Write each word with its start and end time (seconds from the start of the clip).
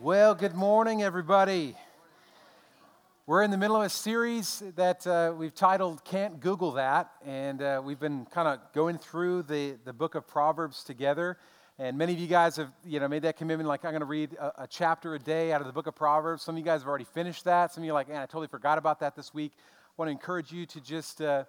Well, 0.00 0.36
good 0.36 0.54
morning, 0.54 1.02
everybody. 1.02 1.74
We're 3.26 3.42
in 3.42 3.50
the 3.50 3.56
middle 3.56 3.74
of 3.74 3.82
a 3.82 3.88
series 3.88 4.62
that 4.76 5.04
uh, 5.04 5.34
we've 5.36 5.52
titled 5.52 6.04
Can't 6.04 6.38
Google 6.38 6.70
That. 6.72 7.10
And 7.26 7.60
uh, 7.60 7.82
we've 7.84 7.98
been 7.98 8.24
kind 8.26 8.46
of 8.46 8.60
going 8.72 8.98
through 8.98 9.42
the, 9.42 9.76
the 9.84 9.92
book 9.92 10.14
of 10.14 10.24
Proverbs 10.28 10.84
together. 10.84 11.36
And 11.80 11.98
many 11.98 12.12
of 12.12 12.20
you 12.20 12.28
guys 12.28 12.54
have 12.58 12.70
you 12.86 13.00
know, 13.00 13.08
made 13.08 13.22
that 13.22 13.36
commitment 13.36 13.68
like, 13.68 13.84
I'm 13.84 13.90
going 13.90 13.98
to 13.98 14.06
read 14.06 14.34
a, 14.34 14.62
a, 14.62 14.66
chapter 14.68 15.16
a 15.16 15.18
day 15.18 15.52
out 15.52 15.60
of 15.60 15.66
the 15.66 15.72
book 15.72 15.88
of 15.88 15.96
Proverbs. 15.96 16.44
Some 16.44 16.54
of 16.54 16.60
you 16.60 16.64
guys 16.64 16.82
have 16.82 16.88
already 16.88 17.06
finished 17.12 17.44
that. 17.46 17.74
Some 17.74 17.82
of 17.82 17.86
you 17.86 17.90
are 17.90 17.94
like, 17.94 18.08
man, 18.08 18.22
I 18.22 18.26
totally 18.26 18.46
forgot 18.46 18.78
about 18.78 19.00
that 19.00 19.16
this 19.16 19.34
week. 19.34 19.50
I 19.56 19.92
want 19.96 20.10
to 20.10 20.12
encourage 20.12 20.52
you 20.52 20.64
to 20.66 20.80
just 20.80 21.20
uh, 21.20 21.42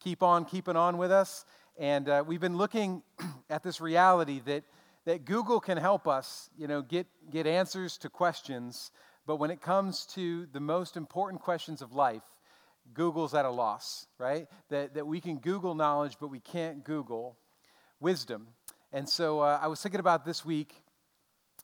keep 0.00 0.24
on 0.24 0.44
keeping 0.44 0.74
on 0.74 0.98
with 0.98 1.12
us. 1.12 1.44
And 1.78 2.08
uh, 2.08 2.24
we've 2.26 2.40
been 2.40 2.56
looking 2.56 3.04
at 3.48 3.62
this 3.62 3.80
reality 3.80 4.40
that 4.46 4.64
that 5.04 5.24
Google 5.24 5.60
can 5.60 5.78
help 5.78 6.06
us, 6.06 6.48
you 6.56 6.66
know, 6.66 6.82
get, 6.82 7.06
get 7.30 7.46
answers 7.46 7.98
to 7.98 8.08
questions, 8.08 8.90
but 9.26 9.36
when 9.36 9.50
it 9.50 9.60
comes 9.60 10.06
to 10.14 10.46
the 10.52 10.60
most 10.60 10.96
important 10.96 11.42
questions 11.42 11.82
of 11.82 11.92
life, 11.92 12.22
Google's 12.94 13.34
at 13.34 13.44
a 13.44 13.50
loss, 13.50 14.06
right? 14.18 14.46
That, 14.68 14.94
that 14.94 15.06
we 15.06 15.20
can 15.20 15.38
Google 15.38 15.74
knowledge, 15.74 16.16
but 16.20 16.28
we 16.28 16.40
can't 16.40 16.84
Google 16.84 17.36
wisdom. 18.00 18.48
And 18.92 19.08
so 19.08 19.40
uh, 19.40 19.58
I 19.62 19.68
was 19.68 19.80
thinking 19.80 20.00
about 20.00 20.24
this 20.24 20.44
week 20.44 20.74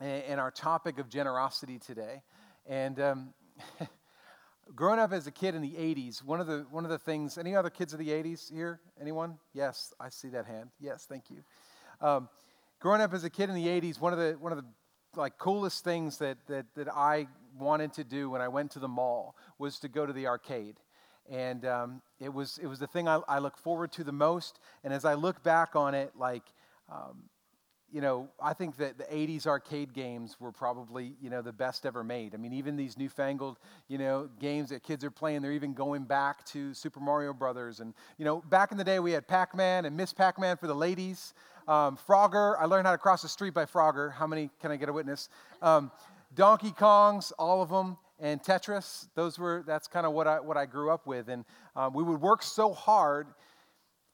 and 0.00 0.40
our 0.40 0.50
topic 0.50 0.98
of 0.98 1.08
generosity 1.08 1.78
today. 1.78 2.22
And 2.66 3.00
um, 3.00 3.34
growing 4.74 5.00
up 5.00 5.12
as 5.12 5.26
a 5.26 5.32
kid 5.32 5.54
in 5.54 5.62
the 5.62 5.72
80s, 5.72 6.22
one 6.22 6.40
of 6.40 6.46
the, 6.46 6.66
one 6.70 6.84
of 6.84 6.90
the 6.90 6.98
things, 6.98 7.36
any 7.36 7.56
other 7.56 7.70
kids 7.70 7.92
of 7.92 7.98
the 7.98 8.08
80s 8.08 8.52
here? 8.52 8.80
Anyone? 9.00 9.38
Yes, 9.52 9.92
I 9.98 10.08
see 10.08 10.28
that 10.28 10.46
hand. 10.46 10.70
Yes, 10.80 11.06
thank 11.08 11.24
you. 11.30 11.42
Um, 12.00 12.28
growing 12.80 13.00
up 13.00 13.12
as 13.12 13.24
a 13.24 13.30
kid 13.30 13.48
in 13.48 13.54
the 13.54 13.66
80s, 13.66 14.00
one 14.00 14.12
of 14.12 14.18
the, 14.18 14.36
one 14.38 14.52
of 14.52 14.58
the 14.58 14.64
like 15.16 15.38
coolest 15.38 15.84
things 15.84 16.18
that, 16.18 16.38
that, 16.46 16.66
that 16.76 16.88
I 16.88 17.28
wanted 17.58 17.92
to 17.94 18.04
do 18.04 18.30
when 18.30 18.40
I 18.40 18.48
went 18.48 18.70
to 18.72 18.78
the 18.78 18.88
mall 18.88 19.36
was 19.58 19.78
to 19.80 19.88
go 19.88 20.06
to 20.06 20.12
the 20.12 20.26
arcade. 20.26 20.76
And 21.30 21.64
um, 21.66 22.02
it, 22.20 22.32
was, 22.32 22.58
it 22.62 22.66
was 22.66 22.78
the 22.78 22.86
thing 22.86 23.08
I, 23.08 23.20
I 23.28 23.38
look 23.38 23.58
forward 23.58 23.92
to 23.92 24.04
the 24.04 24.12
most. 24.12 24.60
And 24.84 24.92
as 24.94 25.04
I 25.04 25.14
look 25.14 25.42
back 25.42 25.76
on 25.76 25.94
it, 25.94 26.12
like, 26.16 26.44
um, 26.90 27.24
you 27.90 28.00
know, 28.02 28.28
I 28.42 28.52
think 28.52 28.76
that 28.76 28.98
the 28.98 29.04
80s 29.04 29.46
arcade 29.46 29.94
games 29.94 30.36
were 30.38 30.52
probably, 30.52 31.14
you 31.22 31.30
know, 31.30 31.40
the 31.40 31.52
best 31.52 31.86
ever 31.86 32.04
made. 32.04 32.34
I 32.34 32.38
mean, 32.38 32.52
even 32.52 32.76
these 32.76 32.98
newfangled, 32.98 33.58
you 33.88 33.96
know, 33.96 34.28
games 34.38 34.68
that 34.70 34.82
kids 34.82 35.04
are 35.04 35.10
playing, 35.10 35.40
they're 35.40 35.52
even 35.52 35.72
going 35.72 36.04
back 36.04 36.44
to 36.46 36.74
Super 36.74 37.00
Mario 37.00 37.32
Brothers. 37.32 37.80
And, 37.80 37.94
you 38.18 38.26
know, 38.26 38.42
back 38.48 38.72
in 38.72 38.78
the 38.78 38.84
day, 38.84 38.98
we 38.98 39.12
had 39.12 39.26
Pac 39.26 39.54
Man 39.54 39.86
and 39.86 39.96
Miss 39.96 40.12
Pac 40.12 40.38
Man 40.38 40.58
for 40.58 40.66
the 40.66 40.74
ladies. 40.74 41.32
Um, 41.68 41.98
Frogger, 42.08 42.56
I 42.58 42.64
learned 42.64 42.86
how 42.86 42.92
to 42.92 42.98
cross 42.98 43.20
the 43.20 43.28
street 43.28 43.52
by 43.52 43.66
Frogger. 43.66 44.10
How 44.14 44.26
many 44.26 44.48
can 44.58 44.70
I 44.70 44.76
get 44.76 44.88
a 44.88 44.92
witness? 44.92 45.28
Um, 45.60 45.92
Donkey 46.34 46.70
Kongs, 46.70 47.30
all 47.38 47.60
of 47.60 47.68
them, 47.68 47.98
and 48.18 48.42
Tetris. 48.42 49.06
Those 49.14 49.38
were 49.38 49.62
that's 49.66 49.86
kind 49.86 50.06
of 50.06 50.14
what 50.14 50.26
I 50.26 50.40
what 50.40 50.56
I 50.56 50.64
grew 50.64 50.90
up 50.90 51.06
with, 51.06 51.28
and 51.28 51.44
um, 51.76 51.92
we 51.92 52.02
would 52.02 52.22
work 52.22 52.42
so 52.42 52.72
hard 52.72 53.26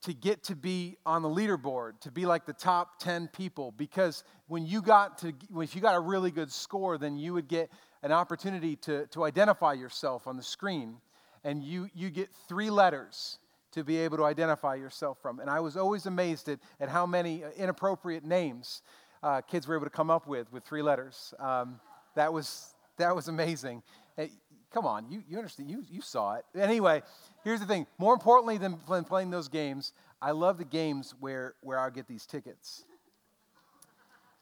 to 0.03 0.13
get 0.13 0.43
to 0.45 0.57
be 0.57 0.97
on 1.07 1.23
the 1.23 1.29
leaderboard, 1.29 2.01
to 2.01 2.11
be 2.11 2.27
like 2.27 2.45
the 2.45 2.53
top 2.53 2.99
10 2.99 3.29
people, 3.29 3.73
because 3.73 4.25
when 4.49 4.67
you 4.67 4.83
got 4.83 5.19
to 5.19 5.33
when 5.49 5.69
you 5.73 5.81
got 5.81 5.95
a 5.95 6.01
really 6.01 6.33
good 6.33 6.51
score, 6.51 6.99
then 6.99 7.17
you 7.17 7.35
would 7.35 7.47
get 7.47 7.71
an 8.03 8.11
opportunity 8.11 8.75
to, 8.77 9.07
to 9.07 9.23
identify 9.23 9.75
yourself 9.75 10.27
on 10.27 10.37
the 10.37 10.43
screen, 10.43 10.97
and 11.45 11.63
you 11.63 11.89
you 11.95 12.11
get 12.11 12.31
three 12.49 12.69
letters 12.69 13.39
to 13.75 13.85
be 13.85 13.99
able 13.99 14.17
to 14.17 14.25
identify 14.25 14.75
yourself 14.77 15.19
from. 15.21 15.41
And 15.41 15.51
I 15.51 15.61
was 15.61 15.77
always 15.77 16.07
amazed 16.07 16.49
at, 16.49 16.61
at 16.81 16.89
how 16.89 17.07
many 17.07 17.45
uh, 17.45 17.51
inappropriate 17.57 18.25
names 18.25 18.83
uh, 19.23 19.41
kids 19.41 19.67
were 19.67 19.75
able 19.75 19.87
to 19.87 19.91
come 19.91 20.11
up 20.11 20.27
with 20.27 20.53
with 20.53 20.65
three 20.65 20.83
letters. 20.83 21.35
Um, 21.39 21.81
that, 22.15 22.33
was, 22.33 22.75
that 22.99 23.15
was 23.15 23.29
amazing. 23.29 23.83
Hey, 24.17 24.31
come 24.73 24.87
on, 24.87 25.11
you, 25.11 25.23
you 25.29 25.37
understand, 25.39 25.71
you, 25.71 25.83
you 25.91 26.01
saw 26.01 26.35
it. 26.35 26.45
Anyway, 26.57 27.03
here's 27.43 27.61
the 27.61 27.67
thing 27.67 27.87
more 27.99 28.15
importantly 28.15 28.59
than 28.59 28.77
playing 29.05 29.31
those 29.31 29.49
games, 29.49 29.93
I 30.23 30.31
love 30.31 30.59
the 30.59 30.65
games 30.65 31.15
where, 31.21 31.55
where 31.61 31.79
I 31.79 31.91
get 31.91 32.07
these 32.07 32.27
tickets. 32.27 32.85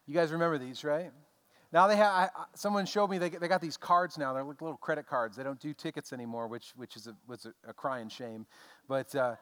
You 0.06 0.14
guys 0.14 0.30
remember 0.32 0.58
these, 0.58 0.84
right? 0.84 1.10
Now 1.72 1.86
they 1.86 1.96
have. 1.96 2.12
I, 2.12 2.28
someone 2.54 2.84
showed 2.84 3.08
me 3.08 3.18
they, 3.18 3.30
they 3.30 3.48
got 3.48 3.60
these 3.60 3.76
cards 3.76 4.18
now. 4.18 4.32
They're 4.34 4.44
like 4.44 4.60
little 4.60 4.76
credit 4.76 5.06
cards. 5.06 5.36
They 5.36 5.42
don't 5.42 5.60
do 5.60 5.72
tickets 5.72 6.12
anymore, 6.12 6.46
which 6.46 6.72
which 6.76 6.96
is 6.96 7.06
a, 7.06 7.16
was 7.26 7.46
a, 7.46 7.70
a 7.70 7.72
crying 7.72 8.08
shame. 8.08 8.46
But 8.88 9.14
uh, 9.14 9.36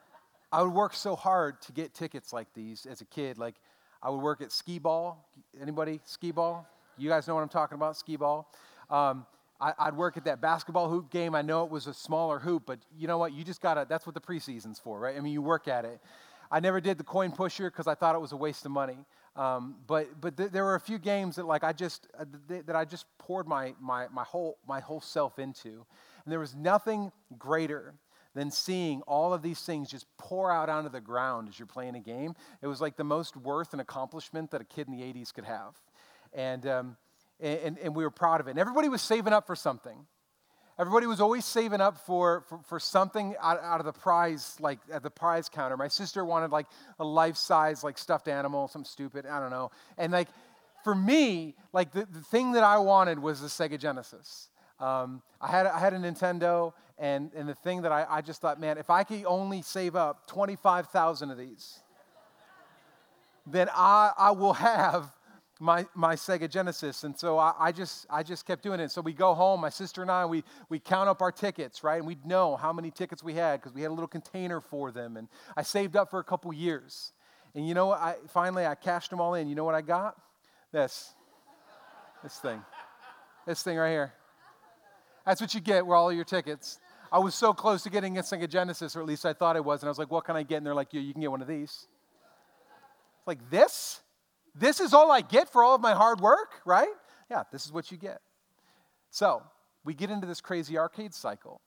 I 0.52 0.62
would 0.62 0.72
work 0.72 0.94
so 0.94 1.16
hard 1.16 1.60
to 1.62 1.72
get 1.72 1.92
tickets 1.92 2.32
like 2.32 2.52
these 2.54 2.86
as 2.86 3.00
a 3.00 3.04
kid. 3.04 3.36
Like 3.38 3.56
I 4.02 4.10
would 4.10 4.20
work 4.20 4.40
at 4.40 4.52
skee 4.52 4.78
ball. 4.78 5.28
Anybody 5.60 6.00
skee 6.04 6.30
ball? 6.30 6.66
You 6.96 7.08
guys 7.08 7.26
know 7.26 7.34
what 7.34 7.42
I'm 7.42 7.48
talking 7.48 7.76
about? 7.76 7.96
Skee 7.96 8.16
ball. 8.16 8.52
Um, 8.88 9.26
I, 9.60 9.90
would 9.90 9.96
work 9.96 10.16
at 10.16 10.24
that 10.24 10.40
basketball 10.40 10.88
hoop 10.88 11.10
game. 11.10 11.34
I 11.34 11.42
know 11.42 11.64
it 11.64 11.70
was 11.70 11.86
a 11.86 11.92
smaller 11.92 12.38
hoop, 12.38 12.62
but 12.64 12.78
you 12.96 13.06
know 13.06 13.18
what? 13.18 13.34
You 13.34 13.44
just 13.44 13.60
gotta. 13.60 13.86
That's 13.88 14.06
what 14.06 14.14
the 14.14 14.20
preseason's 14.20 14.78
for, 14.78 14.98
right? 14.98 15.16
I 15.16 15.20
mean, 15.20 15.34
you 15.34 15.42
work 15.42 15.68
at 15.68 15.84
it. 15.84 16.00
I 16.50 16.60
never 16.60 16.80
did 16.80 16.98
the 16.98 17.04
coin 17.04 17.32
pusher 17.32 17.70
because 17.70 17.86
I 17.86 17.94
thought 17.94 18.14
it 18.14 18.20
was 18.20 18.32
a 18.32 18.36
waste 18.36 18.64
of 18.64 18.72
money. 18.72 18.98
Um, 19.36 19.76
but 19.86 20.20
but 20.20 20.36
th- 20.36 20.50
there 20.50 20.64
were 20.64 20.74
a 20.74 20.80
few 20.80 20.98
games 20.98 21.36
that 21.36 21.46
like 21.46 21.62
I 21.62 21.72
just 21.72 22.08
uh, 22.18 22.24
th- 22.48 22.66
that 22.66 22.74
I 22.74 22.84
just 22.84 23.06
poured 23.18 23.46
my, 23.46 23.74
my 23.80 24.08
my 24.12 24.24
whole 24.24 24.58
my 24.66 24.80
whole 24.80 25.00
self 25.00 25.38
into, 25.38 25.68
and 25.68 26.32
there 26.32 26.40
was 26.40 26.54
nothing 26.54 27.12
greater 27.38 27.94
than 28.34 28.50
seeing 28.50 29.02
all 29.02 29.32
of 29.32 29.42
these 29.42 29.60
things 29.60 29.90
just 29.90 30.06
pour 30.18 30.52
out 30.52 30.68
onto 30.68 30.88
the 30.88 31.00
ground 31.00 31.48
as 31.48 31.58
you're 31.58 31.66
playing 31.66 31.94
a 31.96 32.00
game. 32.00 32.34
It 32.62 32.66
was 32.66 32.80
like 32.80 32.96
the 32.96 33.04
most 33.04 33.36
worth 33.36 33.72
and 33.72 33.80
accomplishment 33.80 34.50
that 34.52 34.60
a 34.60 34.64
kid 34.64 34.86
in 34.88 34.96
the 34.96 35.02
80s 35.02 35.32
could 35.32 35.44
have, 35.44 35.74
and 36.32 36.66
um, 36.66 36.96
and, 37.38 37.78
and 37.78 37.94
we 37.94 38.02
were 38.02 38.10
proud 38.10 38.40
of 38.40 38.48
it. 38.48 38.50
And 38.50 38.58
everybody 38.58 38.88
was 38.88 39.00
saving 39.00 39.32
up 39.32 39.46
for 39.46 39.56
something. 39.56 40.06
Everybody 40.80 41.06
was 41.06 41.20
always 41.20 41.44
saving 41.44 41.82
up 41.82 41.98
for, 42.06 42.42
for, 42.48 42.58
for 42.64 42.80
something 42.80 43.34
out, 43.38 43.62
out, 43.62 43.80
of 43.80 43.84
the 43.84 43.92
prize, 43.92 44.56
like 44.60 44.78
at 44.90 45.02
the 45.02 45.10
prize 45.10 45.46
counter. 45.46 45.76
My 45.76 45.88
sister 45.88 46.24
wanted 46.24 46.50
like 46.52 46.66
a 46.98 47.04
life 47.04 47.36
size, 47.36 47.84
like 47.84 47.98
stuffed 47.98 48.28
animal, 48.28 48.66
something 48.66 48.88
stupid, 48.88 49.26
I 49.26 49.40
don't 49.40 49.50
know. 49.50 49.70
And 49.98 50.10
like 50.10 50.28
for 50.82 50.94
me, 50.94 51.54
like 51.74 51.92
the, 51.92 52.06
the 52.10 52.22
thing 52.22 52.52
that 52.52 52.64
I 52.64 52.78
wanted 52.78 53.18
was 53.18 53.42
the 53.42 53.48
Sega 53.48 53.78
Genesis. 53.78 54.48
Um, 54.78 55.20
I, 55.38 55.48
had, 55.48 55.66
I 55.66 55.78
had 55.78 55.92
a 55.92 55.98
Nintendo, 55.98 56.72
and, 56.98 57.30
and 57.34 57.46
the 57.46 57.54
thing 57.54 57.82
that 57.82 57.92
I, 57.92 58.06
I 58.08 58.22
just 58.22 58.40
thought, 58.40 58.58
man, 58.58 58.78
if 58.78 58.88
I 58.88 59.04
could 59.04 59.26
only 59.26 59.60
save 59.60 59.96
up 59.96 60.26
25,000 60.28 61.30
of 61.30 61.36
these, 61.36 61.80
then 63.46 63.68
I, 63.74 64.12
I 64.16 64.30
will 64.30 64.54
have 64.54 65.14
my, 65.60 65.86
my 65.94 66.16
Sega 66.16 66.50
Genesis. 66.50 67.04
And 67.04 67.16
so 67.16 67.38
I, 67.38 67.52
I, 67.58 67.70
just, 67.70 68.06
I 68.08 68.22
just 68.22 68.46
kept 68.46 68.62
doing 68.62 68.80
it. 68.80 68.90
So 68.90 69.02
we 69.02 69.12
go 69.12 69.34
home, 69.34 69.60
my 69.60 69.68
sister 69.68 70.00
and 70.02 70.10
I, 70.10 70.24
we, 70.24 70.42
we 70.70 70.78
count 70.78 71.08
up 71.08 71.20
our 71.20 71.30
tickets, 71.30 71.84
right? 71.84 71.98
And 71.98 72.06
we'd 72.06 72.24
know 72.24 72.56
how 72.56 72.72
many 72.72 72.90
tickets 72.90 73.22
we 73.22 73.34
had 73.34 73.60
because 73.60 73.74
we 73.74 73.82
had 73.82 73.90
a 73.90 73.94
little 73.94 74.08
container 74.08 74.60
for 74.60 74.90
them. 74.90 75.18
And 75.18 75.28
I 75.56 75.62
saved 75.62 75.96
up 75.96 76.10
for 76.10 76.18
a 76.18 76.24
couple 76.24 76.52
years. 76.52 77.12
And 77.54 77.68
you 77.68 77.74
know 77.74 77.86
what? 77.86 78.00
I, 78.00 78.16
finally, 78.28 78.64
I 78.64 78.74
cashed 78.74 79.10
them 79.10 79.20
all 79.20 79.34
in. 79.34 79.48
You 79.48 79.54
know 79.54 79.64
what 79.64 79.74
I 79.74 79.82
got? 79.82 80.16
This. 80.72 81.12
This 82.22 82.38
thing. 82.38 82.62
This 83.46 83.62
thing 83.62 83.76
right 83.76 83.90
here. 83.90 84.14
That's 85.26 85.40
what 85.40 85.52
you 85.54 85.60
get 85.60 85.86
with 85.86 85.94
all 85.94 86.12
your 86.12 86.24
tickets. 86.24 86.80
I 87.12 87.18
was 87.18 87.34
so 87.34 87.52
close 87.52 87.82
to 87.82 87.90
getting 87.90 88.16
a 88.18 88.22
Sega 88.22 88.48
Genesis, 88.48 88.96
or 88.96 89.00
at 89.00 89.06
least 89.06 89.26
I 89.26 89.34
thought 89.34 89.56
I 89.56 89.60
was. 89.60 89.82
And 89.82 89.88
I 89.88 89.90
was 89.90 89.98
like, 89.98 90.10
what 90.10 90.24
can 90.24 90.36
I 90.36 90.42
get? 90.42 90.58
And 90.58 90.66
they're 90.66 90.74
like, 90.74 90.92
yeah, 90.92 91.00
you 91.00 91.12
can 91.12 91.20
get 91.20 91.30
one 91.30 91.42
of 91.42 91.48
these. 91.48 91.86
It's 93.18 93.26
like 93.26 93.50
this? 93.50 94.00
This 94.54 94.80
is 94.80 94.92
all 94.92 95.10
I 95.10 95.20
get 95.20 95.50
for 95.52 95.62
all 95.62 95.74
of 95.74 95.80
my 95.80 95.92
hard 95.92 96.20
work, 96.20 96.60
right? 96.64 96.88
Yeah, 97.30 97.44
this 97.52 97.66
is 97.66 97.72
what 97.72 97.90
you 97.90 97.96
get. 97.96 98.20
So 99.10 99.42
we 99.84 99.94
get 99.94 100.10
into 100.10 100.26
this 100.26 100.40
crazy 100.40 100.78
arcade 100.78 101.14
cycle. 101.14 101.60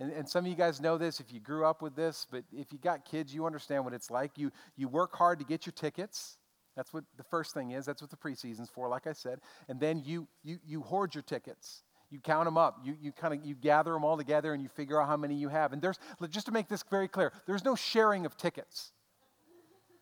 And, 0.00 0.12
and, 0.12 0.28
some 0.28 0.44
of 0.44 0.50
you 0.50 0.56
guys 0.56 0.80
know 0.80 0.96
this 0.96 1.18
if 1.18 1.32
you 1.32 1.40
grew 1.40 1.66
up 1.66 1.82
with 1.82 1.96
this, 1.96 2.24
but 2.30 2.44
if 2.52 2.72
you 2.72 2.78
got 2.78 3.04
kids, 3.04 3.34
you 3.34 3.46
understand 3.46 3.84
what 3.84 3.92
it's 3.92 4.12
like. 4.12 4.38
You, 4.38 4.52
you 4.76 4.86
work 4.86 5.16
hard 5.16 5.40
to 5.40 5.44
get 5.44 5.66
your 5.66 5.72
tickets. 5.72 6.38
That's 6.76 6.92
what 6.92 7.02
the 7.16 7.24
first 7.24 7.52
thing 7.52 7.72
is. 7.72 7.84
That's 7.84 8.00
what 8.00 8.10
the 8.10 8.16
preseason's 8.16 8.70
for, 8.70 8.88
like 8.88 9.08
I 9.08 9.12
said. 9.12 9.40
And 9.68 9.80
then 9.80 10.00
you, 10.04 10.28
you, 10.44 10.58
you 10.64 10.82
hoard 10.82 11.16
your 11.16 11.22
tickets. 11.22 11.82
You 12.10 12.20
count 12.20 12.44
them 12.44 12.56
up. 12.56 12.78
You, 12.84 12.96
you 13.00 13.10
kind 13.10 13.34
of 13.34 13.44
you 13.44 13.56
gather 13.56 13.92
them 13.92 14.04
all 14.04 14.16
together 14.16 14.54
and 14.54 14.62
you 14.62 14.68
figure 14.68 15.02
out 15.02 15.08
how 15.08 15.16
many 15.16 15.34
you 15.34 15.48
have. 15.48 15.72
And 15.72 15.82
there's 15.82 15.98
just 16.30 16.46
to 16.46 16.52
make 16.52 16.68
this 16.68 16.84
very 16.88 17.08
clear, 17.08 17.32
there's 17.46 17.64
no 17.64 17.74
sharing 17.74 18.24
of 18.24 18.36
tickets. 18.36 18.92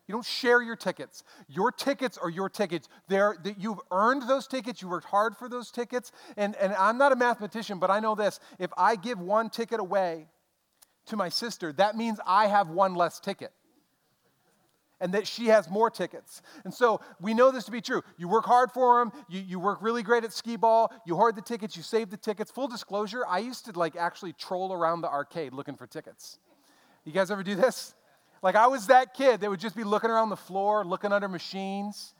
You 0.07 0.13
don't 0.13 0.25
share 0.25 0.61
your 0.61 0.77
tickets. 0.77 1.23
Your 1.49 1.71
tickets 1.71 2.17
are 2.17 2.29
your 2.29 2.47
tickets. 2.47 2.87
They're, 3.09 3.35
that 3.43 3.59
you've 3.59 3.79
earned 3.91 4.23
those 4.27 4.47
tickets. 4.47 4.81
You 4.81 4.87
worked 4.87 5.07
hard 5.07 5.35
for 5.35 5.49
those 5.49 5.69
tickets. 5.69 6.13
And, 6.37 6.55
and 6.55 6.73
I'm 6.73 6.97
not 6.97 7.11
a 7.11 7.15
mathematician, 7.17 7.77
but 7.77 7.91
I 7.91 7.99
know 7.99 8.15
this. 8.15 8.39
If 8.57 8.71
I 8.77 8.95
give 8.95 9.19
one 9.19 9.49
ticket 9.49 9.81
away 9.81 10.27
to 11.07 11.17
my 11.17 11.27
sister, 11.27 11.73
that 11.73 11.97
means 11.97 12.19
I 12.25 12.47
have 12.47 12.69
one 12.69 12.95
less 12.95 13.19
ticket. 13.19 13.51
And 15.01 15.13
that 15.13 15.27
she 15.27 15.47
has 15.47 15.69
more 15.69 15.91
tickets. 15.91 16.41
And 16.63 16.73
so 16.73 17.01
we 17.19 17.33
know 17.33 17.51
this 17.51 17.65
to 17.65 17.71
be 17.71 17.81
true. 17.81 18.01
You 18.17 18.29
work 18.29 18.45
hard 18.45 18.71
for 18.71 18.99
them, 18.99 19.11
you, 19.29 19.41
you 19.41 19.59
work 19.59 19.79
really 19.81 20.03
great 20.03 20.23
at 20.23 20.33
skee 20.33 20.55
ball, 20.55 20.91
you 21.05 21.15
hoard 21.15 21.35
the 21.35 21.41
tickets, 21.41 21.77
you 21.77 21.83
save 21.83 22.09
the 22.09 22.17
tickets. 22.17 22.49
Full 22.49 22.67
disclosure, 22.67 23.23
I 23.27 23.39
used 23.39 23.65
to 23.65 23.77
like 23.77 23.95
actually 23.95 24.33
troll 24.33 24.73
around 24.73 25.01
the 25.01 25.09
arcade 25.09 25.53
looking 25.53 25.75
for 25.75 25.85
tickets. 25.85 26.39
You 27.03 27.11
guys 27.11 27.29
ever 27.29 27.43
do 27.43 27.55
this? 27.55 27.93
Like 28.41 28.55
I 28.55 28.67
was 28.67 28.87
that 28.87 29.13
kid 29.13 29.41
that 29.41 29.49
would 29.49 29.59
just 29.59 29.75
be 29.75 29.83
looking 29.83 30.09
around 30.09 30.29
the 30.29 30.37
floor, 30.37 30.85
looking 30.85 31.11
under 31.11 31.27
machines. 31.27 32.13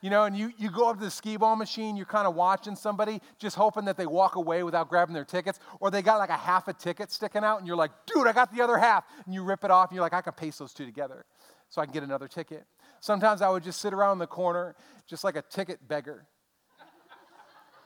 You 0.00 0.10
know, 0.10 0.24
and 0.24 0.36
you, 0.36 0.52
you 0.58 0.70
go 0.70 0.90
up 0.90 0.98
to 0.98 1.04
the 1.04 1.10
skee 1.10 1.38
ball 1.38 1.56
machine, 1.56 1.96
you're 1.96 2.04
kind 2.04 2.26
of 2.26 2.34
watching 2.34 2.76
somebody, 2.76 3.22
just 3.38 3.56
hoping 3.56 3.86
that 3.86 3.96
they 3.96 4.04
walk 4.04 4.36
away 4.36 4.62
without 4.62 4.90
grabbing 4.90 5.14
their 5.14 5.24
tickets, 5.24 5.58
or 5.80 5.90
they 5.90 6.02
got 6.02 6.18
like 6.18 6.28
a 6.28 6.36
half 6.36 6.68
a 6.68 6.74
ticket 6.74 7.10
sticking 7.10 7.42
out, 7.42 7.58
and 7.58 7.66
you're 7.66 7.74
like, 7.74 7.90
dude, 8.04 8.26
I 8.26 8.32
got 8.32 8.54
the 8.54 8.62
other 8.62 8.76
half. 8.76 9.04
And 9.24 9.32
you 9.32 9.42
rip 9.42 9.64
it 9.64 9.70
off, 9.70 9.88
and 9.88 9.94
you're 9.96 10.02
like, 10.02 10.12
I 10.12 10.20
can 10.20 10.34
paste 10.34 10.58
those 10.58 10.74
two 10.74 10.84
together 10.84 11.24
so 11.70 11.80
I 11.80 11.86
can 11.86 11.94
get 11.94 12.02
another 12.02 12.28
ticket. 12.28 12.66
Sometimes 13.00 13.40
I 13.40 13.48
would 13.48 13.64
just 13.64 13.80
sit 13.80 13.94
around 13.94 14.18
the 14.18 14.26
corner, 14.26 14.76
just 15.06 15.24
like 15.24 15.36
a 15.36 15.42
ticket 15.42 15.88
beggar. 15.88 16.26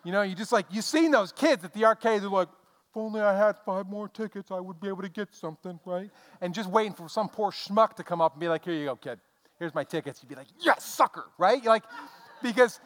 You 0.03 0.11
know, 0.11 0.23
you 0.23 0.35
just 0.35 0.51
like, 0.51 0.67
you've 0.71 0.85
seen 0.85 1.13
those 1.13 1.31
kids 1.31 1.63
at 1.63 1.73
the 1.73 1.85
arcade, 1.85 2.23
they're 2.23 2.31
like, 2.31 2.49
if 2.91 2.97
only 2.97 3.21
I 3.21 3.37
had 3.37 3.57
five 3.67 3.87
more 3.87 4.09
tickets, 4.09 4.51
I 4.51 4.61
would 4.61 4.81
be 4.81 4.89
able 4.89 5.03
to 5.03 5.11
get 5.11 5.35
something, 5.35 5.79
right? 5.85 6.11
And 6.41 6.55
just 6.55 6.71
waiting 6.71 6.95
for 6.95 7.09
some 7.09 7.29
poor 7.29 7.51
schmuck 7.51 7.95
to 7.97 8.05
come 8.05 8.21
up 8.21 8.33
and 8.33 8.41
be 8.41 8.49
like, 8.49 8.65
here 8.65 8.75
you 8.75 8.87
go, 8.87 8.97
kid. 8.97 9.21
Here's 9.59 9.75
my 9.75 9.85
tickets. 9.85 10.23
You'd 10.23 10.29
be 10.29 10.37
like, 10.37 10.47
yes, 10.61 10.85
sucker, 10.85 11.25
right? 11.37 11.63
You're 11.63 11.73
like, 11.73 11.85
because 12.43 12.81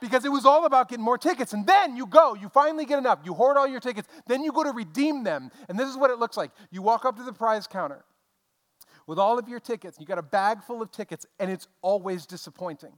because 0.00 0.24
it 0.24 0.28
was 0.30 0.46
all 0.46 0.64
about 0.64 0.88
getting 0.88 1.04
more 1.04 1.18
tickets. 1.18 1.52
And 1.52 1.66
then 1.66 1.96
you 1.96 2.06
go, 2.06 2.34
you 2.34 2.48
finally 2.48 2.84
get 2.84 2.98
enough, 2.98 3.18
you 3.24 3.34
hoard 3.34 3.56
all 3.56 3.66
your 3.66 3.80
tickets, 3.80 4.08
then 4.28 4.44
you 4.44 4.52
go 4.52 4.62
to 4.62 4.70
redeem 4.70 5.24
them. 5.24 5.50
And 5.68 5.76
this 5.76 5.88
is 5.88 5.96
what 5.96 6.10
it 6.10 6.20
looks 6.20 6.36
like. 6.36 6.52
You 6.70 6.82
walk 6.82 7.04
up 7.04 7.16
to 7.16 7.24
the 7.24 7.32
prize 7.32 7.66
counter 7.66 8.04
with 9.08 9.18
all 9.18 9.38
of 9.38 9.48
your 9.48 9.58
tickets, 9.58 9.98
you 9.98 10.06
got 10.06 10.18
a 10.18 10.22
bag 10.22 10.62
full 10.62 10.82
of 10.82 10.92
tickets, 10.92 11.26
and 11.40 11.50
it's 11.50 11.66
always 11.82 12.26
disappointing. 12.26 12.92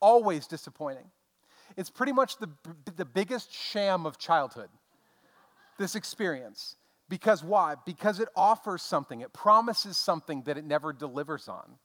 Always 0.00 0.46
disappointing. 0.46 1.04
It's 1.76 1.90
pretty 1.90 2.12
much 2.12 2.38
the, 2.38 2.48
the 2.96 3.04
biggest 3.04 3.52
sham 3.52 4.06
of 4.06 4.18
childhood 4.18 4.70
this 5.78 5.94
experience. 5.94 6.76
Because 7.08 7.44
why? 7.44 7.74
Because 7.84 8.18
it 8.20 8.28
offers 8.34 8.82
something, 8.82 9.20
it 9.20 9.32
promises 9.32 9.96
something 9.98 10.42
that 10.42 10.56
it 10.56 10.64
never 10.64 10.92
delivers 10.92 11.48
on. 11.48 11.76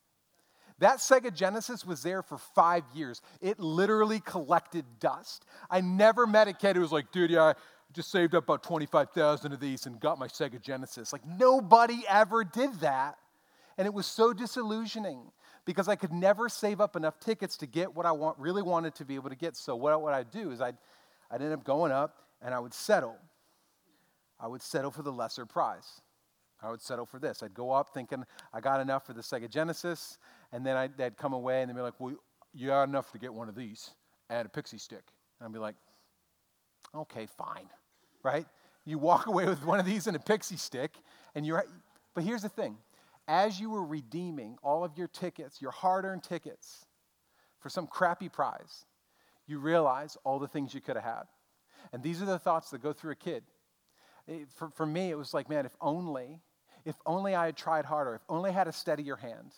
That 0.80 1.00
Sega 1.00 1.33
Genesis 1.33 1.86
was 1.86 2.03
there 2.03 2.21
for 2.24 2.38
five 2.38 2.83
years. 2.94 3.21
It 3.41 3.59
literally 3.59 4.21
collected 4.21 4.86
dust. 5.00 5.45
I 5.69 5.81
never 5.81 6.25
met 6.25 6.47
a 6.47 6.53
kid 6.53 6.77
who 6.77 6.81
was 6.81 6.94
like, 6.94 7.12
dude, 7.12 7.31
yeah, 7.31 7.44
I 7.44 7.53
just 7.91 8.12
saved 8.12 8.33
up 8.33 8.45
about 8.45 8.63
25,000 8.63 9.51
of 9.51 9.59
these 9.59 9.86
and 9.86 10.00
got 10.00 10.18
my 10.18 10.27
Sega 10.27 10.62
Genesis. 10.62 11.12
Like, 11.12 11.25
nobody 11.25 12.03
ever 12.07 12.45
did 12.45 12.80
that. 12.80 13.18
And 13.77 13.86
it 13.86 13.94
was 13.94 14.06
so 14.06 14.31
disillusioning 14.31 15.31
because 15.65 15.88
I 15.88 15.95
could 15.95 16.13
never 16.13 16.47
save 16.47 16.80
up 16.80 16.95
enough 16.95 17.19
tickets 17.19 17.57
to 17.57 17.68
get 17.68 17.94
what 17.94 18.06
I 18.06 18.12
want, 18.12 18.38
really 18.39 18.62
wanted 18.62 18.95
to 18.95 19.06
be 19.06 19.15
able 19.15 19.30
to 19.30 19.36
get. 19.36 19.57
So, 19.57 19.75
what, 19.75 20.01
what 20.01 20.13
I'd 20.13 20.31
do 20.31 20.51
is 20.51 20.62
I'd, 20.62 20.77
I'd 21.30 21.41
end 21.41 21.53
up 21.53 21.63
going 21.63 21.91
up 21.91 22.24
and 22.41 22.53
I 22.53 22.59
would 22.59 22.74
settle. 22.74 23.15
I 24.39 24.47
would 24.47 24.62
settle 24.62 24.91
for 24.91 25.01
the 25.01 25.12
lesser 25.12 25.45
prize. 25.45 26.01
I 26.62 26.69
would 26.69 26.81
settle 26.81 27.06
for 27.06 27.19
this. 27.19 27.41
I'd 27.41 27.53
go 27.53 27.71
up 27.71 27.94
thinking 27.94 28.25
I 28.53 28.59
got 28.59 28.81
enough 28.81 29.06
for 29.06 29.13
the 29.13 29.21
Sega 29.21 29.50
Genesis, 29.50 30.18
and 30.51 30.65
then 30.65 30.75
I'd, 30.75 30.97
they'd 30.97 31.18
come 31.18 31.33
away 31.33 31.62
and 31.62 31.69
they'd 31.69 31.75
be 31.75 31.81
like, 31.81 32.00
Well, 32.00 32.15
you 32.53 32.68
got 32.68 32.83
enough 32.83 33.12
to 33.12 33.18
get 33.18 33.33
one 33.33 33.50
of 33.50 33.56
these 33.56 33.91
and 34.30 34.45
a 34.45 34.50
pixie 34.50 34.77
stick. 34.77 35.03
And 35.39 35.47
I'd 35.47 35.53
be 35.53 35.59
like, 35.59 35.75
Okay, 36.94 37.27
fine. 37.38 37.69
Right? 38.24 38.45
You 38.86 38.97
walk 38.97 39.27
away 39.27 39.45
with 39.45 39.63
one 39.65 39.80
of 39.80 39.86
these 39.86 40.07
and 40.07 40.15
a 40.15 40.19
pixie 40.19 40.57
stick, 40.57 40.91
and 41.36 41.45
you're. 41.45 41.63
But 42.15 42.24
here's 42.24 42.41
the 42.41 42.50
thing 42.50 42.77
as 43.27 43.59
you 43.59 43.69
were 43.69 43.86
redeeming 43.86 44.57
all 44.63 44.83
of 44.83 44.97
your 44.97 45.07
tickets, 45.07 45.62
your 45.62 45.71
hard 45.71 46.03
earned 46.03 46.24
tickets, 46.24 46.86
for 47.59 47.69
some 47.69 47.88
crappy 47.88 48.27
prize, 48.27 48.86
you 49.45 49.59
realize 49.59 50.18
all 50.24 50.39
the 50.39 50.47
things 50.47 50.74
you 50.74 50.81
could 50.81 50.95
have 50.95 51.06
had. 51.06 51.24
And 51.94 52.01
these 52.01 52.21
are 52.21 52.25
the 52.25 52.39
thoughts 52.39 52.71
that 52.71 52.81
go 52.81 52.91
through 52.91 53.12
a 53.12 53.15
kid 53.15 53.44
for, 54.55 54.69
for 54.69 54.85
me, 54.85 55.09
it 55.09 55.17
was 55.17 55.33
like, 55.33 55.49
man, 55.49 55.65
if 55.65 55.75
only, 55.81 56.39
if 56.85 56.95
only 57.05 57.35
I 57.35 57.47
had 57.47 57.57
tried 57.57 57.85
harder, 57.85 58.15
if 58.15 58.21
only 58.29 58.49
I 58.49 58.53
had 58.53 58.67
a 58.67 58.71
steadier 58.71 59.15
hand, 59.15 59.53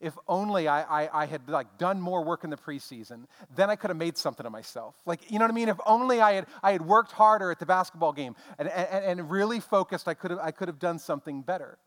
if 0.00 0.16
only 0.28 0.68
I, 0.68 1.04
I, 1.04 1.22
I, 1.22 1.26
had 1.26 1.48
like 1.48 1.78
done 1.78 2.00
more 2.00 2.22
work 2.24 2.44
in 2.44 2.50
the 2.50 2.56
preseason, 2.56 3.26
then 3.54 3.70
I 3.70 3.76
could 3.76 3.90
have 3.90 3.96
made 3.96 4.18
something 4.18 4.44
of 4.44 4.52
myself. 4.52 4.96
Like, 5.06 5.30
you 5.30 5.38
know 5.38 5.44
what 5.44 5.52
I 5.52 5.54
mean? 5.54 5.68
If 5.68 5.78
only 5.86 6.20
I 6.20 6.32
had, 6.32 6.46
I 6.62 6.72
had 6.72 6.82
worked 6.82 7.12
harder 7.12 7.50
at 7.50 7.58
the 7.58 7.66
basketball 7.66 8.12
game 8.12 8.34
and, 8.58 8.68
and, 8.68 9.20
and 9.20 9.30
really 9.30 9.60
focused, 9.60 10.08
I 10.08 10.14
could, 10.14 10.32
have, 10.32 10.40
I 10.40 10.50
could 10.50 10.68
have 10.68 10.78
done 10.78 10.98
something 10.98 11.42
better. 11.42 11.78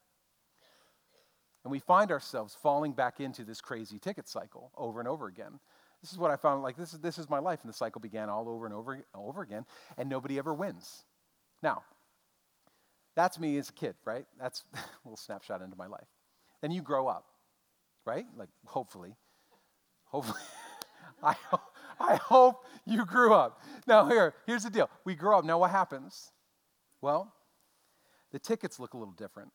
And 1.64 1.72
we 1.72 1.80
find 1.80 2.12
ourselves 2.12 2.58
falling 2.62 2.94
back 2.94 3.20
into 3.20 3.44
this 3.44 3.60
crazy 3.60 4.00
ticket 4.00 4.28
cycle 4.30 4.72
over 4.78 5.00
and 5.00 5.08
over 5.08 5.28
again. 5.28 5.60
This 6.02 6.12
is 6.12 6.18
what 6.18 6.32
I 6.32 6.38
found 6.38 6.64
like 6.64 6.78
this 6.78 6.94
is, 6.94 7.00
this 7.00 7.18
is 7.18 7.30
my 7.30 7.40
life. 7.40 7.60
And 7.62 7.70
the 7.70 7.78
cycle 7.78 8.00
began 8.00 8.30
all 8.30 8.48
over 8.48 8.66
and 8.66 8.74
over, 8.74 9.04
over 9.14 9.42
again, 9.42 9.66
and 9.98 10.08
nobody 10.08 10.38
ever 10.38 10.54
wins. 10.54 11.04
Now, 11.62 11.84
that's 13.18 13.40
me 13.40 13.58
as 13.58 13.70
a 13.70 13.74
kid, 13.74 13.96
right? 14.06 14.26
That's 14.40 14.64
a 14.76 14.80
little 15.04 15.18
snapshot 15.18 15.62
into 15.64 15.76
my 15.76 15.88
life. 15.88 16.06
Then 16.62 16.72
you 16.72 16.84
grow 16.84 17.08
up, 17.08 17.26
right? 18.06 18.28
Like, 18.38 18.50
hopefully. 18.66 19.16
Hopefully. 20.06 20.40
I, 21.24 21.36
I 22.00 22.16
hope 22.16 22.64
you 22.86 23.06
grew 23.06 23.34
up. 23.34 23.60
Now, 23.88 24.08
here, 24.08 24.36
here's 24.46 24.64
the 24.64 24.70
deal. 24.70 24.88
We 25.04 25.16
grow 25.16 25.40
up. 25.40 25.46
Now, 25.46 25.58
what 25.58 25.72
happens? 25.72 26.32
Well, 27.02 27.34
the 28.32 28.38
tickets 28.38 28.80
look 28.80 28.94
a 28.94 28.98
little 28.98 29.16
different. 29.16 29.52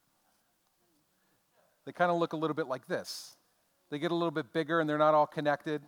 They 1.86 1.92
kind 1.92 2.10
of 2.10 2.18
look 2.18 2.32
a 2.32 2.36
little 2.36 2.54
bit 2.54 2.66
like 2.66 2.88
this. 2.88 3.36
They 3.90 4.00
get 4.00 4.10
a 4.10 4.14
little 4.14 4.32
bit 4.32 4.52
bigger 4.52 4.80
and 4.80 4.90
they're 4.90 4.98
not 4.98 5.14
all 5.14 5.26
connected. 5.26 5.82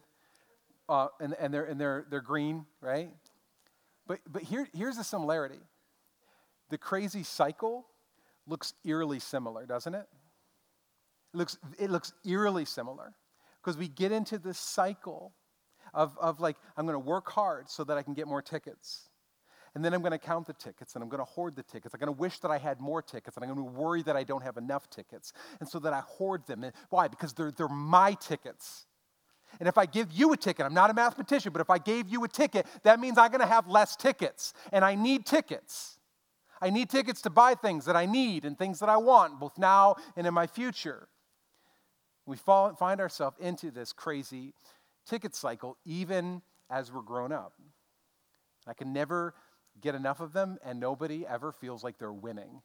Uh, 0.89 1.09
and, 1.21 1.35
and, 1.41 1.53
they're, 1.53 1.65
and 1.65 1.81
they're, 1.81 2.07
they're 2.09 2.21
green, 2.21 2.67
right? 2.81 3.11
But, 4.07 4.21
but 4.31 4.43
here, 4.43 4.69
here's 4.73 4.97
the 4.97 5.05
similarity 5.05 5.59
the 6.75 6.79
crazy 6.79 7.23
cycle 7.23 7.87
looks 8.49 8.75
eerily 8.85 9.21
similar, 9.21 9.65
doesn't 9.65 9.95
it? 9.95 10.09
It 11.33 11.37
looks, 11.37 11.57
it 11.79 11.89
looks 11.89 12.13
eerily 12.27 12.65
similar 12.65 13.15
because 13.63 13.77
we 13.77 13.87
get 13.87 14.11
into 14.11 14.39
this 14.39 14.59
cycle 14.59 15.35
of, 15.93 16.19
of 16.19 16.41
like, 16.41 16.57
I'm 16.77 16.85
going 16.85 17.01
to 17.01 17.07
work 17.07 17.31
hard 17.31 17.71
so 17.71 17.85
that 17.85 17.97
I 17.97 18.03
can 18.03 18.13
get 18.13 18.27
more 18.27 18.43
tickets. 18.43 19.09
And 19.77 19.85
then 19.85 19.95
I'm 19.95 20.01
going 20.01 20.11
to 20.11 20.19
count 20.19 20.49
the 20.49 20.53
tickets 20.53 20.97
and 20.97 21.05
I'm 21.05 21.09
going 21.09 21.21
to 21.21 21.25
hoard 21.25 21.55
the 21.55 21.63
tickets. 21.63 21.95
I'm 21.95 22.01
going 22.01 22.13
to 22.13 22.21
wish 22.21 22.41
that 22.41 22.51
I 22.51 22.59
had 22.59 22.81
more 22.81 23.03
tickets 23.03 23.37
and 23.37 23.45
I'm 23.45 23.55
going 23.55 23.65
to 23.69 23.73
worry 23.73 24.03
that 24.03 24.17
I 24.17 24.25
don't 24.25 24.43
have 24.43 24.57
enough 24.57 24.91
tickets. 24.91 25.33
And 25.61 25.69
so 25.69 25.79
that 25.79 25.93
I 25.93 26.01
hoard 26.01 26.45
them. 26.49 26.65
And 26.65 26.73
why? 26.91 27.07
Because 27.07 27.35
they're, 27.35 27.53
they're 27.53 27.69
my 27.69 28.15
tickets. 28.15 28.87
And 29.61 29.69
if 29.69 29.79
I 29.79 29.87
give 29.87 30.11
you 30.11 30.33
a 30.33 30.37
ticket, 30.37 30.67
I'm 30.67 30.75
not 30.75 30.91
a 30.91 30.95
mathematician, 30.95 31.53
but 31.53 31.61
if 31.61 31.71
I 31.71 31.79
gave 31.79 32.09
you 32.09 32.25
a 32.25 32.29
ticket, 32.29 32.67
that 32.83 32.99
means 32.99 33.17
I'm 33.17 33.31
going 33.31 33.43
to 33.43 33.47
have 33.47 33.69
less 33.69 33.95
tickets. 33.95 34.55
And 34.73 34.85
I 34.85 34.97
need 34.97 35.25
tickets. 35.25 35.94
I 36.61 36.71
need 36.71 36.91
tickets 36.91 37.23
to 37.23 37.31
buy 37.31 37.55
things 37.55 37.85
that 37.85 37.97
I 37.97 38.07
need 38.07 38.45
and 38.45 38.59
things 38.59 38.81
that 38.81 38.89
I 38.89 38.97
want, 38.97 39.41
both 39.41 39.59
now 39.59 39.97
and 40.17 40.27
in 40.27 40.35
my 40.35 40.47
future. 40.47 41.09
We 42.27 42.37
fall, 42.37 42.75
find 42.75 43.01
ourselves 43.01 43.37
into 43.41 43.71
this 43.71 43.93
crazy 43.93 44.55
ticket 45.07 45.35
cycle 45.35 45.77
even 45.85 46.43
as 46.71 46.93
we're 46.93 47.03
grown 47.03 47.33
up. 47.33 47.53
I 48.67 48.73
can 48.73 48.93
never 48.93 49.35
get 49.81 49.95
enough 49.95 50.21
of 50.21 50.33
them, 50.33 50.59
and 50.65 50.81
nobody 50.81 51.27
ever 51.27 51.53
feels 51.53 51.85
like 51.85 51.99
they're 51.99 52.13
winning 52.13 52.63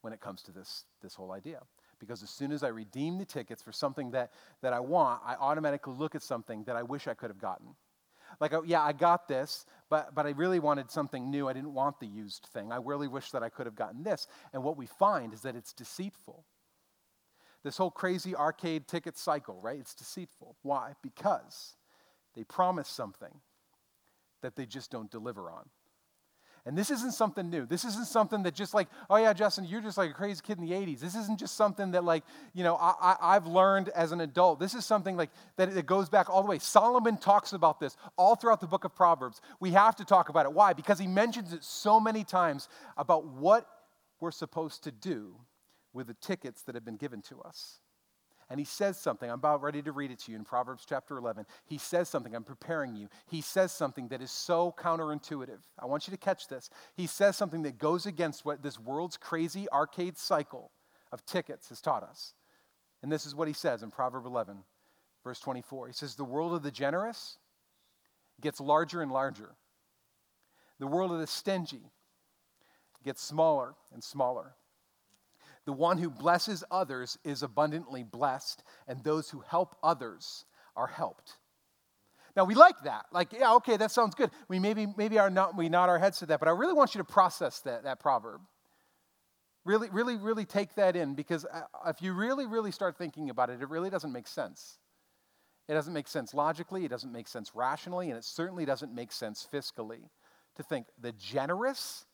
when 0.00 0.12
it 0.12 0.20
comes 0.20 0.42
to 0.42 0.52
this, 0.52 0.84
this 1.02 1.14
whole 1.14 1.32
idea. 1.32 1.60
Because 2.00 2.22
as 2.22 2.30
soon 2.30 2.50
as 2.50 2.64
I 2.64 2.68
redeem 2.68 3.18
the 3.18 3.24
tickets 3.24 3.62
for 3.62 3.70
something 3.70 4.10
that, 4.10 4.32
that 4.62 4.72
I 4.72 4.80
want, 4.80 5.20
I 5.24 5.34
automatically 5.34 5.94
look 5.96 6.14
at 6.14 6.22
something 6.22 6.64
that 6.64 6.74
I 6.74 6.82
wish 6.82 7.06
I 7.06 7.14
could 7.14 7.30
have 7.30 7.38
gotten. 7.38 7.76
Like, 8.40 8.52
oh, 8.52 8.62
yeah, 8.64 8.82
I 8.82 8.92
got 8.92 9.28
this, 9.28 9.66
but, 9.90 10.14
but 10.14 10.26
I 10.26 10.30
really 10.30 10.58
wanted 10.58 10.90
something 10.90 11.30
new. 11.30 11.48
I 11.48 11.52
didn't 11.52 11.74
want 11.74 12.00
the 12.00 12.06
used 12.06 12.48
thing. 12.52 12.72
I 12.72 12.76
really 12.76 13.08
wish 13.08 13.30
that 13.30 13.42
I 13.42 13.48
could 13.48 13.66
have 13.66 13.76
gotten 13.76 14.02
this. 14.02 14.26
And 14.52 14.62
what 14.62 14.76
we 14.76 14.86
find 14.86 15.32
is 15.32 15.42
that 15.42 15.56
it's 15.56 15.72
deceitful. 15.72 16.44
This 17.62 17.76
whole 17.76 17.90
crazy 17.90 18.34
arcade 18.34 18.88
ticket 18.88 19.16
cycle, 19.16 19.60
right? 19.62 19.78
It's 19.78 19.94
deceitful. 19.94 20.56
Why? 20.62 20.94
Because 21.02 21.76
they 22.34 22.44
promise 22.44 22.88
something 22.88 23.40
that 24.40 24.56
they 24.56 24.66
just 24.66 24.90
don't 24.90 25.10
deliver 25.10 25.50
on. 25.50 25.68
And 26.64 26.78
this 26.78 26.92
isn't 26.92 27.14
something 27.14 27.50
new. 27.50 27.66
This 27.66 27.84
isn't 27.84 28.06
something 28.06 28.44
that 28.44 28.54
just 28.54 28.72
like, 28.72 28.86
oh 29.10 29.16
yeah, 29.16 29.32
Justin, 29.32 29.64
you're 29.64 29.80
just 29.80 29.98
like 29.98 30.10
a 30.10 30.14
crazy 30.14 30.40
kid 30.44 30.58
in 30.58 30.64
the 30.64 30.70
80s. 30.70 31.00
This 31.00 31.16
isn't 31.16 31.40
just 31.40 31.56
something 31.56 31.90
that 31.90 32.04
like, 32.04 32.22
you 32.54 32.62
know, 32.62 32.76
I, 32.76 33.34
have 33.34 33.48
learned 33.48 33.88
as 33.88 34.12
an 34.12 34.20
adult. 34.20 34.60
This 34.60 34.74
is 34.74 34.86
something 34.86 35.16
like 35.16 35.30
that 35.56 35.76
it 35.76 35.86
goes 35.86 36.08
back 36.08 36.30
all 36.30 36.40
the 36.40 36.48
way. 36.48 36.60
Solomon 36.60 37.16
talks 37.16 37.52
about 37.52 37.80
this 37.80 37.96
all 38.16 38.36
throughout 38.36 38.60
the 38.60 38.68
book 38.68 38.84
of 38.84 38.94
Proverbs. 38.94 39.40
We 39.58 39.72
have 39.72 39.96
to 39.96 40.04
talk 40.04 40.28
about 40.28 40.46
it. 40.46 40.52
Why? 40.52 40.72
Because 40.72 41.00
he 41.00 41.08
mentions 41.08 41.52
it 41.52 41.64
so 41.64 41.98
many 41.98 42.22
times 42.22 42.68
about 42.96 43.26
what 43.26 43.66
we're 44.20 44.30
supposed 44.30 44.84
to 44.84 44.92
do 44.92 45.34
with 45.92 46.06
the 46.06 46.14
tickets 46.14 46.62
that 46.62 46.76
have 46.76 46.84
been 46.84 46.96
given 46.96 47.22
to 47.22 47.40
us. 47.42 47.80
And 48.52 48.58
he 48.58 48.66
says 48.66 48.98
something. 48.98 49.30
I'm 49.30 49.36
about 49.36 49.62
ready 49.62 49.80
to 49.80 49.92
read 49.92 50.10
it 50.10 50.18
to 50.18 50.30
you 50.30 50.36
in 50.36 50.44
Proverbs 50.44 50.84
chapter 50.86 51.16
11. 51.16 51.46
He 51.64 51.78
says 51.78 52.10
something. 52.10 52.36
I'm 52.36 52.44
preparing 52.44 52.94
you. 52.94 53.08
He 53.24 53.40
says 53.40 53.72
something 53.72 54.08
that 54.08 54.20
is 54.20 54.30
so 54.30 54.74
counterintuitive. 54.78 55.60
I 55.78 55.86
want 55.86 56.06
you 56.06 56.10
to 56.10 56.18
catch 56.18 56.48
this. 56.48 56.68
He 56.94 57.06
says 57.06 57.34
something 57.34 57.62
that 57.62 57.78
goes 57.78 58.04
against 58.04 58.44
what 58.44 58.62
this 58.62 58.78
world's 58.78 59.16
crazy 59.16 59.70
arcade 59.72 60.18
cycle 60.18 60.70
of 61.12 61.24
tickets 61.24 61.70
has 61.70 61.80
taught 61.80 62.02
us. 62.02 62.34
And 63.02 63.10
this 63.10 63.24
is 63.24 63.34
what 63.34 63.48
he 63.48 63.54
says 63.54 63.82
in 63.82 63.90
Proverbs 63.90 64.26
11, 64.26 64.58
verse 65.24 65.40
24. 65.40 65.86
He 65.86 65.94
says, 65.94 66.14
The 66.14 66.22
world 66.22 66.52
of 66.52 66.62
the 66.62 66.70
generous 66.70 67.38
gets 68.42 68.60
larger 68.60 69.00
and 69.00 69.10
larger, 69.10 69.56
the 70.78 70.86
world 70.86 71.10
of 71.10 71.20
the 71.20 71.26
stingy 71.26 71.90
gets 73.02 73.22
smaller 73.22 73.76
and 73.94 74.04
smaller. 74.04 74.56
The 75.64 75.72
one 75.72 75.98
who 75.98 76.10
blesses 76.10 76.64
others 76.70 77.18
is 77.24 77.42
abundantly 77.42 78.02
blessed, 78.02 78.64
and 78.88 79.02
those 79.02 79.30
who 79.30 79.40
help 79.40 79.76
others 79.82 80.44
are 80.74 80.88
helped. 80.88 81.36
Now 82.34 82.44
we 82.44 82.54
like 82.54 82.82
that. 82.84 83.06
Like, 83.12 83.32
yeah, 83.32 83.54
okay, 83.54 83.76
that 83.76 83.90
sounds 83.90 84.14
good. 84.14 84.30
We 84.48 84.58
maybe 84.58 84.86
maybe 84.96 85.18
are 85.18 85.30
not 85.30 85.56
we 85.56 85.68
nod 85.68 85.88
our 85.88 85.98
heads 85.98 86.18
to 86.20 86.26
that, 86.26 86.40
but 86.40 86.48
I 86.48 86.52
really 86.52 86.72
want 86.72 86.94
you 86.94 86.98
to 86.98 87.04
process 87.04 87.60
that, 87.60 87.84
that 87.84 88.00
proverb. 88.00 88.40
Really, 89.64 89.88
really, 89.90 90.16
really 90.16 90.44
take 90.44 90.74
that 90.74 90.96
in 90.96 91.14
because 91.14 91.44
uh, 91.44 91.62
if 91.86 92.02
you 92.02 92.14
really, 92.14 92.46
really 92.46 92.72
start 92.72 92.96
thinking 92.96 93.30
about 93.30 93.48
it, 93.48 93.62
it 93.62 93.68
really 93.68 93.90
doesn't 93.90 94.12
make 94.12 94.26
sense. 94.26 94.78
It 95.68 95.74
doesn't 95.74 95.92
make 95.92 96.08
sense 96.08 96.34
logically, 96.34 96.84
it 96.84 96.88
doesn't 96.88 97.12
make 97.12 97.28
sense 97.28 97.52
rationally, 97.54 98.08
and 98.10 98.18
it 98.18 98.24
certainly 98.24 98.64
doesn't 98.64 98.92
make 98.92 99.12
sense 99.12 99.46
fiscally 99.52 100.08
to 100.56 100.62
think 100.64 100.86
the 101.00 101.12
generous 101.12 102.06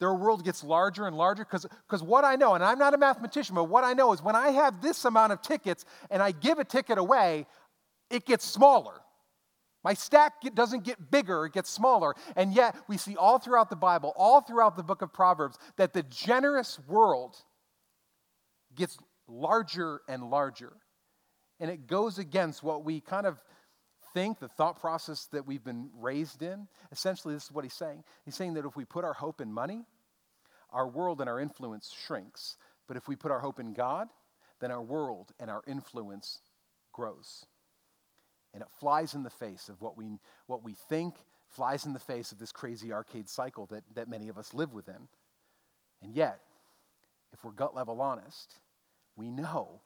their 0.00 0.14
world 0.14 0.44
gets 0.44 0.62
larger 0.62 1.06
and 1.06 1.16
larger 1.16 1.44
because 1.44 2.02
what 2.02 2.24
I 2.24 2.36
know, 2.36 2.54
and 2.54 2.62
I'm 2.62 2.78
not 2.78 2.94
a 2.94 2.98
mathematician, 2.98 3.54
but 3.54 3.64
what 3.64 3.84
I 3.84 3.94
know 3.94 4.12
is 4.12 4.22
when 4.22 4.36
I 4.36 4.50
have 4.50 4.80
this 4.80 5.04
amount 5.04 5.32
of 5.32 5.42
tickets 5.42 5.84
and 6.10 6.22
I 6.22 6.30
give 6.30 6.58
a 6.58 6.64
ticket 6.64 6.98
away, 6.98 7.46
it 8.10 8.24
gets 8.24 8.44
smaller. 8.44 9.00
My 9.84 9.94
stack 9.94 10.34
doesn't 10.54 10.84
get 10.84 11.10
bigger, 11.10 11.46
it 11.46 11.52
gets 11.52 11.70
smaller. 11.70 12.14
And 12.36 12.52
yet, 12.52 12.76
we 12.88 12.96
see 12.96 13.16
all 13.16 13.38
throughout 13.38 13.70
the 13.70 13.76
Bible, 13.76 14.12
all 14.16 14.40
throughout 14.40 14.76
the 14.76 14.82
book 14.82 15.02
of 15.02 15.12
Proverbs, 15.12 15.58
that 15.76 15.92
the 15.92 16.02
generous 16.02 16.78
world 16.86 17.36
gets 18.74 18.98
larger 19.28 20.00
and 20.08 20.30
larger. 20.30 20.72
And 21.60 21.70
it 21.70 21.86
goes 21.86 22.18
against 22.18 22.62
what 22.62 22.84
we 22.84 23.00
kind 23.00 23.26
of 23.26 23.38
think, 24.14 24.38
the 24.38 24.48
thought 24.48 24.80
process 24.80 25.26
that 25.32 25.46
we've 25.46 25.64
been 25.64 25.90
raised 25.98 26.42
in. 26.42 26.68
Essentially, 26.92 27.34
this 27.34 27.44
is 27.44 27.52
what 27.52 27.64
he's 27.64 27.74
saying. 27.74 28.04
He's 28.24 28.34
saying 28.34 28.54
that 28.54 28.64
if 28.64 28.76
we 28.76 28.84
put 28.84 29.04
our 29.04 29.14
hope 29.14 29.40
in 29.40 29.52
money, 29.52 29.84
our 30.70 30.86
world 30.86 31.20
and 31.20 31.28
our 31.28 31.40
influence 31.40 31.94
shrinks. 32.06 32.56
But 32.86 32.96
if 32.96 33.08
we 33.08 33.16
put 33.16 33.30
our 33.30 33.40
hope 33.40 33.60
in 33.60 33.72
God, 33.72 34.08
then 34.60 34.70
our 34.70 34.82
world 34.82 35.32
and 35.38 35.50
our 35.50 35.62
influence 35.66 36.40
grows. 36.92 37.46
And 38.52 38.62
it 38.62 38.68
flies 38.80 39.14
in 39.14 39.22
the 39.22 39.30
face 39.30 39.68
of 39.68 39.80
what 39.80 39.96
we, 39.96 40.18
what 40.46 40.64
we 40.64 40.74
think, 40.88 41.14
flies 41.48 41.86
in 41.86 41.92
the 41.92 41.98
face 41.98 42.32
of 42.32 42.38
this 42.38 42.52
crazy 42.52 42.92
arcade 42.92 43.28
cycle 43.28 43.66
that, 43.66 43.84
that 43.94 44.08
many 44.08 44.28
of 44.28 44.38
us 44.38 44.54
live 44.54 44.72
within. 44.72 45.08
And 46.02 46.14
yet, 46.14 46.40
if 47.32 47.44
we're 47.44 47.52
gut 47.52 47.74
level 47.74 48.00
honest, 48.00 48.54
we 49.16 49.30
know 49.30 49.80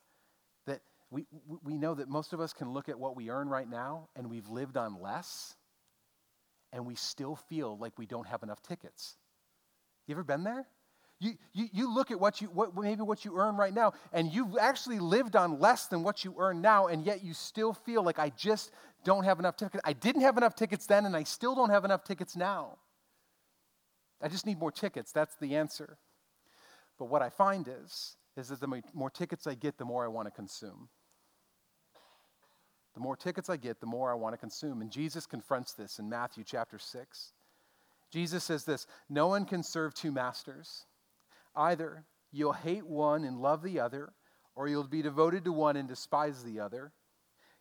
we, 1.13 1.27
we 1.63 1.77
know 1.77 1.95
that 1.95 2.09
most 2.09 2.33
of 2.33 2.41
us 2.41 2.53
can 2.53 2.71
look 2.71 2.89
at 2.89 2.99
what 2.99 3.15
we 3.15 3.31
earn 3.31 3.49
right 3.49 3.69
now 3.69 4.09
and 4.17 4.31
we've 4.31 4.49
lived 4.49 4.77
on 4.77 5.01
less 5.01 5.57
and 6.73 6.87
we 6.87 6.95
still 6.95 7.37
feel 7.37 7.77
like 7.77 7.99
we 7.99 8.07
don't 8.07 8.27
have 8.27 8.43
enough 8.43 8.63
tickets. 8.63 9.17
You 10.07 10.15
ever 10.15 10.25
been 10.25 10.43
there? 10.43 10.67
You, 11.21 11.35
you, 11.53 11.69
you 11.73 11.95
look 11.95 12.11
at 12.11 12.19
what 12.19 12.41
you, 12.41 12.49
what, 12.49 12.75
maybe 12.75 13.03
what 13.03 13.25
you 13.25 13.37
earn 13.37 13.57
right 13.57 13.73
now, 13.73 13.93
and 14.13 14.33
you've 14.33 14.57
actually 14.59 14.99
lived 14.99 15.37
on 15.37 15.61
less 15.61 15.87
than 15.87 16.03
what 16.03 16.25
you 16.25 16.35
earn 16.39 16.61
now, 16.61 16.89
and 16.89 17.07
yet 17.07 17.23
you 17.23 17.33
still 17.33 17.73
feel 17.73 18.03
like 18.03 18.19
I 18.19 18.31
just 18.31 18.73
don't 19.05 19.23
have 19.23 19.39
enough 19.39 19.57
tickets. 19.57 19.83
I 19.85 19.93
didn't 19.93 20.23
have 20.23 20.37
enough 20.37 20.57
tickets 20.57 20.87
then, 20.87 21.07
and 21.07 21.15
I 21.15 21.23
still 21.23 21.55
don't 21.55 21.71
have 21.71 21.85
enough 21.85 22.03
tickets 22.03 22.35
now. 22.35 22.79
I 24.21 24.29
just 24.29 24.47
need 24.47 24.59
more 24.59 24.73
tickets. 24.73 25.13
That's 25.13 25.37
the 25.41 25.55
answer. 25.55 25.99
But 26.99 27.05
what 27.05 27.23
I 27.23 27.29
find 27.29 27.69
is, 27.69 28.17
is 28.37 28.49
that 28.49 28.61
the 28.61 28.83
more 28.93 29.11
tickets 29.11 29.47
I 29.47 29.55
get, 29.55 29.79
the 29.79 29.85
more 29.85 30.05
I 30.05 30.09
want 30.09 30.27
to 30.27 30.33
consume. 30.33 30.89
The 32.95 33.01
more 33.01 33.17
tickets 33.17 33.49
I 33.49 33.57
get, 33.57 33.81
the 33.81 33.87
more 33.87 34.11
I 34.11 34.15
want 34.15 34.35
to 34.35 34.39
consume. 34.39 34.83
And 34.83 34.91
Jesus 34.91 35.27
confronts 35.27 35.73
this 35.73 35.99
in 35.99 36.09
Matthew 36.09 36.45
chapter 36.45 36.79
6. 36.79 37.33
Jesus 38.11 38.45
says 38.45 38.65
this 38.65 38.87
No 39.09 39.29
one 39.29 39.45
can 39.45 39.63
serve 39.63 39.95
two 39.95 40.13
masters. 40.13 40.85
Either 41.57 42.05
you'll 42.31 42.53
hate 42.53 42.87
one 42.87 43.25
and 43.25 43.41
love 43.41 43.63
the 43.63 43.81
other, 43.81 44.13
or 44.55 44.69
you'll 44.69 44.85
be 44.85 45.03
devoted 45.03 45.45
to 45.45 45.53
one 45.53 45.77
and 45.77 45.89
despise 45.89 46.43
the 46.43 46.61
other. 46.61 46.93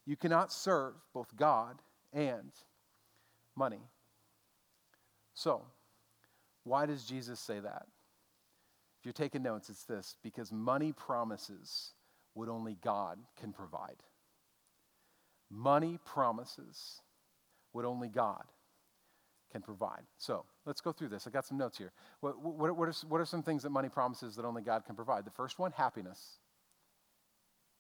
You 0.06 0.16
cannot 0.16 0.52
serve 0.52 0.96
both 1.14 1.36
God 1.36 1.82
and 2.12 2.52
money. 3.56 3.82
So, 5.34 5.64
why 6.64 6.86
does 6.86 7.06
Jesus 7.06 7.40
say 7.40 7.60
that? 7.60 7.88
If 9.00 9.06
you're 9.06 9.14
taking 9.14 9.44
notes, 9.44 9.70
it's 9.70 9.86
this 9.86 10.16
because 10.22 10.52
money 10.52 10.92
promises 10.92 11.94
what 12.34 12.50
only 12.50 12.78
God 12.84 13.18
can 13.40 13.52
provide. 13.52 14.04
Money 15.52 16.00
promises 16.06 17.02
what 17.74 17.86
only 17.86 18.08
God 18.08 18.44
can 19.52 19.62
provide. 19.62 20.04
So 20.18 20.46
let's 20.66 20.80
go 20.82 20.92
through 20.92 21.10
this. 21.10 21.28
I 21.28 21.30
got 21.30 21.46
some 21.46 21.58
notes 21.58 21.78
here. 21.78 21.92
What, 22.22 22.42
what, 22.42 22.78
what, 22.78 22.88
are, 22.88 22.94
what 23.08 23.20
are 23.20 23.26
some 23.26 23.44
things 23.44 23.64
that 23.64 23.70
money 23.70 23.90
promises 23.90 24.36
that 24.38 24.46
only 24.46 24.62
God 24.62 24.86
can 24.86 24.96
provide? 24.96 25.26
The 25.26 25.32
first 25.32 25.60
one, 25.60 25.74
happiness. 25.74 26.38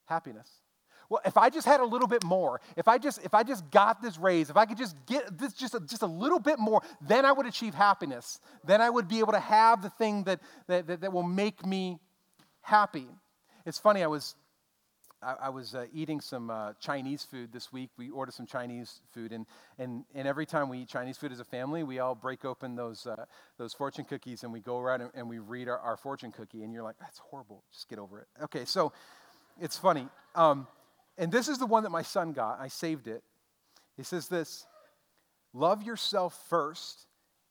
Happiness. 0.05 0.49
Well, 1.09 1.21
if 1.25 1.37
I 1.37 1.49
just 1.49 1.67
had 1.67 1.79
a 1.79 1.85
little 1.85 2.07
bit 2.07 2.23
more, 2.23 2.61
if 2.77 2.87
I 2.87 2.97
just 2.97 3.21
if 3.23 3.33
I 3.33 3.43
just 3.43 3.69
got 3.69 4.01
this 4.01 4.17
raise, 4.17 4.49
if 4.49 4.55
I 4.55 4.65
could 4.65 4.77
just 4.77 4.95
get 5.05 5.37
this 5.37 5.53
just 5.53 5.75
a, 5.75 5.81
just 5.81 6.03
a 6.03 6.07
little 6.07 6.39
bit 6.39 6.57
more, 6.57 6.81
then 7.01 7.25
I 7.25 7.33
would 7.33 7.45
achieve 7.45 7.73
happiness. 7.73 8.39
Then 8.63 8.79
I 8.79 8.89
would 8.89 9.09
be 9.09 9.19
able 9.19 9.33
to 9.33 9.39
have 9.39 9.81
the 9.81 9.89
thing 9.89 10.23
that 10.23 10.39
that, 10.67 10.87
that, 10.87 11.01
that 11.01 11.11
will 11.11 11.23
make 11.23 11.65
me 11.65 11.99
happy. 12.61 13.07
It's 13.65 13.77
funny. 13.77 14.03
I 14.03 14.07
was 14.07 14.35
I, 15.21 15.35
I 15.43 15.49
was 15.49 15.75
uh, 15.75 15.85
eating 15.93 16.21
some 16.21 16.49
uh, 16.49 16.73
Chinese 16.79 17.23
food 17.23 17.51
this 17.53 17.71
week. 17.71 17.89
We 17.97 18.09
ordered 18.09 18.33
some 18.33 18.45
Chinese 18.45 19.01
food, 19.13 19.31
and, 19.31 19.45
and, 19.77 20.03
and 20.15 20.27
every 20.27 20.45
time 20.45 20.69
we 20.69 20.79
eat 20.79 20.89
Chinese 20.89 21.17
food 21.17 21.31
as 21.31 21.39
a 21.39 21.45
family, 21.45 21.83
we 21.83 21.99
all 21.99 22.15
break 22.15 22.45
open 22.45 22.75
those, 22.75 23.05
uh, 23.05 23.25
those 23.57 23.73
fortune 23.73 24.05
cookies 24.05 24.43
and 24.43 24.51
we 24.51 24.59
go 24.59 24.79
around 24.79 25.01
and, 25.01 25.11
and 25.13 25.29
we 25.29 25.39
read 25.39 25.67
our, 25.67 25.79
our, 25.79 25.97
fortune 25.97 26.31
cookie. 26.31 26.63
And 26.63 26.73
you're 26.73 26.83
like, 26.83 26.97
that's 26.99 27.19
horrible. 27.19 27.63
Just 27.71 27.89
get 27.89 27.99
over 27.99 28.19
it. 28.19 28.27
Okay, 28.43 28.65
so 28.65 28.93
it's 29.59 29.77
funny. 29.77 30.07
Um, 30.35 30.67
and 31.17 31.31
this 31.31 31.47
is 31.47 31.57
the 31.57 31.65
one 31.65 31.83
that 31.83 31.89
my 31.91 32.01
son 32.01 32.33
got. 32.33 32.59
I 32.59 32.67
saved 32.67 33.07
it. 33.07 33.23
He 33.97 34.03
says 34.03 34.27
this 34.27 34.65
Love 35.53 35.83
yourself 35.83 36.45
first, 36.49 37.05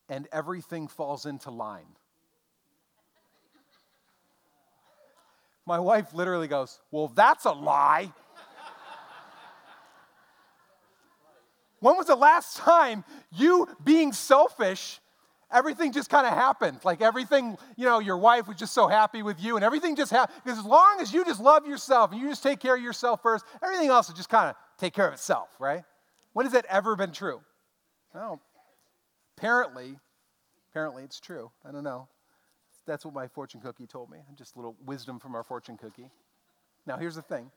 and 0.09 0.27
everything 0.33 0.89
falls 0.89 1.27
into 1.27 1.51
line. 1.51 1.97
My 5.71 5.79
wife 5.79 6.13
literally 6.13 6.49
goes, 6.49 6.81
Well, 6.91 7.13
that's 7.15 7.45
a 7.45 7.53
lie. 7.53 8.13
when 11.79 11.97
was 11.97 12.09
the 12.09 12.17
last 12.17 12.57
time 12.57 13.05
you 13.31 13.69
being 13.85 14.13
selfish? 14.13 14.99
Everything 15.49 15.93
just 15.93 16.11
kind 16.11 16.27
of 16.27 16.33
happened. 16.33 16.81
Like 16.83 17.01
everything, 17.01 17.57
you 17.77 17.87
know, 17.87 18.01
your 18.01 18.19
wife 18.19 18.49
was 18.49 18.57
just 18.57 18.75
so 18.75 18.89
happy 18.89 19.23
with 19.23 19.41
you, 19.41 19.55
and 19.55 19.65
everything 19.65 19.95
just 19.95 20.11
happened. 20.11 20.41
Because 20.45 20.59
as 20.59 20.65
long 20.65 20.99
as 21.01 21.13
you 21.15 21.25
just 21.25 21.39
love 21.39 21.65
yourself 21.65 22.11
and 22.11 22.21
you 22.21 22.29
just 22.29 22.43
take 22.43 22.59
care 22.59 22.75
of 22.75 22.83
yourself 22.83 23.23
first, 23.23 23.45
everything 23.63 23.91
else 23.91 24.09
will 24.09 24.17
just 24.17 24.29
kind 24.29 24.51
of 24.51 24.57
take 24.77 24.93
care 24.93 25.07
of 25.07 25.15
itself, 25.15 25.51
right? 25.61 25.85
When 26.33 26.47
has 26.47 26.53
that 26.53 26.67
ever 26.69 26.97
been 26.97 27.13
true? 27.13 27.43
Well, 28.13 28.41
apparently, 29.39 30.01
apparently 30.73 31.05
it's 31.05 31.21
true. 31.21 31.53
I 31.65 31.71
don't 31.71 31.85
know. 31.85 32.09
That's 32.91 33.05
what 33.05 33.15
my 33.15 33.29
fortune 33.29 33.61
cookie 33.61 33.87
told 33.87 34.11
me. 34.11 34.19
Just 34.35 34.57
a 34.57 34.59
little 34.59 34.75
wisdom 34.85 35.21
from 35.21 35.37
our 35.37 35.45
fortune 35.45 35.77
cookie. 35.77 36.11
Now, 36.87 36.97
here's 36.97 37.15
the 37.15 37.23
thing 37.23 37.53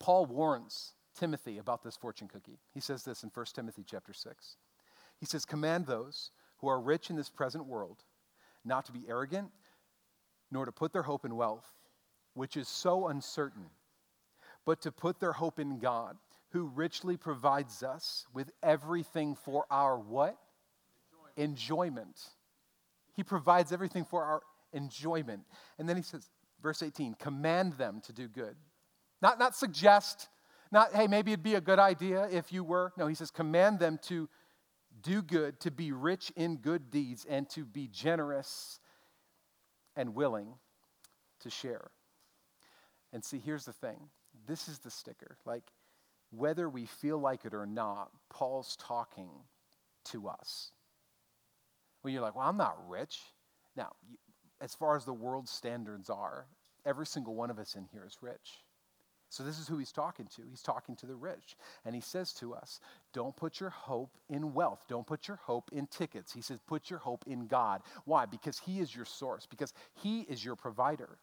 Paul 0.00 0.26
warns 0.26 0.94
Timothy 1.16 1.58
about 1.58 1.84
this 1.84 1.96
fortune 1.96 2.26
cookie. 2.26 2.58
He 2.74 2.80
says 2.80 3.04
this 3.04 3.22
in 3.22 3.30
1 3.32 3.46
Timothy 3.54 3.84
chapter 3.88 4.12
6. 4.12 4.56
He 5.20 5.26
says, 5.26 5.44
Command 5.44 5.86
those 5.86 6.32
who 6.58 6.66
are 6.66 6.80
rich 6.80 7.10
in 7.10 7.16
this 7.16 7.30
present 7.30 7.64
world 7.66 8.02
not 8.64 8.86
to 8.86 8.92
be 8.92 9.04
arrogant, 9.08 9.52
nor 10.50 10.64
to 10.64 10.72
put 10.72 10.92
their 10.92 11.04
hope 11.04 11.24
in 11.24 11.36
wealth, 11.36 11.70
which 12.34 12.56
is 12.56 12.66
so 12.66 13.06
uncertain, 13.06 13.66
but 14.64 14.80
to 14.80 14.90
put 14.90 15.20
their 15.20 15.34
hope 15.34 15.60
in 15.60 15.78
God, 15.78 16.16
who 16.50 16.72
richly 16.74 17.16
provides 17.16 17.84
us 17.84 18.26
with 18.34 18.50
everything 18.64 19.36
for 19.36 19.64
our 19.70 19.96
what? 19.96 20.36
Enjoyment. 21.36 21.96
Enjoyment. 21.96 22.30
He 23.16 23.24
provides 23.24 23.72
everything 23.72 24.04
for 24.04 24.22
our 24.22 24.42
enjoyment. 24.72 25.42
And 25.78 25.88
then 25.88 25.96
he 25.96 26.02
says, 26.02 26.28
verse 26.62 26.82
18, 26.82 27.14
command 27.14 27.72
them 27.74 28.02
to 28.04 28.12
do 28.12 28.28
good. 28.28 28.56
Not, 29.22 29.38
not 29.38 29.56
suggest, 29.56 30.28
not, 30.70 30.94
hey, 30.94 31.06
maybe 31.06 31.32
it'd 31.32 31.42
be 31.42 31.54
a 31.54 31.60
good 31.60 31.78
idea 31.78 32.28
if 32.30 32.52
you 32.52 32.62
were. 32.62 32.92
No, 32.98 33.06
he 33.06 33.14
says, 33.14 33.30
command 33.30 33.78
them 33.78 33.98
to 34.04 34.28
do 35.02 35.22
good, 35.22 35.58
to 35.60 35.70
be 35.70 35.92
rich 35.92 36.30
in 36.36 36.56
good 36.56 36.90
deeds, 36.90 37.26
and 37.28 37.48
to 37.50 37.64
be 37.64 37.88
generous 37.88 38.78
and 39.96 40.14
willing 40.14 40.54
to 41.40 41.50
share. 41.50 41.90
And 43.12 43.24
see, 43.24 43.38
here's 43.38 43.64
the 43.64 43.72
thing 43.72 44.10
this 44.46 44.68
is 44.68 44.78
the 44.80 44.90
sticker. 44.90 45.38
Like, 45.46 45.64
whether 46.30 46.68
we 46.68 46.84
feel 46.84 47.18
like 47.18 47.46
it 47.46 47.54
or 47.54 47.66
not, 47.66 48.10
Paul's 48.28 48.76
talking 48.76 49.30
to 50.06 50.28
us 50.28 50.72
you're 52.12 52.22
like, 52.22 52.36
well, 52.36 52.48
I'm 52.48 52.56
not 52.56 52.78
rich. 52.88 53.20
Now, 53.76 53.92
as 54.60 54.74
far 54.74 54.96
as 54.96 55.04
the 55.04 55.12
world's 55.12 55.50
standards 55.50 56.10
are, 56.10 56.46
every 56.84 57.06
single 57.06 57.34
one 57.34 57.50
of 57.50 57.58
us 57.58 57.74
in 57.74 57.86
here 57.92 58.04
is 58.06 58.18
rich. 58.22 58.60
So, 59.28 59.42
this 59.42 59.58
is 59.58 59.66
who 59.66 59.76
he's 59.78 59.92
talking 59.92 60.28
to. 60.36 60.42
He's 60.48 60.62
talking 60.62 60.94
to 60.96 61.06
the 61.06 61.16
rich. 61.16 61.56
And 61.84 61.94
he 61.94 62.00
says 62.00 62.32
to 62.34 62.54
us, 62.54 62.80
Don't 63.12 63.36
put 63.36 63.58
your 63.58 63.70
hope 63.70 64.16
in 64.28 64.54
wealth. 64.54 64.84
Don't 64.88 65.06
put 65.06 65.26
your 65.26 65.38
hope 65.38 65.70
in 65.72 65.88
tickets. 65.88 66.32
He 66.32 66.40
says, 66.40 66.60
Put 66.66 66.90
your 66.90 67.00
hope 67.00 67.24
in 67.26 67.46
God. 67.48 67.82
Why? 68.04 68.24
Because 68.26 68.58
he 68.60 68.78
is 68.78 68.94
your 68.94 69.04
source, 69.04 69.46
because 69.46 69.72
he 69.94 70.20
is 70.22 70.44
your 70.44 70.54
provider. 70.54 71.18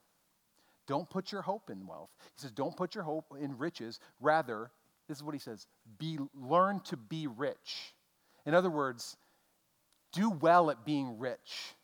Don't 0.85 1.09
put 1.09 1.31
your 1.31 1.41
hope 1.43 1.69
in 1.69 1.87
wealth. 1.87 2.09
He 2.35 2.41
says, 2.41 2.51
Don't 2.51 2.75
put 2.75 2.93
your 2.93 3.05
hope 3.05 3.33
in 3.39 3.57
riches. 3.57 3.99
Rather, 4.19 4.69
This 5.07 5.17
is 5.17 5.23
what 5.23 5.33
he 5.33 5.39
says 5.39 5.65
be, 5.97 6.19
learn 6.35 6.81
to 6.81 6.97
be 6.97 7.27
rich. 7.27 7.93
In 8.45 8.53
other 8.53 8.69
words, 8.69 9.15
do 10.13 10.29
well 10.29 10.71
at 10.71 10.85
being 10.85 11.19
rich. 11.19 11.75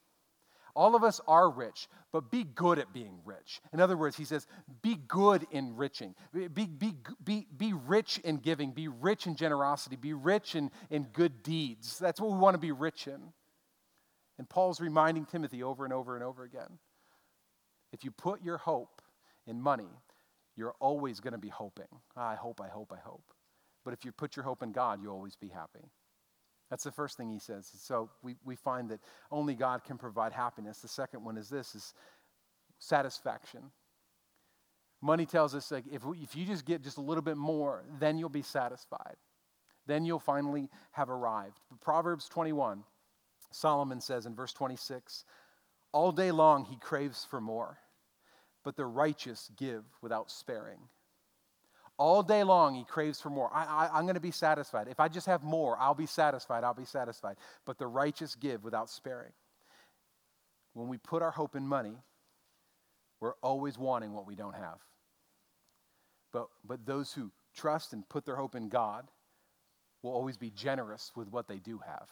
All 0.75 0.95
of 0.95 1.03
us 1.03 1.19
are 1.27 1.50
rich, 1.50 1.89
but 2.13 2.31
be 2.31 2.43
good 2.43 2.79
at 2.79 2.93
being 2.93 3.19
rich. 3.25 3.59
In 3.74 3.81
other 3.81 3.98
words, 3.98 4.15
he 4.15 4.24
says, 4.24 4.48
be 4.81 4.95
good 4.95 5.45
in 5.51 5.65
enriching. 5.67 6.15
Be, 6.33 6.48
be, 6.67 6.93
be, 7.21 7.48
be 7.57 7.74
rich 7.74 8.19
in 8.19 8.38
giving. 8.38 8.71
Be 8.71 8.88
rich 8.88 9.27
in 9.27 9.36
generosity. 9.36 9.98
Be 9.98 10.13
rich 10.13 10.55
in, 10.55 10.71
in 10.89 11.03
good 11.12 11.43
deeds. 11.43 12.00
That's 12.00 12.21
what 12.21 12.31
we 12.31 12.38
want 12.38 12.53
to 12.53 12.59
be 12.59 12.71
rich 12.71 13.07
in. 13.07 13.19
And 14.38 14.48
Paul's 14.48 14.79
reminding 14.79 15.25
Timothy 15.25 15.63
over 15.63 15.83
and 15.83 15.93
over 15.93 16.15
and 16.15 16.24
over 16.24 16.43
again 16.43 16.79
if 17.91 18.03
you 18.03 18.12
put 18.12 18.43
your 18.43 18.57
hope 18.57 19.01
in 19.48 19.59
money, 19.59 19.89
you're 20.55 20.75
always 20.79 21.19
going 21.19 21.33
to 21.33 21.39
be 21.39 21.50
hoping. 21.50 21.88
I 22.15 22.36
hope, 22.36 22.62
I 22.62 22.67
hope, 22.67 22.93
I 22.93 23.00
hope. 23.00 23.24
But 23.83 23.93
if 23.93 24.05
you 24.05 24.12
put 24.12 24.36
your 24.36 24.43
hope 24.43 24.62
in 24.62 24.71
God, 24.71 25.01
you'll 25.01 25.13
always 25.13 25.36
be 25.36 25.48
happy. 25.48 25.86
That's 26.69 26.83
the 26.83 26.91
first 26.91 27.17
thing 27.17 27.31
he 27.31 27.39
says. 27.39 27.71
So 27.81 28.09
we, 28.21 28.35
we 28.45 28.55
find 28.55 28.89
that 28.89 28.99
only 29.31 29.55
God 29.55 29.83
can 29.83 29.97
provide 29.97 30.33
happiness. 30.33 30.79
The 30.79 30.88
second 30.88 31.23
one 31.23 31.38
is 31.38 31.49
this 31.49 31.73
is 31.73 31.93
satisfaction. 32.77 33.71
Money 35.01 35.25
tells 35.25 35.55
us 35.55 35.71
like 35.71 35.85
if, 35.91 36.03
if 36.21 36.35
you 36.35 36.45
just 36.45 36.65
get 36.65 36.83
just 36.83 36.97
a 36.97 37.01
little 37.01 37.23
bit 37.23 37.38
more, 37.38 37.83
then 37.99 38.17
you'll 38.17 38.29
be 38.29 38.41
satisfied. 38.41 39.15
Then 39.88 40.05
you'll 40.05 40.19
finally 40.19 40.69
have 40.91 41.09
arrived. 41.09 41.59
But 41.69 41.81
Proverbs 41.81 42.29
21, 42.29 42.83
Solomon 43.51 44.01
says 44.01 44.25
in 44.25 44.35
verse 44.35 44.53
26, 44.53 45.25
all 45.91 46.11
day 46.11 46.31
long 46.31 46.65
he 46.65 46.75
craves 46.75 47.25
for 47.25 47.41
more, 47.41 47.79
but 48.63 48.75
the 48.75 48.85
righteous 48.85 49.49
give 49.57 49.83
without 50.01 50.29
sparing. 50.29 50.79
All 52.00 52.24
day 52.24 52.46
long, 52.46 52.75
he 52.75 52.86
craves 52.86 53.20
for 53.20 53.29
more. 53.29 53.51
I, 53.53 53.89
am 53.94 54.03
going 54.03 54.15
to 54.15 54.22
be 54.22 54.32
satisfied. 54.32 54.88
If 54.88 55.01
I 55.01 55.10
just 55.10 55.27
have 55.27 55.44
more, 55.44 55.77
I'll 55.77 55.94
be 55.94 56.06
satisfied. 56.06 56.63
I'll 56.63 56.74
be 56.74 56.86
satisfied. 56.86 57.36
But 57.65 57.77
the 57.77 57.88
righteous 57.88 58.36
give 58.36 58.63
without 58.63 58.89
sparing. 58.89 59.34
When 60.74 60.88
we 60.88 60.98
put 60.98 61.22
our 61.22 61.32
hope 61.32 61.58
in 61.58 61.68
money, 61.68 61.98
we're 63.20 63.34
always 63.44 63.77
wanting 63.77 64.13
what 64.13 64.25
we 64.25 64.36
don't 64.36 64.56
have. 64.56 64.79
But, 66.32 66.48
but 66.65 66.86
those 66.86 67.12
who 67.12 67.32
trust 67.53 67.91
and 67.91 68.08
put 68.08 68.25
their 68.25 68.38
hope 68.38 68.56
in 68.56 68.70
God 68.70 69.06
will 70.01 70.12
always 70.12 70.38
be 70.38 70.51
generous 70.51 71.12
with 71.18 71.27
what 71.29 71.50
they 71.50 71.58
do 71.58 71.82
have. 71.86 72.08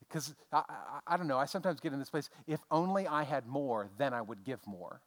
Because 0.00 0.34
I, 0.52 0.64
I, 0.68 1.14
I 1.14 1.16
don't 1.16 1.28
know, 1.28 1.38
I 1.38 1.46
sometimes 1.46 1.80
get 1.80 1.94
in 1.94 1.98
this 1.98 2.10
place 2.10 2.28
if 2.46 2.60
only 2.70 3.06
I 3.06 3.22
had 3.22 3.46
more, 3.46 3.88
then 3.96 4.12
I 4.12 4.20
would 4.20 4.44
give 4.44 4.60
more. 4.66 5.00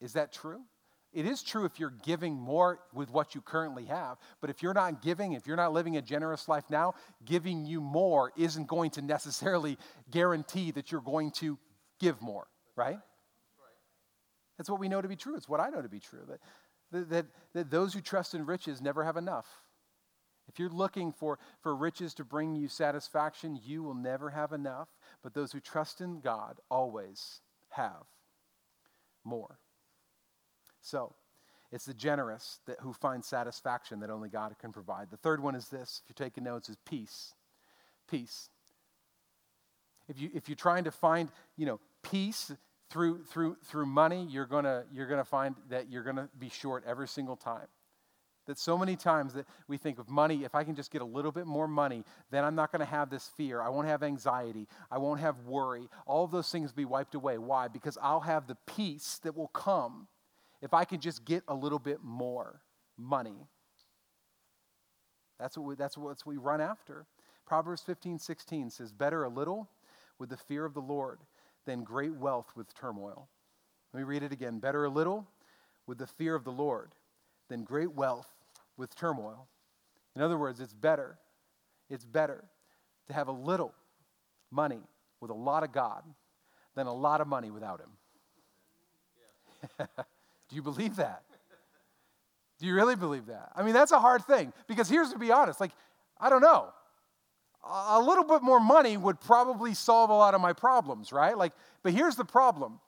Is 0.00 0.14
that 0.14 0.32
true? 0.32 0.62
It 1.12 1.26
is 1.26 1.42
true 1.42 1.64
if 1.64 1.80
you're 1.80 1.92
giving 2.04 2.34
more 2.34 2.78
with 2.94 3.10
what 3.10 3.34
you 3.34 3.40
currently 3.40 3.86
have, 3.86 4.18
but 4.40 4.48
if 4.48 4.62
you're 4.62 4.74
not 4.74 5.02
giving, 5.02 5.32
if 5.32 5.46
you're 5.46 5.56
not 5.56 5.72
living 5.72 5.96
a 5.96 6.02
generous 6.02 6.48
life 6.48 6.64
now, 6.70 6.94
giving 7.24 7.66
you 7.66 7.80
more 7.80 8.32
isn't 8.36 8.68
going 8.68 8.90
to 8.92 9.02
necessarily 9.02 9.76
guarantee 10.10 10.70
that 10.70 10.92
you're 10.92 11.00
going 11.00 11.32
to 11.32 11.58
give 11.98 12.22
more, 12.22 12.46
right? 12.76 12.98
That's 14.56 14.70
what 14.70 14.78
we 14.78 14.88
know 14.88 15.00
to 15.00 15.08
be 15.08 15.16
true. 15.16 15.36
It's 15.36 15.48
what 15.48 15.58
I 15.58 15.70
know 15.70 15.82
to 15.82 15.88
be 15.88 16.00
true. 16.00 16.20
That, 16.92 17.08
that, 17.10 17.26
that 17.54 17.70
those 17.70 17.92
who 17.92 18.00
trust 18.00 18.34
in 18.34 18.46
riches 18.46 18.80
never 18.80 19.02
have 19.02 19.16
enough. 19.16 19.46
If 20.48 20.58
you're 20.58 20.68
looking 20.68 21.12
for, 21.12 21.38
for 21.62 21.74
riches 21.74 22.14
to 22.14 22.24
bring 22.24 22.54
you 22.54 22.68
satisfaction, 22.68 23.58
you 23.64 23.82
will 23.82 23.94
never 23.94 24.30
have 24.30 24.52
enough. 24.52 24.88
But 25.22 25.32
those 25.32 25.50
who 25.52 25.60
trust 25.60 26.00
in 26.00 26.20
God 26.20 26.58
always 26.70 27.40
have 27.70 28.04
more. 29.24 29.58
So, 30.80 31.14
it's 31.72 31.84
the 31.84 31.94
generous 31.94 32.58
that, 32.66 32.78
who 32.80 32.92
find 32.92 33.24
satisfaction 33.24 34.00
that 34.00 34.10
only 34.10 34.28
God 34.28 34.56
can 34.58 34.72
provide. 34.72 35.10
The 35.10 35.16
third 35.16 35.40
one 35.40 35.54
is 35.54 35.68
this, 35.68 36.02
if 36.02 36.10
you're 36.10 36.26
taking 36.26 36.44
notes, 36.44 36.68
is 36.68 36.76
peace. 36.84 37.34
Peace. 38.10 38.48
If, 40.08 40.20
you, 40.20 40.30
if 40.34 40.48
you're 40.48 40.56
trying 40.56 40.84
to 40.84 40.90
find, 40.90 41.30
you 41.56 41.66
know, 41.66 41.78
peace 42.02 42.50
through, 42.90 43.22
through, 43.24 43.56
through 43.64 43.86
money, 43.86 44.26
you're 44.28 44.46
going 44.46 44.64
to 44.64 44.84
you're 44.92 45.06
gonna 45.06 45.24
find 45.24 45.54
that 45.68 45.88
you're 45.88 46.02
going 46.02 46.16
to 46.16 46.28
be 46.38 46.48
short 46.48 46.82
every 46.84 47.06
single 47.06 47.36
time. 47.36 47.68
That 48.46 48.58
so 48.58 48.76
many 48.76 48.96
times 48.96 49.34
that 49.34 49.46
we 49.68 49.76
think 49.76 50.00
of 50.00 50.08
money, 50.08 50.42
if 50.42 50.56
I 50.56 50.64
can 50.64 50.74
just 50.74 50.90
get 50.90 51.02
a 51.02 51.04
little 51.04 51.30
bit 51.30 51.46
more 51.46 51.68
money, 51.68 52.04
then 52.32 52.44
I'm 52.44 52.56
not 52.56 52.72
going 52.72 52.80
to 52.80 52.90
have 52.90 53.10
this 53.10 53.30
fear. 53.36 53.60
I 53.60 53.68
won't 53.68 53.86
have 53.86 54.02
anxiety. 54.02 54.66
I 54.90 54.98
won't 54.98 55.20
have 55.20 55.38
worry. 55.46 55.88
All 56.04 56.24
of 56.24 56.32
those 56.32 56.50
things 56.50 56.72
be 56.72 56.84
wiped 56.84 57.14
away. 57.14 57.38
Why? 57.38 57.68
Because 57.68 57.96
I'll 58.02 58.20
have 58.20 58.48
the 58.48 58.56
peace 58.66 59.20
that 59.22 59.36
will 59.36 59.48
come 59.48 60.08
if 60.62 60.74
I 60.74 60.84
can 60.84 61.00
just 61.00 61.24
get 61.24 61.42
a 61.48 61.54
little 61.54 61.78
bit 61.78 61.98
more 62.02 62.60
money. 62.96 63.46
That's 65.38 65.56
what 65.56 65.66
we, 65.66 65.74
that's 65.74 65.96
what 65.96 66.18
we 66.26 66.36
run 66.36 66.60
after. 66.60 67.06
Proverbs 67.46 67.82
15, 67.82 68.18
16 68.18 68.70
says, 68.70 68.92
Better 68.92 69.24
a 69.24 69.28
little 69.28 69.68
with 70.18 70.28
the 70.28 70.36
fear 70.36 70.64
of 70.64 70.74
the 70.74 70.80
Lord 70.80 71.18
than 71.66 71.82
great 71.82 72.14
wealth 72.14 72.52
with 72.54 72.74
turmoil. 72.74 73.28
Let 73.92 74.00
me 74.00 74.04
read 74.04 74.22
it 74.22 74.32
again. 74.32 74.58
Better 74.58 74.84
a 74.84 74.90
little 74.90 75.26
with 75.86 75.98
the 75.98 76.06
fear 76.06 76.34
of 76.34 76.44
the 76.44 76.52
Lord 76.52 76.92
than 77.48 77.64
great 77.64 77.92
wealth 77.92 78.28
with 78.76 78.94
turmoil. 78.94 79.48
In 80.14 80.22
other 80.22 80.38
words, 80.38 80.60
it's 80.60 80.74
better. 80.74 81.18
It's 81.88 82.04
better 82.04 82.44
to 83.08 83.14
have 83.14 83.28
a 83.28 83.32
little 83.32 83.74
money 84.50 84.80
with 85.20 85.30
a 85.30 85.34
lot 85.34 85.64
of 85.64 85.72
God 85.72 86.04
than 86.76 86.86
a 86.86 86.94
lot 86.94 87.20
of 87.20 87.26
money 87.26 87.50
without 87.50 87.80
Him. 87.80 87.90
Yeah. 89.78 89.86
Do 90.50 90.56
you 90.56 90.62
believe 90.62 90.96
that? 90.96 91.22
Do 92.58 92.66
you 92.66 92.74
really 92.74 92.96
believe 92.96 93.26
that? 93.26 93.52
I 93.56 93.62
mean, 93.62 93.72
that's 93.72 93.92
a 93.92 93.98
hard 93.98 94.24
thing 94.24 94.52
because 94.66 94.88
here's 94.88 95.12
to 95.12 95.18
be 95.18 95.32
honest, 95.32 95.60
like, 95.60 95.72
I 96.20 96.28
don't 96.28 96.42
know. 96.42 96.68
A 97.66 98.00
little 98.00 98.24
bit 98.24 98.42
more 98.42 98.60
money 98.60 98.96
would 98.96 99.20
probably 99.20 99.74
solve 99.74 100.10
a 100.10 100.14
lot 100.14 100.34
of 100.34 100.40
my 100.40 100.52
problems, 100.52 101.12
right? 101.12 101.36
Like, 101.36 101.52
but 101.82 101.92
here's 101.92 102.16
the 102.16 102.24
problem. 102.24 102.80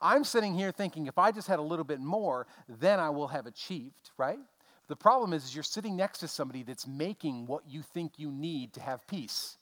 I'm 0.00 0.24
sitting 0.24 0.54
here 0.54 0.70
thinking 0.70 1.06
if 1.06 1.18
I 1.18 1.32
just 1.32 1.48
had 1.48 1.58
a 1.58 1.62
little 1.62 1.84
bit 1.84 2.00
more, 2.00 2.46
then 2.68 3.00
I 3.00 3.10
will 3.10 3.28
have 3.28 3.46
achieved, 3.46 4.10
right? 4.18 4.38
The 4.88 4.96
problem 4.96 5.32
is, 5.32 5.44
is 5.44 5.54
you're 5.54 5.64
sitting 5.64 5.96
next 5.96 6.18
to 6.18 6.28
somebody 6.28 6.62
that's 6.62 6.86
making 6.86 7.46
what 7.46 7.62
you 7.66 7.82
think 7.82 8.18
you 8.18 8.30
need 8.30 8.74
to 8.74 8.80
have 8.80 9.06
peace. 9.06 9.56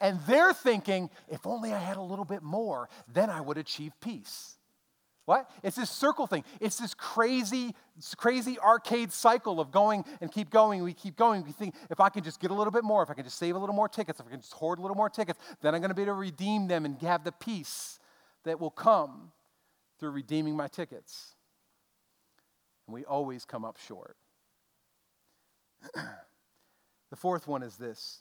And 0.00 0.18
they're 0.26 0.52
thinking, 0.52 1.10
if 1.28 1.46
only 1.46 1.72
I 1.72 1.78
had 1.78 1.96
a 1.96 2.02
little 2.02 2.24
bit 2.24 2.42
more, 2.42 2.88
then 3.12 3.30
I 3.30 3.40
would 3.40 3.58
achieve 3.58 3.92
peace. 4.00 4.56
What? 5.26 5.50
It's 5.64 5.76
this 5.76 5.90
circle 5.90 6.28
thing. 6.28 6.44
It's 6.60 6.78
this 6.78 6.94
crazy, 6.94 7.74
crazy 8.16 8.58
arcade 8.60 9.12
cycle 9.12 9.60
of 9.60 9.72
going 9.72 10.04
and 10.20 10.30
keep 10.30 10.50
going. 10.50 10.84
We 10.84 10.94
keep 10.94 11.16
going. 11.16 11.44
We 11.44 11.50
think 11.50 11.74
if 11.90 11.98
I 11.98 12.08
can 12.10 12.22
just 12.22 12.40
get 12.40 12.52
a 12.52 12.54
little 12.54 12.70
bit 12.70 12.84
more, 12.84 13.02
if 13.02 13.10
I 13.10 13.14
can 13.14 13.24
just 13.24 13.36
save 13.36 13.56
a 13.56 13.58
little 13.58 13.74
more 13.74 13.88
tickets, 13.88 14.20
if 14.20 14.26
I 14.26 14.30
can 14.30 14.40
just 14.40 14.52
hoard 14.52 14.78
a 14.78 14.82
little 14.82 14.96
more 14.96 15.10
tickets, 15.10 15.38
then 15.60 15.74
I'm 15.74 15.80
going 15.80 15.90
to 15.90 15.96
be 15.96 16.02
able 16.02 16.14
to 16.14 16.20
redeem 16.20 16.68
them 16.68 16.84
and 16.84 16.96
have 17.02 17.24
the 17.24 17.32
peace 17.32 17.98
that 18.44 18.60
will 18.60 18.70
come 18.70 19.32
through 19.98 20.10
redeeming 20.10 20.56
my 20.56 20.68
tickets. 20.68 21.34
And 22.86 22.94
we 22.94 23.04
always 23.04 23.44
come 23.44 23.64
up 23.64 23.78
short. 23.84 24.16
the 25.94 27.16
fourth 27.16 27.48
one 27.48 27.64
is 27.64 27.76
this 27.76 28.20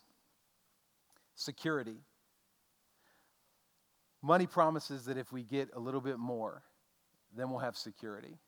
security. 1.36 1.98
Money 4.24 4.48
promises 4.48 5.06
that 5.06 5.18
if 5.18 5.32
we 5.32 5.44
get 5.44 5.70
a 5.76 5.80
little 5.80 6.02
bit 6.02 6.18
more, 6.18 6.64
then 7.36 7.50
we'll 7.50 7.60
have 7.60 7.78
security. 7.78 8.40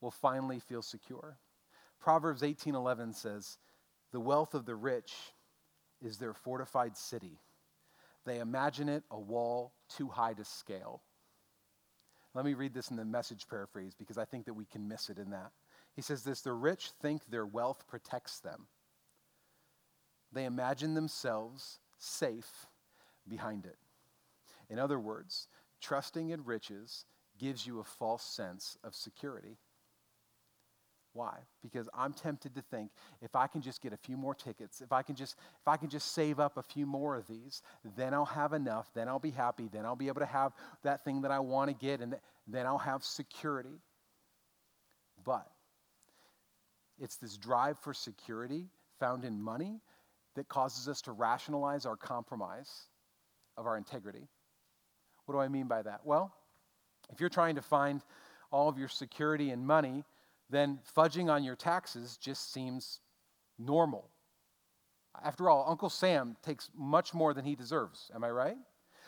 We'll 0.00 0.10
finally 0.10 0.60
feel 0.60 0.82
secure. 0.82 1.38
Proverbs 1.98 2.42
18:11 2.42 3.12
says, 3.12 3.58
"The 4.10 4.20
wealth 4.20 4.54
of 4.54 4.66
the 4.66 4.74
rich 4.74 5.34
is 6.00 6.18
their 6.18 6.34
fortified 6.34 6.96
city. 6.96 7.40
They 8.24 8.40
imagine 8.40 8.88
it 8.88 9.04
a 9.10 9.18
wall 9.18 9.74
too 9.88 10.08
high 10.08 10.34
to 10.34 10.44
scale." 10.44 11.02
Let 12.34 12.44
me 12.44 12.54
read 12.54 12.72
this 12.72 12.90
in 12.90 12.96
the 12.96 13.04
message 13.04 13.46
paraphrase 13.46 13.94
because 13.94 14.18
I 14.18 14.24
think 14.24 14.46
that 14.46 14.54
we 14.54 14.64
can 14.64 14.88
miss 14.88 15.10
it 15.10 15.18
in 15.18 15.30
that. 15.30 15.52
He 15.92 16.02
says 16.02 16.24
this, 16.24 16.40
"The 16.40 16.54
rich 16.54 16.90
think 16.90 17.26
their 17.26 17.46
wealth 17.46 17.86
protects 17.86 18.40
them. 18.40 18.68
They 20.32 20.46
imagine 20.46 20.94
themselves 20.94 21.78
safe 21.98 22.66
behind 23.28 23.66
it." 23.66 23.78
In 24.68 24.78
other 24.78 24.98
words, 24.98 25.46
trusting 25.78 26.30
in 26.30 26.44
riches 26.44 27.04
gives 27.42 27.66
you 27.66 27.80
a 27.80 27.84
false 27.84 28.22
sense 28.22 28.78
of 28.84 28.94
security. 28.94 29.58
Why? 31.12 31.40
Because 31.60 31.88
I'm 31.92 32.12
tempted 32.12 32.54
to 32.54 32.62
think 32.62 32.90
if 33.20 33.34
I 33.34 33.46
can 33.48 33.60
just 33.60 33.82
get 33.82 33.92
a 33.92 33.96
few 33.96 34.16
more 34.16 34.34
tickets, 34.34 34.80
if 34.80 34.92
I 34.92 35.02
can 35.02 35.14
just 35.14 35.34
if 35.60 35.66
I 35.66 35.76
can 35.76 35.90
just 35.90 36.12
save 36.12 36.40
up 36.40 36.56
a 36.56 36.62
few 36.62 36.86
more 36.86 37.16
of 37.16 37.26
these, 37.26 37.60
then 37.96 38.14
I'll 38.14 38.24
have 38.24 38.52
enough, 38.52 38.90
then 38.94 39.08
I'll 39.08 39.18
be 39.18 39.30
happy, 39.30 39.68
then 39.70 39.84
I'll 39.84 39.96
be 39.96 40.08
able 40.08 40.20
to 40.20 40.26
have 40.26 40.52
that 40.84 41.04
thing 41.04 41.20
that 41.22 41.30
I 41.30 41.40
want 41.40 41.68
to 41.68 41.74
get 41.74 42.00
and 42.00 42.16
then 42.46 42.64
I'll 42.64 42.78
have 42.78 43.04
security. 43.04 43.82
But 45.24 45.46
it's 46.98 47.16
this 47.16 47.36
drive 47.36 47.78
for 47.78 47.92
security 47.92 48.68
found 49.00 49.24
in 49.24 49.42
money 49.42 49.80
that 50.36 50.48
causes 50.48 50.88
us 50.88 51.02
to 51.02 51.12
rationalize 51.12 51.84
our 51.84 51.96
compromise 51.96 52.86
of 53.58 53.66
our 53.66 53.76
integrity. 53.76 54.28
What 55.26 55.34
do 55.34 55.40
I 55.40 55.48
mean 55.48 55.66
by 55.66 55.82
that? 55.82 56.00
Well, 56.04 56.32
if 57.12 57.20
you're 57.20 57.28
trying 57.28 57.54
to 57.56 57.62
find 57.62 58.02
all 58.50 58.68
of 58.68 58.78
your 58.78 58.88
security 58.88 59.50
and 59.50 59.66
money, 59.66 60.04
then 60.50 60.78
fudging 60.96 61.30
on 61.30 61.44
your 61.44 61.56
taxes 61.56 62.16
just 62.16 62.52
seems 62.52 63.00
normal. 63.58 64.08
After 65.22 65.48
all, 65.48 65.66
Uncle 65.68 65.90
Sam 65.90 66.36
takes 66.42 66.70
much 66.76 67.14
more 67.14 67.34
than 67.34 67.44
he 67.44 67.54
deserves. 67.54 68.10
Am 68.14 68.24
I 68.24 68.30
right? 68.30 68.56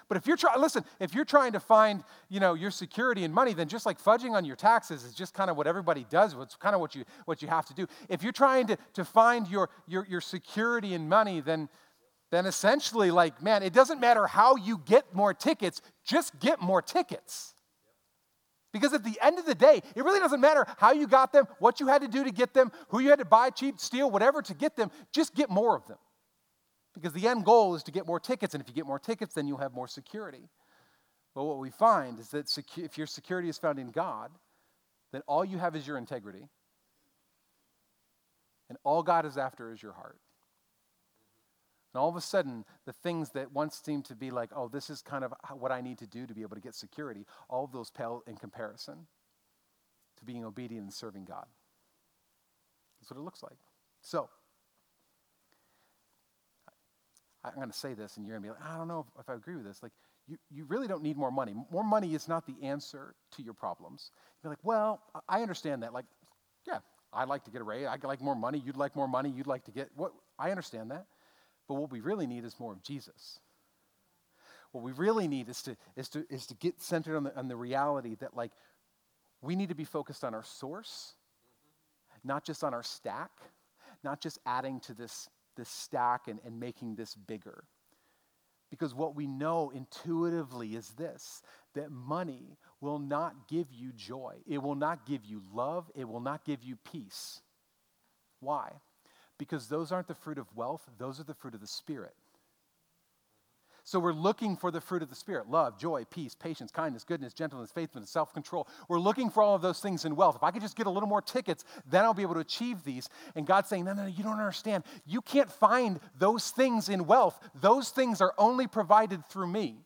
But 0.08 0.18
if 0.18 0.26
you're 0.26 0.36
trying, 0.36 0.60
listen, 0.60 0.84
if 1.00 1.14
you're 1.14 1.24
trying 1.24 1.52
to 1.52 1.60
find, 1.60 2.04
you 2.28 2.38
know, 2.38 2.52
your 2.52 2.70
security 2.70 3.24
and 3.24 3.32
money, 3.32 3.54
then 3.54 3.68
just 3.68 3.86
like 3.86 4.02
fudging 4.02 4.32
on 4.32 4.44
your 4.44 4.56
taxes 4.56 5.02
is 5.02 5.14
just 5.14 5.32
kind 5.32 5.48
of 5.48 5.56
what 5.56 5.66
everybody 5.66 6.06
does. 6.10 6.34
It's 6.38 6.56
kind 6.56 6.74
of 6.74 6.80
what 6.80 6.94
you 6.94 7.04
what 7.24 7.40
you 7.40 7.48
have 7.48 7.64
to 7.66 7.74
do. 7.74 7.86
If 8.10 8.22
you're 8.22 8.32
trying 8.32 8.66
to, 8.66 8.76
to 8.94 9.04
find 9.04 9.48
your, 9.48 9.70
your 9.86 10.06
your 10.06 10.20
security 10.20 10.92
and 10.92 11.08
money, 11.08 11.40
then 11.40 11.70
then 12.30 12.46
essentially, 12.46 13.10
like, 13.10 13.42
man, 13.42 13.62
it 13.62 13.72
doesn't 13.72 14.00
matter 14.00 14.26
how 14.26 14.56
you 14.56 14.82
get 14.84 15.14
more 15.14 15.32
tickets, 15.32 15.80
just 16.04 16.38
get 16.38 16.60
more 16.60 16.82
tickets. 16.82 17.53
Because 18.74 18.92
at 18.92 19.04
the 19.04 19.16
end 19.22 19.38
of 19.38 19.46
the 19.46 19.54
day, 19.54 19.80
it 19.94 20.04
really 20.04 20.18
doesn't 20.18 20.40
matter 20.40 20.66
how 20.78 20.90
you 20.90 21.06
got 21.06 21.32
them, 21.32 21.46
what 21.60 21.78
you 21.78 21.86
had 21.86 22.02
to 22.02 22.08
do 22.08 22.24
to 22.24 22.32
get 22.32 22.52
them, 22.52 22.72
who 22.88 22.98
you 22.98 23.08
had 23.08 23.20
to 23.20 23.24
buy 23.24 23.50
cheap, 23.50 23.78
steal, 23.78 24.10
whatever 24.10 24.42
to 24.42 24.52
get 24.52 24.74
them, 24.74 24.90
just 25.12 25.32
get 25.36 25.48
more 25.48 25.76
of 25.76 25.86
them. 25.86 25.96
Because 26.92 27.12
the 27.12 27.28
end 27.28 27.44
goal 27.44 27.76
is 27.76 27.84
to 27.84 27.92
get 27.92 28.04
more 28.04 28.18
tickets, 28.18 28.52
and 28.52 28.60
if 28.60 28.68
you 28.68 28.74
get 28.74 28.84
more 28.84 28.98
tickets, 28.98 29.32
then 29.32 29.46
you'll 29.46 29.58
have 29.58 29.72
more 29.72 29.86
security. 29.86 30.48
But 31.36 31.44
what 31.44 31.58
we 31.58 31.70
find 31.70 32.18
is 32.18 32.30
that 32.30 32.46
secu- 32.46 32.84
if 32.84 32.98
your 32.98 33.06
security 33.06 33.48
is 33.48 33.58
found 33.58 33.78
in 33.78 33.92
God, 33.92 34.32
then 35.12 35.22
all 35.28 35.44
you 35.44 35.58
have 35.58 35.76
is 35.76 35.86
your 35.86 35.96
integrity, 35.96 36.48
and 38.68 38.76
all 38.82 39.04
God 39.04 39.24
is 39.24 39.38
after 39.38 39.72
is 39.72 39.80
your 39.80 39.92
heart. 39.92 40.18
And 41.94 42.00
all 42.00 42.08
of 42.08 42.16
a 42.16 42.20
sudden, 42.20 42.64
the 42.86 42.92
things 42.92 43.30
that 43.30 43.52
once 43.52 43.80
seemed 43.82 44.04
to 44.06 44.16
be 44.16 44.32
like, 44.32 44.50
oh, 44.54 44.66
this 44.68 44.90
is 44.90 45.00
kind 45.00 45.22
of 45.22 45.32
what 45.56 45.70
I 45.70 45.80
need 45.80 45.98
to 45.98 46.06
do 46.08 46.26
to 46.26 46.34
be 46.34 46.42
able 46.42 46.56
to 46.56 46.60
get 46.60 46.74
security, 46.74 47.24
all 47.48 47.64
of 47.64 47.72
those 47.72 47.90
pale 47.90 48.24
in 48.26 48.36
comparison 48.36 49.06
to 50.18 50.24
being 50.24 50.44
obedient 50.44 50.82
and 50.82 50.92
serving 50.92 51.24
God. 51.24 51.46
That's 53.00 53.10
what 53.10 53.18
it 53.18 53.22
looks 53.22 53.44
like. 53.44 53.58
So, 54.00 54.28
I'm 57.44 57.54
going 57.54 57.70
to 57.70 57.76
say 57.76 57.94
this, 57.94 58.16
and 58.16 58.26
you're 58.26 58.38
going 58.38 58.50
to 58.50 58.54
be 58.54 58.60
like, 58.60 58.72
I 58.72 58.76
don't 58.76 58.88
know 58.88 59.06
if, 59.06 59.20
if 59.20 59.30
I 59.30 59.34
agree 59.34 59.54
with 59.54 59.64
this. 59.64 59.82
Like, 59.82 59.92
you, 60.26 60.36
you 60.50 60.64
really 60.64 60.88
don't 60.88 61.02
need 61.02 61.16
more 61.16 61.30
money. 61.30 61.54
More 61.70 61.84
money 61.84 62.14
is 62.14 62.26
not 62.26 62.46
the 62.46 62.56
answer 62.62 63.14
to 63.36 63.42
your 63.42 63.54
problems. 63.54 64.10
You're 64.42 64.50
like, 64.50 64.64
well, 64.64 65.00
I 65.28 65.42
understand 65.42 65.82
that. 65.84 65.92
Like, 65.92 66.06
yeah, 66.66 66.78
I'd 67.12 67.28
like 67.28 67.44
to 67.44 67.50
get 67.50 67.60
a 67.60 67.64
raise. 67.64 67.86
I'd 67.86 68.02
like 68.02 68.20
more 68.20 68.34
money. 68.34 68.60
You'd 68.64 68.76
like 68.76 68.96
more 68.96 69.06
money. 69.06 69.30
You'd 69.30 69.46
like 69.46 69.64
to 69.66 69.70
get 69.70 69.90
what? 69.94 70.12
I 70.38 70.50
understand 70.50 70.90
that. 70.90 71.06
But 71.68 71.74
what 71.74 71.90
we 71.90 72.00
really 72.00 72.26
need 72.26 72.44
is 72.44 72.58
more 72.60 72.72
of 72.72 72.82
Jesus. 72.82 73.40
What 74.72 74.82
we 74.82 74.92
really 74.92 75.28
need 75.28 75.48
is 75.48 75.62
to, 75.62 75.76
is 75.96 76.08
to, 76.10 76.26
is 76.28 76.46
to 76.46 76.54
get 76.54 76.80
centered 76.80 77.16
on 77.16 77.24
the, 77.24 77.36
on 77.36 77.48
the 77.48 77.56
reality 77.56 78.16
that, 78.16 78.36
like, 78.36 78.50
we 79.40 79.56
need 79.56 79.68
to 79.68 79.74
be 79.74 79.84
focused 79.84 80.24
on 80.24 80.34
our 80.34 80.42
source, 80.42 81.14
not 82.24 82.44
just 82.44 82.64
on 82.64 82.74
our 82.74 82.82
stack, 82.82 83.30
not 84.02 84.20
just 84.20 84.38
adding 84.44 84.80
to 84.80 84.94
this, 84.94 85.28
this 85.56 85.68
stack 85.68 86.28
and, 86.28 86.40
and 86.44 86.58
making 86.58 86.96
this 86.96 87.14
bigger. 87.14 87.64
Because 88.70 88.94
what 88.94 89.14
we 89.14 89.26
know 89.26 89.70
intuitively 89.70 90.74
is 90.74 90.90
this 90.90 91.42
that 91.74 91.90
money 91.90 92.56
will 92.80 92.98
not 92.98 93.48
give 93.48 93.72
you 93.72 93.92
joy, 93.92 94.34
it 94.46 94.62
will 94.62 94.74
not 94.74 95.06
give 95.06 95.24
you 95.24 95.42
love, 95.52 95.90
it 95.94 96.08
will 96.08 96.20
not 96.20 96.44
give 96.44 96.62
you 96.62 96.76
peace. 96.90 97.40
Why? 98.40 98.72
Because 99.38 99.68
those 99.68 99.92
aren't 99.92 100.08
the 100.08 100.14
fruit 100.14 100.38
of 100.38 100.46
wealth, 100.54 100.88
those 100.98 101.20
are 101.20 101.24
the 101.24 101.34
fruit 101.34 101.54
of 101.54 101.60
the 101.60 101.66
Spirit. 101.66 102.14
So 103.86 104.00
we're 104.00 104.14
looking 104.14 104.56
for 104.56 104.70
the 104.70 104.80
fruit 104.80 105.02
of 105.02 105.10
the 105.10 105.14
Spirit 105.14 105.50
love, 105.50 105.78
joy, 105.78 106.06
peace, 106.08 106.34
patience, 106.34 106.70
kindness, 106.70 107.04
goodness, 107.04 107.34
gentleness, 107.34 107.70
faithfulness, 107.70 108.08
self 108.08 108.32
control. 108.32 108.66
We're 108.88 108.98
looking 108.98 109.28
for 109.28 109.42
all 109.42 109.54
of 109.54 109.60
those 109.60 109.80
things 109.80 110.06
in 110.06 110.16
wealth. 110.16 110.36
If 110.36 110.42
I 110.42 110.50
could 110.50 110.62
just 110.62 110.76
get 110.76 110.86
a 110.86 110.90
little 110.90 111.08
more 111.08 111.20
tickets, 111.20 111.64
then 111.86 112.02
I'll 112.02 112.14
be 112.14 112.22
able 112.22 112.34
to 112.34 112.40
achieve 112.40 112.82
these. 112.82 113.10
And 113.36 113.46
God's 113.46 113.68
saying, 113.68 113.84
no, 113.84 113.92
no, 113.92 114.02
no, 114.02 114.08
you 114.08 114.24
don't 114.24 114.38
understand. 114.38 114.84
You 115.04 115.20
can't 115.20 115.52
find 115.52 116.00
those 116.18 116.50
things 116.50 116.88
in 116.88 117.06
wealth. 117.06 117.38
Those 117.60 117.90
things 117.90 118.22
are 118.22 118.32
only 118.38 118.66
provided 118.66 119.26
through 119.26 119.48
me. 119.48 119.76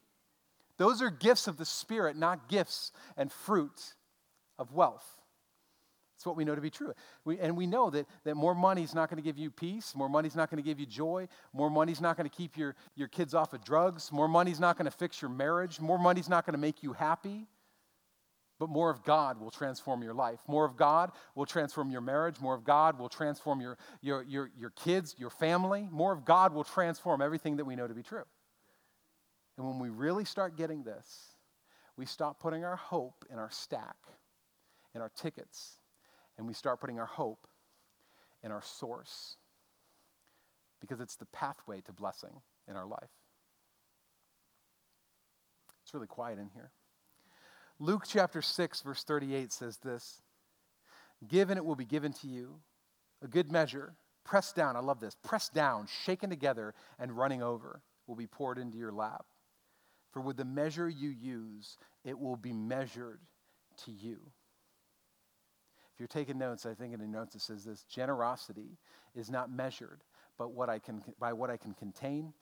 Those 0.77 1.03
are 1.03 1.11
gifts 1.11 1.49
of 1.49 1.57
the 1.57 1.65
Spirit, 1.65 2.17
not 2.17 2.49
gifts 2.49 2.93
and 3.17 3.33
fruit 3.33 3.95
of 4.61 4.73
wealth. 4.73 5.18
It's 6.19 6.27
what 6.27 6.35
we 6.35 6.45
know 6.45 6.57
to 6.57 6.61
be 6.61 6.69
true. 6.69 6.93
We, 7.25 7.39
and 7.39 7.57
we 7.57 7.69
know 7.69 7.91
that, 7.91 8.09
that 8.25 8.35
more 8.35 8.53
money 8.53 8.83
is 8.83 8.93
not 8.93 9.09
going 9.09 9.23
to 9.23 9.23
give 9.23 9.39
you 9.39 9.53
peace. 9.53 9.95
More 9.95 10.09
money 10.09 10.27
is 10.27 10.35
not 10.35 10.51
going 10.51 10.61
to 10.61 10.69
give 10.69 10.81
you 10.81 10.87
joy. 10.87 11.29
More 11.53 11.71
money 11.71 11.93
is 11.93 12.01
not 12.01 12.17
going 12.17 12.29
to 12.29 12.37
keep 12.37 12.57
your, 12.57 12.75
your 12.97 13.07
kids 13.07 13.35
off 13.35 13.53
of 13.53 13.63
drugs. 13.63 14.11
More 14.11 14.27
money 14.27 14.51
is 14.51 14.59
not 14.59 14.77
going 14.77 14.87
to 14.87 14.91
fix 14.91 15.23
your 15.23 15.29
marriage. 15.31 15.79
More 15.79 15.97
money 15.97 16.19
is 16.19 16.29
not 16.29 16.45
going 16.45 16.55
to 16.55 16.59
make 16.59 16.83
you 16.83 16.93
happy. 16.93 17.47
But 18.59 18.69
more 18.69 18.91
of 18.91 19.05
God 19.05 19.41
will 19.41 19.53
transform 19.53 20.03
your 20.03 20.13
life. 20.13 20.41
More 20.49 20.65
of 20.65 20.77
God 20.77 21.13
will 21.37 21.47
transform 21.47 21.89
your 21.89 22.01
marriage. 22.01 22.41
More 22.41 22.57
of 22.57 22.65
God 22.65 22.99
will 22.99 23.09
transform 23.09 23.61
your, 23.61 23.79
your, 24.01 24.25
your, 24.25 24.51
your 24.59 24.71
kids, 24.71 25.15
your 25.19 25.31
family. 25.31 25.89
More 25.93 26.13
of 26.13 26.25
God 26.25 26.53
will 26.53 26.65
transform 26.65 27.23
everything 27.23 27.59
that 27.59 27.65
we 27.65 27.77
know 27.77 27.87
to 27.87 27.95
be 27.95 28.03
true. 28.03 28.25
And 29.57 29.65
when 29.69 29.79
we 29.79 29.89
really 29.89 30.25
start 30.25 30.57
getting 30.57 30.83
this, 30.83 31.37
we 31.97 32.07
stop 32.07 32.41
putting 32.41 32.65
our 32.65 32.75
hope 32.75 33.25
in 33.31 33.39
our 33.39 33.51
stack, 33.53 33.97
in 34.97 35.01
our 35.01 35.13
tickets, 35.17 35.78
and 36.39 36.47
we 36.47 36.55
start 36.55 36.81
putting 36.81 36.99
our 36.99 37.07
hope 37.07 37.47
in 38.43 38.53
our 38.53 38.63
source 38.63 39.37
because 40.81 41.01
it's 41.01 41.17
the 41.17 41.27
pathway 41.27 41.81
to 41.83 41.93
blessing 41.93 42.41
in 42.69 42.77
our 42.77 42.87
life. 42.87 43.11
It's 45.83 45.93
really 45.93 46.07
quiet 46.07 46.39
in 46.39 46.49
here. 46.55 46.71
Luke 47.81 48.05
chapter 48.07 48.41
6, 48.41 48.83
verse 48.83 49.05
38 49.05 49.53
says 49.53 49.79
this 49.79 50.23
Give 51.27 51.51
and 51.51 51.59
it 51.59 51.65
will 51.65 51.77
be 51.77 51.85
given 51.85 52.13
to 52.15 52.29
you, 52.29 52.61
a 53.23 53.27
good 53.27 53.51
measure, 53.51 53.95
pressed 54.25 54.55
down, 54.55 54.77
I 54.77 54.81
love 54.81 55.01
this, 55.01 55.17
pressed 55.25 55.55
down, 55.55 55.89
shaken 56.05 56.31
together, 56.31 56.75
and 56.99 57.17
running 57.17 57.43
over 57.43 57.83
will 58.07 58.17
be 58.17 58.27
poured 58.27 58.59
into 58.59 58.77
your 58.77 58.93
lap. 58.93 59.25
For 60.13 60.21
with 60.21 60.37
the 60.37 60.45
measure 60.45 60.89
you 60.89 61.11
use, 61.11 61.77
it 62.05 62.19
will 62.19 62.37
be 62.37 62.53
measured 62.53 63.21
to 63.85 63.91
you. 63.91 64.19
If 65.99 66.01
you're 66.01 66.07
taking 66.07 66.39
notes, 66.39 66.65
I 66.65 66.75
think 66.75 66.95
in 66.95 67.01
the 67.01 67.09
notes 67.09 67.35
it 67.35 67.41
says 67.41 67.65
this 67.65 67.83
generosity 67.83 68.79
is 69.17 69.29
not 69.29 69.51
measured 69.51 70.05
but 70.39 70.53
what 70.53 70.71
I 70.71 70.79
can, 70.79 71.03
by 71.19 71.33
what 71.33 71.51
I 71.51 71.57
can 71.57 71.75
contain, 71.75 72.33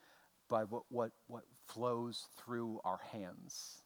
by 0.48 0.64
what, 0.64 0.82
what, 0.90 1.12
what 1.26 1.44
flows 1.66 2.26
through 2.36 2.80
our 2.84 3.00
hands. 3.10 3.82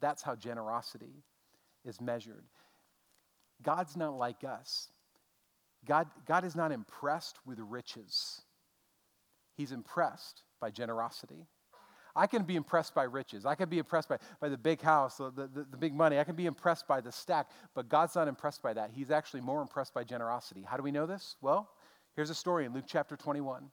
That's 0.00 0.22
how 0.22 0.34
generosity 0.34 1.22
is 1.84 2.00
measured. 2.00 2.44
God's 3.62 3.96
not 3.96 4.16
like 4.16 4.42
us. 4.42 4.88
God, 5.86 6.08
God 6.26 6.44
is 6.44 6.56
not 6.56 6.72
impressed 6.72 7.36
with 7.44 7.58
riches, 7.60 8.42
He's 9.54 9.72
impressed 9.72 10.42
by 10.60 10.70
generosity. 10.70 11.46
I 12.16 12.26
can 12.26 12.44
be 12.44 12.56
impressed 12.56 12.94
by 12.94 13.04
riches. 13.04 13.44
I 13.44 13.54
can 13.54 13.68
be 13.68 13.78
impressed 13.78 14.08
by, 14.08 14.18
by 14.40 14.48
the 14.48 14.56
big 14.56 14.80
house, 14.80 15.18
the, 15.18 15.30
the, 15.30 15.66
the 15.70 15.76
big 15.76 15.94
money. 15.94 16.18
I 16.18 16.24
can 16.24 16.34
be 16.34 16.46
impressed 16.46 16.88
by 16.88 17.02
the 17.02 17.12
stack, 17.12 17.50
but 17.74 17.90
God's 17.90 18.14
not 18.14 18.26
impressed 18.26 18.62
by 18.62 18.72
that. 18.72 18.90
He's 18.92 19.10
actually 19.10 19.42
more 19.42 19.60
impressed 19.60 19.92
by 19.92 20.02
generosity. 20.02 20.64
How 20.66 20.78
do 20.78 20.82
we 20.82 20.90
know 20.90 21.04
this? 21.04 21.36
Well, 21.42 21.68
here's 22.16 22.30
a 22.30 22.34
story 22.34 22.64
in 22.64 22.72
Luke 22.72 22.86
chapter 22.88 23.16
21. 23.16 23.70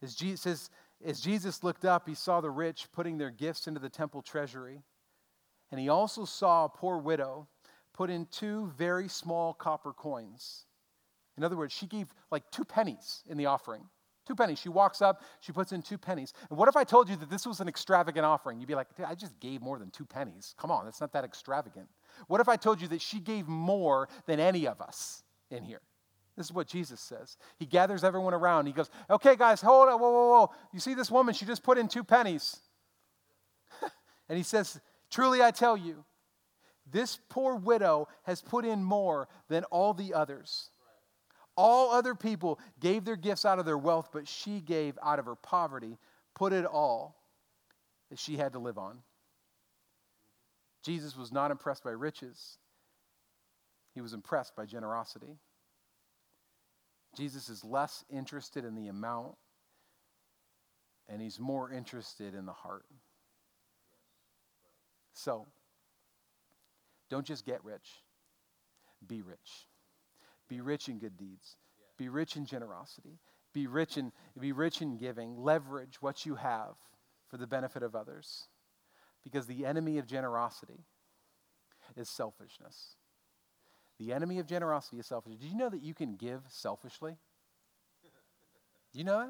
As 0.00 0.14
Jesus, 0.14 0.70
as 1.04 1.20
Jesus 1.20 1.64
looked 1.64 1.84
up, 1.84 2.08
he 2.08 2.14
saw 2.14 2.40
the 2.40 2.50
rich 2.50 2.86
putting 2.92 3.18
their 3.18 3.30
gifts 3.30 3.66
into 3.66 3.80
the 3.80 3.88
temple 3.88 4.22
treasury, 4.22 4.80
and 5.72 5.80
he 5.80 5.88
also 5.88 6.24
saw 6.24 6.66
a 6.66 6.68
poor 6.68 6.98
widow 6.98 7.48
put 7.92 8.10
in 8.10 8.26
two 8.26 8.72
very 8.76 9.08
small 9.08 9.52
copper 9.52 9.92
coins. 9.92 10.66
In 11.36 11.44
other 11.44 11.56
words, 11.56 11.72
she 11.72 11.86
gave 11.86 12.12
like 12.30 12.50
two 12.50 12.64
pennies 12.64 13.22
in 13.28 13.36
the 13.38 13.46
offering. 13.46 13.82
Two 14.26 14.36
pennies. 14.36 14.58
She 14.60 14.68
walks 14.68 15.02
up, 15.02 15.22
she 15.40 15.52
puts 15.52 15.72
in 15.72 15.82
two 15.82 15.98
pennies. 15.98 16.32
And 16.48 16.58
what 16.58 16.68
if 16.68 16.76
I 16.76 16.84
told 16.84 17.08
you 17.08 17.16
that 17.16 17.28
this 17.28 17.44
was 17.46 17.60
an 17.60 17.68
extravagant 17.68 18.24
offering? 18.24 18.60
You'd 18.60 18.68
be 18.68 18.74
like, 18.74 18.88
I 19.04 19.14
just 19.14 19.38
gave 19.40 19.60
more 19.60 19.78
than 19.78 19.90
two 19.90 20.04
pennies. 20.04 20.54
Come 20.58 20.70
on, 20.70 20.84
that's 20.84 21.00
not 21.00 21.12
that 21.12 21.24
extravagant. 21.24 21.88
What 22.28 22.40
if 22.40 22.48
I 22.48 22.56
told 22.56 22.80
you 22.80 22.88
that 22.88 23.00
she 23.00 23.18
gave 23.18 23.48
more 23.48 24.08
than 24.26 24.38
any 24.38 24.66
of 24.68 24.80
us 24.80 25.24
in 25.50 25.64
here? 25.64 25.80
This 26.36 26.46
is 26.46 26.52
what 26.52 26.66
Jesus 26.66 27.00
says. 27.00 27.36
He 27.58 27.66
gathers 27.66 28.04
everyone 28.04 28.32
around. 28.32 28.66
He 28.66 28.72
goes, 28.72 28.90
Okay, 29.10 29.36
guys, 29.36 29.60
hold 29.60 29.88
on. 29.88 30.00
Whoa, 30.00 30.10
whoa, 30.10 30.28
whoa. 30.28 30.50
You 30.72 30.80
see 30.80 30.94
this 30.94 31.10
woman? 31.10 31.34
She 31.34 31.44
just 31.44 31.62
put 31.62 31.76
in 31.76 31.88
two 31.88 32.04
pennies. 32.04 32.60
and 34.28 34.38
he 34.38 34.44
says, 34.44 34.80
Truly 35.10 35.42
I 35.42 35.50
tell 35.50 35.76
you, 35.76 36.04
this 36.90 37.18
poor 37.28 37.56
widow 37.56 38.08
has 38.22 38.40
put 38.40 38.64
in 38.64 38.82
more 38.82 39.28
than 39.48 39.64
all 39.64 39.92
the 39.94 40.14
others. 40.14 40.70
All 41.56 41.90
other 41.90 42.14
people 42.14 42.58
gave 42.80 43.04
their 43.04 43.16
gifts 43.16 43.44
out 43.44 43.58
of 43.58 43.66
their 43.66 43.78
wealth, 43.78 44.08
but 44.12 44.26
she 44.26 44.60
gave 44.60 44.98
out 45.02 45.18
of 45.18 45.26
her 45.26 45.34
poverty, 45.34 45.98
put 46.34 46.52
it 46.52 46.64
all 46.64 47.16
that 48.10 48.18
she 48.18 48.36
had 48.36 48.52
to 48.52 48.58
live 48.58 48.78
on. 48.78 48.98
Jesus 50.82 51.16
was 51.16 51.30
not 51.30 51.50
impressed 51.50 51.84
by 51.84 51.90
riches, 51.90 52.58
he 53.94 54.00
was 54.00 54.12
impressed 54.12 54.56
by 54.56 54.64
generosity. 54.64 55.38
Jesus 57.14 57.50
is 57.50 57.62
less 57.62 58.06
interested 58.10 58.64
in 58.64 58.74
the 58.74 58.88
amount, 58.88 59.34
and 61.08 61.20
he's 61.20 61.38
more 61.38 61.70
interested 61.70 62.34
in 62.34 62.46
the 62.46 62.52
heart. 62.52 62.86
So, 65.12 65.46
don't 67.10 67.26
just 67.26 67.44
get 67.44 67.62
rich. 67.64 68.02
be 69.06 69.20
rich. 69.20 69.66
Be 70.52 70.60
rich 70.60 70.90
in 70.90 70.98
good 70.98 71.16
deeds. 71.16 71.56
Be 71.96 72.10
rich 72.10 72.36
in 72.36 72.44
generosity. 72.44 73.18
Be 73.54 73.66
rich 73.66 73.96
in, 73.96 74.12
be 74.38 74.52
rich 74.52 74.82
in 74.82 74.98
giving. 74.98 75.38
Leverage 75.38 76.02
what 76.02 76.26
you 76.26 76.34
have 76.34 76.74
for 77.30 77.38
the 77.38 77.46
benefit 77.46 77.82
of 77.82 77.96
others. 77.96 78.48
Because 79.24 79.46
the 79.46 79.64
enemy 79.64 79.96
of 79.96 80.06
generosity 80.06 80.84
is 81.96 82.10
selfishness. 82.10 82.96
The 83.98 84.12
enemy 84.12 84.40
of 84.40 84.46
generosity 84.46 84.98
is 84.98 85.06
selfishness. 85.06 85.40
Did 85.40 85.52
you 85.52 85.56
know 85.56 85.70
that 85.70 85.82
you 85.82 85.94
can 85.94 86.16
give 86.16 86.42
selfishly? 86.48 87.16
Do 88.92 88.98
you 88.98 89.04
know 89.04 89.20
it? 89.20 89.28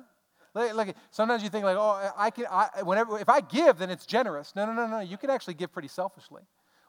Like, 0.55 0.75
like, 0.75 0.97
sometimes 1.13 1.45
you 1.45 1.51
think 1.51 1.65
like, 1.65 1.77
oh, 1.79 2.13
I 2.17 2.31
can. 2.31 2.47
I, 2.51 2.83
whenever 2.83 3.17
if 3.21 3.29
I 3.29 3.43
give, 3.43 3.79
then 3.79 3.91
it's 3.91 4.07
generous. 4.07 4.57
No, 4.57 4.67
no, 4.67 4.73
no, 4.73 4.89
no. 4.89 4.99
You 4.99 5.19
can 5.19 5.31
actually 5.31 5.55
give 5.55 5.73
pretty 5.73 5.87
selfishly. 5.87 6.43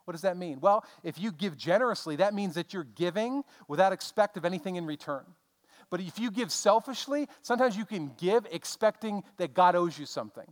What 0.06 0.14
does 0.14 0.22
that 0.22 0.38
mean? 0.38 0.60
Well, 0.60 0.86
if 1.04 1.20
you 1.20 1.32
give 1.32 1.58
generously, 1.58 2.18
that 2.18 2.34
means 2.34 2.56
that 2.56 2.74
you're 2.74 2.84
giving 2.84 3.44
without 3.68 3.94
expect 3.94 4.38
of 4.38 4.46
anything 4.46 4.76
in 4.76 4.86
return. 4.86 5.24
But 5.90 6.02
if 6.02 6.20
you 6.20 6.32
give 6.32 6.52
selfishly, 6.52 7.28
sometimes 7.42 7.78
you 7.78 7.86
can 7.86 8.12
give 8.18 8.46
expecting 8.52 9.24
that 9.38 9.54
God 9.54 9.76
owes 9.76 9.98
you 9.98 10.06
something. 10.06 10.48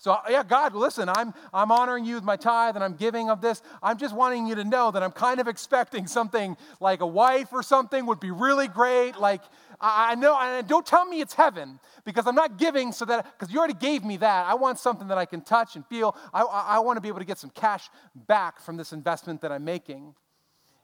So, 0.00 0.16
yeah, 0.30 0.44
God, 0.44 0.76
listen, 0.76 1.08
I'm, 1.08 1.34
I'm 1.52 1.72
honoring 1.72 2.04
you 2.04 2.14
with 2.14 2.22
my 2.22 2.36
tithe 2.36 2.76
and 2.76 2.84
I'm 2.84 2.94
giving 2.94 3.30
of 3.30 3.40
this. 3.40 3.62
I'm 3.82 3.98
just 3.98 4.14
wanting 4.14 4.46
you 4.46 4.54
to 4.54 4.64
know 4.64 4.92
that 4.92 5.02
I'm 5.02 5.10
kind 5.10 5.40
of 5.40 5.48
expecting 5.48 6.06
something 6.06 6.56
like 6.78 7.00
a 7.00 7.06
wife 7.06 7.48
or 7.52 7.64
something 7.64 8.06
would 8.06 8.20
be 8.20 8.30
really 8.30 8.68
great. 8.68 9.18
Like, 9.18 9.42
I, 9.80 10.14
know, 10.16 10.36
and 10.36 10.66
don't 10.66 10.84
tell 10.84 11.04
me 11.04 11.20
it's 11.20 11.34
heaven 11.34 11.78
because 12.04 12.26
I'm 12.26 12.34
not 12.34 12.58
giving 12.58 12.90
so 12.90 13.04
that, 13.04 13.38
because 13.38 13.52
you 13.52 13.58
already 13.58 13.74
gave 13.74 14.04
me 14.04 14.16
that. 14.16 14.46
I 14.46 14.54
want 14.54 14.78
something 14.78 15.08
that 15.08 15.18
I 15.18 15.24
can 15.24 15.40
touch 15.40 15.76
and 15.76 15.86
feel. 15.86 16.16
I, 16.34 16.42
I, 16.42 16.60
I 16.76 16.78
want 16.80 16.96
to 16.96 17.00
be 17.00 17.08
able 17.08 17.20
to 17.20 17.24
get 17.24 17.38
some 17.38 17.50
cash 17.50 17.88
back 18.14 18.60
from 18.60 18.76
this 18.76 18.92
investment 18.92 19.40
that 19.42 19.52
I'm 19.52 19.64
making 19.64 20.14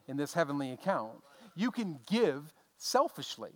in 0.07 0.17
this 0.17 0.33
heavenly 0.33 0.71
account. 0.71 1.13
You 1.57 1.71
can 1.71 1.99
give 2.07 2.53
selfishly. 2.79 3.53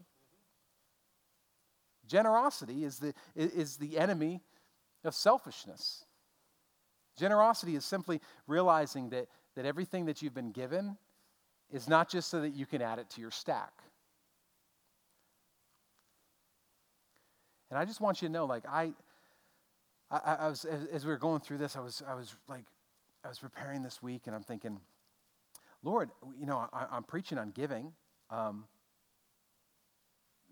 Generosity 2.08 2.84
is 2.84 2.98
the, 2.98 3.14
is 3.36 3.76
the 3.76 3.98
enemy 3.98 4.40
of 5.04 5.14
selfishness. 5.14 6.04
Generosity 7.16 7.76
is 7.76 7.84
simply 7.84 8.20
realizing 8.46 9.10
that, 9.10 9.28
that 9.54 9.66
everything 9.66 10.06
that 10.06 10.22
you've 10.22 10.34
been 10.34 10.52
given 10.52 10.96
is 11.70 11.88
not 11.88 12.08
just 12.08 12.28
so 12.28 12.40
that 12.40 12.50
you 12.50 12.64
can 12.64 12.80
add 12.80 12.98
it 12.98 13.10
to 13.10 13.20
your 13.20 13.30
stack. 13.30 13.72
And 17.70 17.78
I 17.78 17.84
just 17.84 18.00
want 18.00 18.22
you 18.22 18.28
to 18.28 18.32
know, 18.32 18.46
like, 18.46 18.64
I, 18.66 18.92
I, 20.10 20.36
I 20.40 20.48
was, 20.48 20.64
as, 20.64 21.04
we 21.04 21.10
were 21.10 21.18
going 21.18 21.40
through 21.40 21.58
this, 21.58 21.76
I 21.76 21.80
was, 21.80 22.02
I 22.08 22.14
was 22.14 22.34
like, 22.48 22.64
I 23.24 23.28
was 23.28 23.38
preparing 23.38 23.82
this 23.82 24.02
week 24.02 24.22
and 24.26 24.34
I'm 24.34 24.42
thinking, 24.42 24.80
Lord, 25.82 26.10
you 26.38 26.46
know, 26.46 26.66
I, 26.72 26.96
am 26.96 27.02
preaching 27.04 27.38
on 27.38 27.50
giving. 27.50 27.92
Um, 28.30 28.64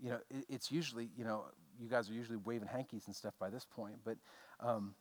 you 0.00 0.10
know, 0.10 0.18
it, 0.30 0.44
it's 0.48 0.70
usually, 0.70 1.08
you 1.16 1.24
know, 1.24 1.44
you 1.80 1.88
guys 1.88 2.10
are 2.10 2.12
usually 2.12 2.38
waving 2.38 2.68
hankies 2.68 3.06
and 3.06 3.16
stuff 3.16 3.34
by 3.38 3.50
this 3.50 3.64
point, 3.64 3.96
but. 4.04 4.16
Um, 4.60 4.94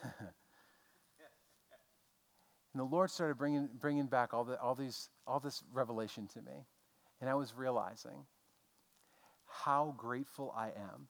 and 0.04 0.12
the 2.74 2.84
Lord 2.84 3.10
started 3.10 3.36
bringing, 3.36 3.68
bringing 3.80 4.06
back 4.06 4.34
all, 4.34 4.44
the, 4.44 4.60
all, 4.60 4.74
these, 4.74 5.08
all 5.26 5.40
this 5.40 5.62
revelation 5.72 6.28
to 6.34 6.42
me. 6.42 6.66
And 7.20 7.28
I 7.28 7.34
was 7.34 7.54
realizing 7.56 8.26
how 9.64 9.94
grateful 9.96 10.52
I 10.56 10.68
am 10.68 11.08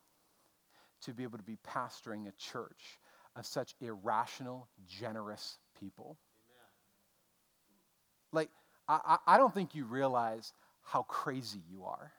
to 1.02 1.12
be 1.12 1.22
able 1.22 1.38
to 1.38 1.44
be 1.44 1.58
pastoring 1.66 2.28
a 2.28 2.32
church 2.32 2.98
of 3.37 3.46
such 3.46 3.74
irrational, 3.80 4.68
generous 4.87 5.58
people. 5.78 6.16
Amen. 8.32 8.44
Like, 8.44 8.50
I, 8.88 9.18
I 9.26 9.37
don't 9.37 9.54
think 9.54 9.74
you 9.74 9.84
realize 9.84 10.52
how 10.82 11.02
crazy 11.02 11.61
you 11.70 11.84
are. 11.84 12.12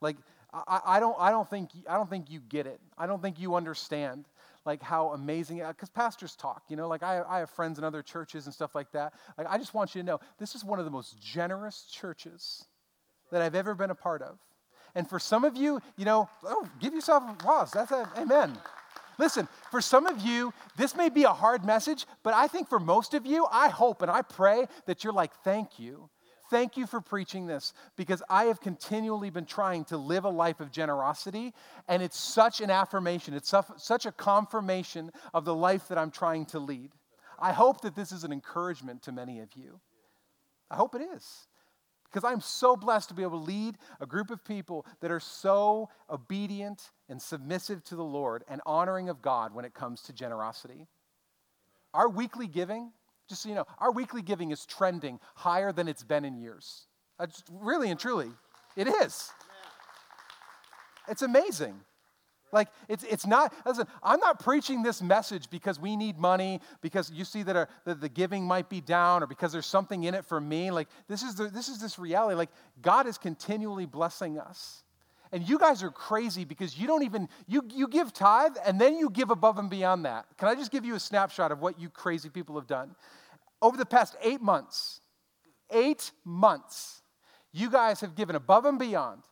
Like, 0.00 0.16
I, 0.52 0.80
I, 0.84 1.00
don't, 1.00 1.16
I, 1.18 1.30
don't 1.30 1.48
think, 1.48 1.70
I 1.88 1.96
don't 1.96 2.10
think 2.10 2.30
you 2.30 2.40
get 2.40 2.66
it. 2.66 2.80
I 2.98 3.06
don't 3.06 3.22
think 3.22 3.38
you 3.38 3.54
understand 3.54 4.26
like 4.64 4.82
how 4.82 5.10
amazing 5.10 5.62
uh, 5.62 5.68
because 5.68 5.88
pastors 5.90 6.34
talk 6.34 6.64
you 6.68 6.74
know 6.74 6.88
like 6.88 7.04
I, 7.04 7.22
I 7.28 7.38
have 7.38 7.50
friends 7.50 7.78
in 7.78 7.84
other 7.84 8.02
churches 8.02 8.46
and 8.46 8.52
stuff 8.52 8.74
like 8.74 8.90
that 8.90 9.14
like 9.38 9.46
i 9.48 9.56
just 9.56 9.74
want 9.74 9.94
you 9.94 10.02
to 10.02 10.06
know 10.06 10.18
this 10.38 10.56
is 10.56 10.64
one 10.64 10.80
of 10.80 10.84
the 10.84 10.90
most 10.90 11.22
generous 11.22 11.86
churches 11.88 12.64
that 13.30 13.42
i've 13.42 13.54
ever 13.54 13.76
been 13.76 13.90
a 13.90 13.94
part 13.94 14.22
of 14.22 14.40
and 14.96 15.08
for 15.08 15.20
some 15.20 15.44
of 15.44 15.56
you 15.56 15.80
you 15.96 16.04
know 16.04 16.28
oh 16.42 16.68
give 16.80 16.92
yourself 16.92 17.22
a 17.28 17.32
applause 17.32 17.70
that's 17.70 17.92
a 17.92 18.08
amen 18.16 18.52
listen 19.18 19.46
for 19.70 19.80
some 19.80 20.06
of 20.06 20.20
you 20.20 20.52
this 20.76 20.96
may 20.96 21.08
be 21.08 21.22
a 21.22 21.32
hard 21.32 21.64
message 21.64 22.06
but 22.24 22.34
i 22.34 22.48
think 22.48 22.68
for 22.68 22.80
most 22.80 23.14
of 23.14 23.24
you 23.24 23.46
i 23.52 23.68
hope 23.68 24.02
and 24.02 24.10
i 24.10 24.22
pray 24.22 24.66
that 24.86 25.04
you're 25.04 25.12
like 25.12 25.32
thank 25.44 25.78
you 25.78 26.10
Thank 26.48 26.76
you 26.76 26.86
for 26.86 27.00
preaching 27.00 27.46
this 27.46 27.72
because 27.96 28.22
I 28.30 28.44
have 28.44 28.60
continually 28.60 29.30
been 29.30 29.46
trying 29.46 29.84
to 29.86 29.96
live 29.96 30.24
a 30.24 30.30
life 30.30 30.60
of 30.60 30.70
generosity, 30.70 31.52
and 31.88 32.02
it's 32.02 32.18
such 32.18 32.60
an 32.60 32.70
affirmation. 32.70 33.34
It's 33.34 33.52
such 33.78 34.06
a 34.06 34.12
confirmation 34.12 35.10
of 35.34 35.44
the 35.44 35.54
life 35.54 35.88
that 35.88 35.98
I'm 35.98 36.12
trying 36.12 36.46
to 36.46 36.60
lead. 36.60 36.92
I 37.38 37.52
hope 37.52 37.80
that 37.80 37.96
this 37.96 38.12
is 38.12 38.22
an 38.22 38.32
encouragement 38.32 39.02
to 39.02 39.12
many 39.12 39.40
of 39.40 39.48
you. 39.56 39.80
I 40.70 40.76
hope 40.76 40.94
it 40.94 41.02
is 41.02 41.48
because 42.16 42.32
I'm 42.32 42.40
so 42.40 42.76
blessed 42.76 43.10
to 43.10 43.14
be 43.14 43.20
able 43.20 43.38
to 43.40 43.44
lead 43.44 43.76
a 44.00 44.06
group 44.06 44.30
of 44.30 44.42
people 44.42 44.86
that 45.00 45.10
are 45.10 45.20
so 45.20 45.90
obedient 46.08 46.90
and 47.10 47.20
submissive 47.20 47.84
to 47.84 47.94
the 47.94 48.02
Lord 48.02 48.42
and 48.48 48.62
honoring 48.64 49.10
of 49.10 49.20
God 49.20 49.52
when 49.52 49.66
it 49.66 49.74
comes 49.74 50.00
to 50.04 50.14
generosity. 50.14 50.86
Our 51.92 52.08
weekly 52.08 52.46
giving, 52.46 52.90
just 53.28 53.42
so 53.42 53.50
you 53.50 53.54
know, 53.54 53.66
our 53.78 53.92
weekly 53.92 54.22
giving 54.22 54.50
is 54.50 54.64
trending 54.64 55.20
higher 55.34 55.72
than 55.72 55.88
it's 55.88 56.04
been 56.04 56.24
in 56.24 56.38
years. 56.38 56.86
Really 57.52 57.90
and 57.90 58.00
truly, 58.00 58.30
it 58.76 58.88
is. 58.88 59.30
It's 61.08 61.20
amazing. 61.20 61.78
Like, 62.52 62.68
it's, 62.88 63.04
it's 63.04 63.26
not, 63.26 63.52
listen, 63.64 63.86
I'm 64.02 64.20
not 64.20 64.38
preaching 64.38 64.82
this 64.82 65.02
message 65.02 65.50
because 65.50 65.80
we 65.80 65.96
need 65.96 66.18
money, 66.18 66.60
because 66.80 67.10
you 67.10 67.24
see 67.24 67.42
that, 67.42 67.56
our, 67.56 67.68
that 67.84 68.00
the 68.00 68.08
giving 68.08 68.44
might 68.44 68.68
be 68.68 68.80
down, 68.80 69.22
or 69.22 69.26
because 69.26 69.52
there's 69.52 69.66
something 69.66 70.04
in 70.04 70.14
it 70.14 70.24
for 70.24 70.40
me. 70.40 70.70
Like, 70.70 70.88
this 71.08 71.22
is, 71.22 71.34
the, 71.34 71.48
this 71.48 71.68
is 71.68 71.80
this 71.80 71.98
reality. 71.98 72.36
Like, 72.36 72.50
God 72.80 73.06
is 73.06 73.18
continually 73.18 73.86
blessing 73.86 74.38
us. 74.38 74.84
And 75.32 75.46
you 75.46 75.58
guys 75.58 75.82
are 75.82 75.90
crazy 75.90 76.44
because 76.44 76.78
you 76.78 76.86
don't 76.86 77.02
even, 77.02 77.28
you, 77.48 77.62
you 77.74 77.88
give 77.88 78.12
tithe 78.12 78.56
and 78.64 78.80
then 78.80 78.96
you 78.96 79.10
give 79.10 79.30
above 79.30 79.58
and 79.58 79.68
beyond 79.68 80.04
that. 80.04 80.26
Can 80.38 80.48
I 80.48 80.54
just 80.54 80.70
give 80.70 80.84
you 80.84 80.94
a 80.94 81.00
snapshot 81.00 81.50
of 81.50 81.60
what 81.60 81.80
you 81.80 81.90
crazy 81.90 82.28
people 82.28 82.54
have 82.54 82.68
done? 82.68 82.94
Over 83.60 83.76
the 83.76 83.86
past 83.86 84.16
eight 84.22 84.40
months, 84.40 85.00
eight 85.70 86.12
months, 86.24 87.02
you 87.52 87.70
guys 87.70 88.00
have 88.00 88.14
given 88.14 88.36
above 88.36 88.66
and 88.66 88.78
beyond 88.78 89.22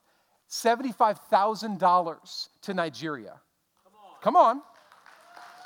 $75,000 0.55 2.49
to 2.63 2.75
Nigeria. 2.75 3.41
Come 3.83 3.93
on. 3.97 4.21
Come 4.23 4.37
on. 4.37 4.63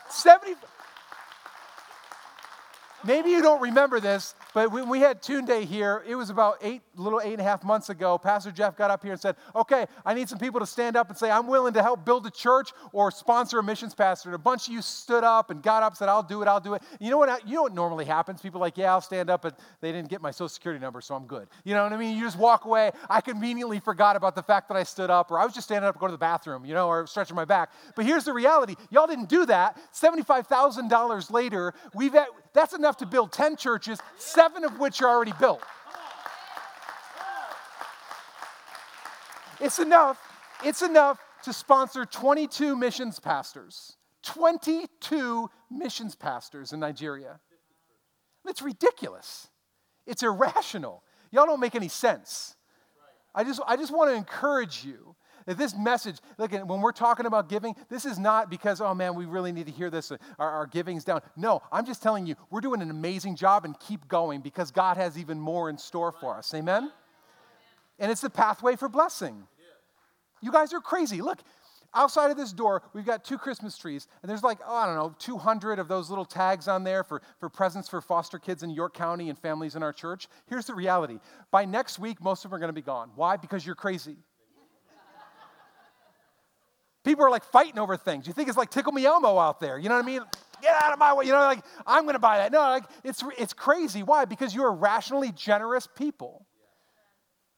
70, 0.09 0.55
Maybe 3.09 3.31
you 3.31 3.41
don't 3.41 3.63
remember 3.63 4.01
this, 4.01 4.35
but 4.53 4.71
when 4.71 4.87
we 4.87 5.01
had 5.01 5.23
Tune 5.23 5.47
Day 5.47 5.65
here, 5.65 6.05
it 6.07 6.15
was 6.15 6.29
about 6.29 6.59
eight, 6.61 6.83
little 6.95 7.23
eight 7.23 7.33
and 7.33 7.41
a 7.41 7.45
half 7.45 7.65
months 7.65 7.89
ago. 7.89 8.19
Pastor 8.19 8.51
Jeff 8.51 8.77
got 8.77 8.91
up 8.91 9.03
here 9.03 9.13
and 9.13 9.21
said, 9.21 9.37
Okay, 9.57 9.87
I 10.05 10.13
need 10.13 10.29
some 10.29 10.39
people 10.39 10.61
to 10.61 10.67
stand 10.67 10.95
up 10.95 11.09
and 11.09 11.17
say, 11.17 11.31
I'm 11.31 11.47
willing 11.47 11.73
to 11.73 11.83
help 11.83 12.05
build 12.05 12.27
a 12.27 12.31
church 12.31 12.69
or 12.93 13.11
sponsor 13.11 13.61
a 13.61 13.63
missions 13.63 13.95
pastor. 13.95 14.29
And 14.29 14.35
a 14.35 14.39
bunch 14.39 14.69
of 14.69 14.75
you 14.75 14.83
stood 14.83 15.25
up 15.25 15.49
and 15.49 15.63
got 15.63 15.83
up 15.83 15.93
and 15.93 15.97
said, 15.97 16.11
I'll 16.11 16.23
do 16.23 16.43
it, 16.43 16.49
I'll 16.49 16.61
do 16.61 16.75
it. 16.75 16.83
You 17.01 17.09
know 17.09 17.17
what, 17.17 17.49
you 17.49 17.55
know 17.55 17.63
what 17.63 17.75
normally 17.75 18.05
happens? 18.05 18.43
People 18.43 18.61
like, 18.61 18.77
Yeah, 18.77 18.93
I'll 18.93 19.01
stand 19.01 19.31
up, 19.31 19.41
but 19.41 19.59
they 19.81 19.91
didn't 19.91 20.11
get 20.11 20.21
my 20.21 20.31
social 20.31 20.51
security 20.51 20.79
number, 20.79 21.01
so 21.01 21.15
I'm 21.15 21.25
good. 21.25 21.49
You 21.65 21.73
know 21.73 21.85
what 21.85 21.95
I 21.95 21.97
mean? 21.97 22.15
You 22.15 22.25
just 22.25 22.39
walk 22.39 22.67
away. 22.67 22.91
I 23.09 23.23
conveniently 23.23 23.81
forgot 23.81 24.17
about 24.17 24.35
the 24.35 24.43
fact 24.43 24.69
that 24.69 24.77
I 24.77 24.83
stood 24.83 25.09
up, 25.09 25.31
or 25.31 25.41
I 25.41 25.47
was 25.47 25.55
just 25.55 25.67
standing 25.67 25.89
up 25.89 25.95
to 25.95 25.99
go 25.99 26.09
to 26.09 26.13
the 26.13 26.19
bathroom, 26.19 26.67
you 26.67 26.75
know, 26.75 26.89
or 26.89 27.07
stretching 27.07 27.37
my 27.37 27.47
back. 27.47 27.71
But 27.97 28.05
here's 28.05 28.25
the 28.25 28.35
reality 28.35 28.75
y'all 28.91 29.07
didn't 29.07 29.31
do 29.31 29.47
that. 29.47 29.79
$75,000 29.95 31.31
later, 31.31 31.73
we've 31.95 32.15
that's 32.59 32.75
enough 32.75 32.97
to 32.97 33.07
build 33.07 33.31
10 33.31 33.57
churches, 33.57 34.01
seven 34.17 34.65
of 34.65 34.81
which 34.81 35.01
are 35.01 35.09
already 35.09 35.33
built. 35.39 35.63
It's 39.61 39.79
enough. 39.79 40.19
It's 40.65 40.83
enough 40.83 41.21
to 41.45 41.53
sponsor 41.53 42.05
22 42.05 42.75
missions 42.75 43.21
pastors. 43.21 43.97
22 44.25 45.49
missions 45.71 46.17
pastors 46.17 46.73
in 46.73 46.81
Nigeria. 46.81 47.39
It's 48.45 48.61
ridiculous. 48.61 49.49
It's 50.05 50.25
irrational. 50.25 51.05
Y'all 51.31 51.47
don't 51.47 51.61
make 51.61 51.77
any 51.77 51.89
sense. 51.89 52.57
I 53.35 53.45
just, 53.45 53.61
I 53.69 53.77
just 53.77 53.93
want 53.93 54.11
to 54.11 54.17
encourage 54.17 54.85
you 54.85 55.15
this 55.57 55.75
message, 55.75 56.19
look, 56.37 56.53
when 56.53 56.81
we're 56.83 56.93
talking 56.93 57.25
about 57.25 57.49
giving, 57.49 57.75
this 57.89 58.05
is 58.05 58.19
not 58.19 58.51
because, 58.51 58.81
oh 58.81 58.95
man, 58.95 59.15
we 59.15 59.25
really 59.25 59.53
need 59.53 59.67
to 59.67 59.73
hear 59.73 59.89
this, 59.89 60.13
our, 60.39 60.51
our 60.51 60.67
giving's 60.67 61.05
down. 61.05 61.23
No, 61.37 61.63
I'm 61.73 61.87
just 61.87 62.03
telling 62.03 62.27
you, 62.27 62.35
we're 62.51 62.61
doing 62.61 62.83
an 62.83 62.91
amazing 62.91 63.37
job 63.37 63.65
and 63.65 63.79
keep 63.81 64.07
going 64.09 64.43
because 64.43 64.71
God 64.71 64.99
has 64.99 65.17
even 65.17 65.41
more 65.41 65.71
in 65.71 65.79
store 65.79 66.13
for 66.13 66.37
us. 66.37 66.53
Amen? 66.53 66.93
And 67.99 68.13
it's 68.13 68.21
the 68.21 68.31
pathway 68.31 68.77
for 68.77 68.89
blessing. 68.89 69.47
You 70.41 70.53
guys 70.53 70.73
are 70.73 70.81
crazy. 70.81 71.21
Look, 71.21 71.39
outside 71.95 72.31
of 72.31 72.37
this 72.37 72.53
door, 72.53 72.83
we've 72.93 73.07
got 73.07 73.25
two 73.25 73.39
Christmas 73.39 73.77
trees, 73.77 74.07
and 74.23 74.31
there's 74.31 74.43
like, 74.43 74.59
oh, 74.67 74.75
I 74.75 74.87
don't 74.87 74.97
know, 74.97 75.15
200 75.19 75.79
of 75.79 75.89
those 75.89 76.11
little 76.11 76.25
tags 76.25 76.69
on 76.69 76.85
there 76.85 77.03
for, 77.03 77.23
for 77.41 77.49
presents 77.49 77.89
for 77.89 78.01
foster 78.01 78.39
kids 78.39 78.63
in 78.63 78.71
York 78.71 78.95
County 78.95 79.31
and 79.31 79.39
families 79.39 79.75
in 79.77 79.83
our 79.83 79.93
church. 79.93 80.29
Here's 80.47 80.67
the 80.67 80.75
reality 80.75 81.19
by 81.51 81.65
next 81.65 81.99
week, 81.99 82.23
most 82.23 82.45
of 82.45 82.51
them 82.51 82.57
are 82.57 82.61
going 82.61 82.69
to 82.69 82.75
be 82.75 82.83
gone. 82.83 83.11
Why? 83.17 83.37
Because 83.37 83.65
you're 83.65 83.75
crazy. 83.75 84.17
People 87.09 87.25
are 87.25 87.31
like 87.31 87.45
fighting 87.45 87.79
over 87.79 87.97
things. 87.97 88.27
You 88.27 88.35
think 88.35 88.51
it's 88.51 88.59
like 88.59 88.69
Tickle 88.69 88.93
Me 88.93 89.07
Elmo 89.07 89.39
out 89.39 89.61
there. 89.61 89.79
You 89.79 89.89
know 89.89 89.95
what 89.95 90.05
I 90.05 90.07
mean? 90.07 90.21
Get 90.61 90.75
out 90.83 90.93
of 90.93 90.99
my 90.99 91.15
way. 91.15 91.25
You 91.25 91.33
know, 91.33 91.39
like, 91.39 91.65
I'm 91.87 92.03
going 92.03 92.17
to 92.17 92.19
buy 92.19 92.37
that. 92.37 92.53
No, 92.53 92.59
like, 92.59 92.85
it's, 93.03 93.25
it's 93.39 93.55
crazy. 93.55 94.03
Why? 94.03 94.27
Because 94.27 94.55
you're 94.55 94.71
rationally 94.71 95.33
generous 95.33 95.87
people. 95.87 96.45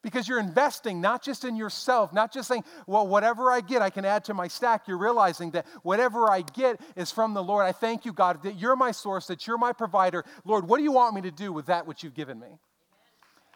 Because 0.02 0.28
you're 0.28 0.38
investing 0.38 1.00
not 1.00 1.24
just 1.24 1.44
in 1.44 1.56
yourself, 1.56 2.12
not 2.12 2.32
just 2.32 2.46
saying, 2.46 2.62
well, 2.86 3.08
whatever 3.08 3.50
I 3.50 3.60
get, 3.60 3.82
I 3.82 3.90
can 3.90 4.04
add 4.04 4.24
to 4.26 4.34
my 4.34 4.46
stack. 4.46 4.86
You're 4.86 4.98
realizing 4.98 5.50
that 5.50 5.66
whatever 5.82 6.30
I 6.30 6.42
get 6.42 6.80
is 6.94 7.10
from 7.10 7.34
the 7.34 7.42
Lord. 7.42 7.66
I 7.66 7.72
thank 7.72 8.04
you, 8.04 8.12
God, 8.12 8.44
that 8.44 8.56
you're 8.56 8.76
my 8.76 8.92
source, 8.92 9.26
that 9.26 9.48
you're 9.48 9.58
my 9.58 9.72
provider. 9.72 10.24
Lord, 10.44 10.68
what 10.68 10.76
do 10.76 10.84
you 10.84 10.92
want 10.92 11.16
me 11.16 11.22
to 11.22 11.32
do 11.32 11.52
with 11.52 11.66
that 11.66 11.88
which 11.88 12.04
you've 12.04 12.14
given 12.14 12.38
me? 12.38 12.60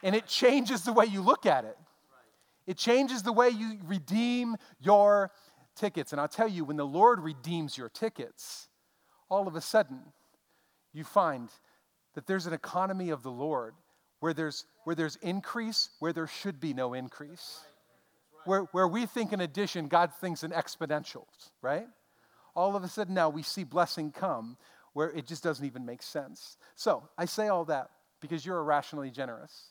And 0.02 0.16
it 0.16 0.26
changes 0.26 0.82
the 0.82 0.92
way 0.92 1.04
you 1.04 1.22
look 1.22 1.46
at 1.46 1.64
it. 1.64 1.78
It 2.66 2.78
changes 2.78 3.22
the 3.22 3.32
way 3.32 3.50
you 3.50 3.78
redeem 3.86 4.56
your 4.80 5.30
tickets. 5.74 6.12
And 6.12 6.20
I'll 6.20 6.28
tell 6.28 6.48
you, 6.48 6.64
when 6.64 6.76
the 6.76 6.86
Lord 6.86 7.20
redeems 7.20 7.76
your 7.76 7.88
tickets, 7.88 8.68
all 9.28 9.48
of 9.48 9.56
a 9.56 9.60
sudden 9.60 10.00
you 10.92 11.04
find 11.04 11.48
that 12.14 12.26
there's 12.26 12.46
an 12.46 12.52
economy 12.52 13.10
of 13.10 13.22
the 13.22 13.30
Lord 13.30 13.74
where 14.20 14.32
there's, 14.32 14.64
where 14.84 14.94
there's 14.94 15.16
increase 15.16 15.90
where 15.98 16.12
there 16.12 16.26
should 16.26 16.60
be 16.60 16.72
no 16.72 16.94
increase. 16.94 17.60
Where, 18.44 18.62
where 18.72 18.88
we 18.88 19.06
think 19.06 19.32
in 19.32 19.40
addition, 19.40 19.88
God 19.88 20.12
thinks 20.20 20.44
in 20.44 20.50
exponentials, 20.50 21.50
right? 21.62 21.86
All 22.54 22.76
of 22.76 22.84
a 22.84 22.88
sudden 22.88 23.14
now 23.14 23.28
we 23.28 23.42
see 23.42 23.64
blessing 23.64 24.12
come 24.12 24.56
where 24.92 25.10
it 25.10 25.26
just 25.26 25.42
doesn't 25.42 25.64
even 25.64 25.84
make 25.84 26.02
sense. 26.02 26.56
So 26.76 27.08
I 27.18 27.24
say 27.24 27.48
all 27.48 27.64
that 27.66 27.90
because 28.20 28.46
you're 28.46 28.58
irrationally 28.58 29.10
generous. 29.10 29.70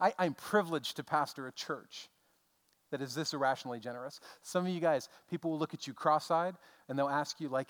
I, 0.00 0.14
I'm 0.18 0.34
privileged 0.34 0.96
to 0.96 1.04
pastor 1.04 1.46
a 1.46 1.52
church 1.52 2.08
that 2.92 3.02
is 3.02 3.14
this 3.14 3.34
irrationally 3.34 3.80
generous. 3.80 4.20
Some 4.42 4.66
of 4.66 4.72
you 4.72 4.80
guys, 4.80 5.08
people 5.28 5.50
will 5.50 5.58
look 5.58 5.74
at 5.74 5.86
you 5.86 5.94
cross 5.94 6.30
eyed 6.30 6.54
and 6.88 6.98
they'll 6.98 7.08
ask 7.08 7.40
you, 7.40 7.48
like, 7.48 7.68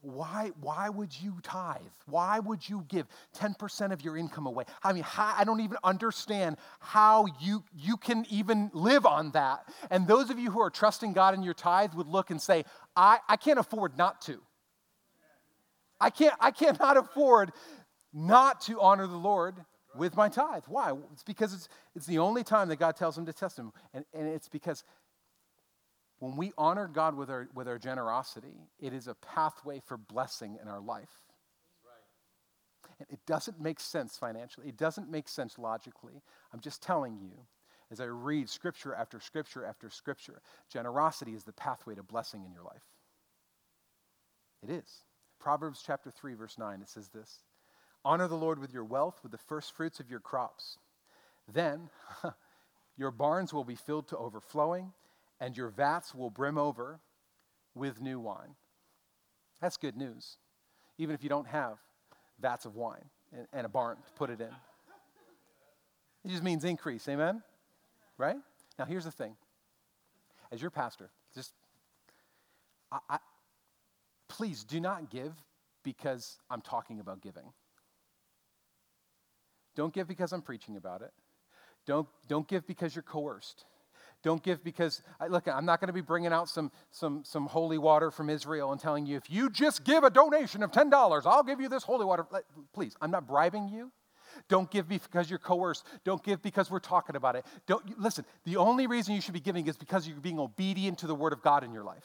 why, 0.00 0.50
why 0.60 0.88
would 0.88 1.12
you 1.20 1.36
tithe? 1.42 1.80
Why 2.06 2.38
would 2.38 2.68
you 2.68 2.84
give 2.88 3.06
10% 3.38 3.92
of 3.92 4.02
your 4.02 4.16
income 4.16 4.46
away? 4.46 4.64
I 4.82 4.92
mean, 4.92 5.04
how, 5.04 5.34
I 5.36 5.44
don't 5.44 5.60
even 5.60 5.76
understand 5.84 6.56
how 6.80 7.26
you, 7.40 7.62
you 7.74 7.96
can 7.96 8.26
even 8.30 8.70
live 8.72 9.06
on 9.06 9.30
that. 9.32 9.68
And 9.90 10.06
those 10.06 10.30
of 10.30 10.38
you 10.38 10.50
who 10.50 10.60
are 10.60 10.70
trusting 10.70 11.12
God 11.12 11.34
in 11.34 11.42
your 11.42 11.54
tithe 11.54 11.94
would 11.94 12.08
look 12.08 12.30
and 12.30 12.40
say, 12.40 12.64
I, 12.96 13.18
I 13.28 13.36
can't 13.36 13.58
afford 13.58 13.96
not 13.96 14.22
to. 14.22 14.40
I 16.00 16.10
can't, 16.10 16.34
I 16.40 16.50
cannot 16.50 16.96
afford 16.96 17.52
not 18.12 18.62
to 18.62 18.80
honor 18.80 19.06
the 19.06 19.16
Lord 19.16 19.56
with 19.96 20.16
my 20.16 20.28
tithe. 20.28 20.64
Why? 20.68 20.92
It's 21.12 21.22
because 21.22 21.52
it's, 21.52 21.68
it's 21.94 22.06
the 22.06 22.18
only 22.18 22.44
time 22.44 22.68
that 22.68 22.76
God 22.76 22.96
tells 22.96 23.16
him 23.16 23.26
to 23.26 23.32
test 23.32 23.58
him. 23.58 23.72
And, 23.92 24.04
and 24.14 24.28
it's 24.28 24.48
because 24.48 24.84
when 26.18 26.36
we 26.36 26.52
honor 26.56 26.88
God 26.88 27.16
with 27.16 27.30
our, 27.30 27.48
with 27.54 27.68
our 27.68 27.78
generosity, 27.78 28.68
it 28.78 28.92
is 28.92 29.08
a 29.08 29.14
pathway 29.14 29.80
for 29.84 29.96
blessing 29.96 30.58
in 30.62 30.68
our 30.68 30.80
life. 30.80 31.10
And 32.98 33.08
it 33.10 33.18
doesn't 33.26 33.60
make 33.60 33.80
sense 33.80 34.16
financially, 34.16 34.68
it 34.68 34.76
doesn't 34.76 35.10
make 35.10 35.28
sense 35.28 35.58
logically. 35.58 36.22
I'm 36.52 36.60
just 36.60 36.82
telling 36.82 37.18
you, 37.20 37.32
as 37.90 38.00
I 38.00 38.04
read 38.04 38.48
scripture 38.48 38.94
after 38.94 39.20
scripture 39.20 39.64
after 39.64 39.90
scripture, 39.90 40.40
generosity 40.72 41.32
is 41.34 41.44
the 41.44 41.52
pathway 41.52 41.94
to 41.94 42.02
blessing 42.02 42.44
in 42.44 42.52
your 42.52 42.62
life. 42.62 42.84
It 44.62 44.70
is. 44.70 45.04
Proverbs 45.40 45.82
chapter 45.84 46.10
3, 46.10 46.34
verse 46.34 46.56
9, 46.56 46.80
it 46.80 46.88
says 46.88 47.08
this 47.08 47.40
Honor 48.04 48.26
the 48.26 48.36
Lord 48.36 48.58
with 48.58 48.72
your 48.72 48.84
wealth, 48.84 49.20
with 49.22 49.32
the 49.32 49.38
first 49.38 49.74
fruits 49.76 50.00
of 50.00 50.10
your 50.10 50.20
crops. 50.20 50.78
Then 51.52 51.88
your 52.96 53.10
barns 53.10 53.52
will 53.52 53.64
be 53.64 53.76
filled 53.76 54.08
to 54.08 54.16
overflowing, 54.16 54.92
and 55.40 55.56
your 55.56 55.68
vats 55.68 56.14
will 56.14 56.30
brim 56.30 56.58
over 56.58 57.00
with 57.74 58.00
new 58.00 58.18
wine. 58.18 58.54
That's 59.60 59.76
good 59.76 59.96
news, 59.96 60.36
even 60.98 61.14
if 61.14 61.22
you 61.22 61.28
don't 61.28 61.46
have 61.46 61.78
vats 62.40 62.64
of 62.64 62.74
wine 62.74 63.04
and, 63.32 63.46
and 63.52 63.66
a 63.66 63.68
barn 63.68 63.96
to 63.96 64.12
put 64.14 64.30
it 64.30 64.40
in. 64.40 64.50
It 66.24 66.28
just 66.28 66.42
means 66.42 66.64
increase, 66.64 67.08
amen? 67.08 67.42
Right? 68.18 68.36
Now, 68.78 68.84
here's 68.84 69.04
the 69.04 69.10
thing. 69.12 69.36
As 70.50 70.60
your 70.60 70.70
pastor, 70.70 71.10
just 71.34 71.52
I, 72.90 72.98
I, 73.08 73.18
please 74.28 74.64
do 74.64 74.80
not 74.80 75.10
give 75.10 75.32
because 75.82 76.38
I'm 76.50 76.60
talking 76.60 77.00
about 77.00 77.22
giving. 77.22 77.44
Don't 79.74 79.92
give 79.92 80.08
because 80.08 80.32
I'm 80.32 80.42
preaching 80.42 80.76
about 80.76 81.02
it. 81.02 81.10
Don't, 81.86 82.08
don't 82.28 82.46
give 82.46 82.66
because 82.66 82.94
you're 82.94 83.02
coerced. 83.02 83.64
Don't 84.22 84.42
give 84.42 84.62
because, 84.62 85.02
I, 85.18 85.26
look, 85.26 85.48
I'm 85.48 85.64
not 85.64 85.80
going 85.80 85.88
to 85.88 85.92
be 85.92 86.00
bringing 86.00 86.32
out 86.32 86.48
some, 86.48 86.70
some, 86.92 87.24
some 87.24 87.46
holy 87.46 87.78
water 87.78 88.10
from 88.10 88.30
Israel 88.30 88.70
and 88.70 88.80
telling 88.80 89.04
you, 89.04 89.16
if 89.16 89.28
you 89.28 89.50
just 89.50 89.82
give 89.82 90.04
a 90.04 90.10
donation 90.10 90.62
of 90.62 90.70
$10, 90.70 91.22
I'll 91.26 91.42
give 91.42 91.60
you 91.60 91.68
this 91.68 91.82
holy 91.82 92.04
water. 92.04 92.24
Please, 92.72 92.94
I'm 93.00 93.10
not 93.10 93.26
bribing 93.26 93.68
you. 93.68 93.90
Don't 94.48 94.70
give 94.70 94.88
because 94.88 95.28
you're 95.28 95.38
coerced. 95.38 95.84
Don't 96.04 96.22
give 96.22 96.40
because 96.40 96.70
we're 96.70 96.78
talking 96.78 97.16
about 97.16 97.36
it. 97.36 97.44
Don't, 97.66 97.98
listen, 98.00 98.24
the 98.44 98.56
only 98.56 98.86
reason 98.86 99.14
you 99.14 99.20
should 99.20 99.34
be 99.34 99.40
giving 99.40 99.66
is 99.66 99.76
because 99.76 100.06
you're 100.06 100.16
being 100.18 100.38
obedient 100.38 100.98
to 100.98 101.06
the 101.06 101.14
word 101.14 101.32
of 101.32 101.42
God 101.42 101.64
in 101.64 101.72
your 101.72 101.84
life. 101.84 102.04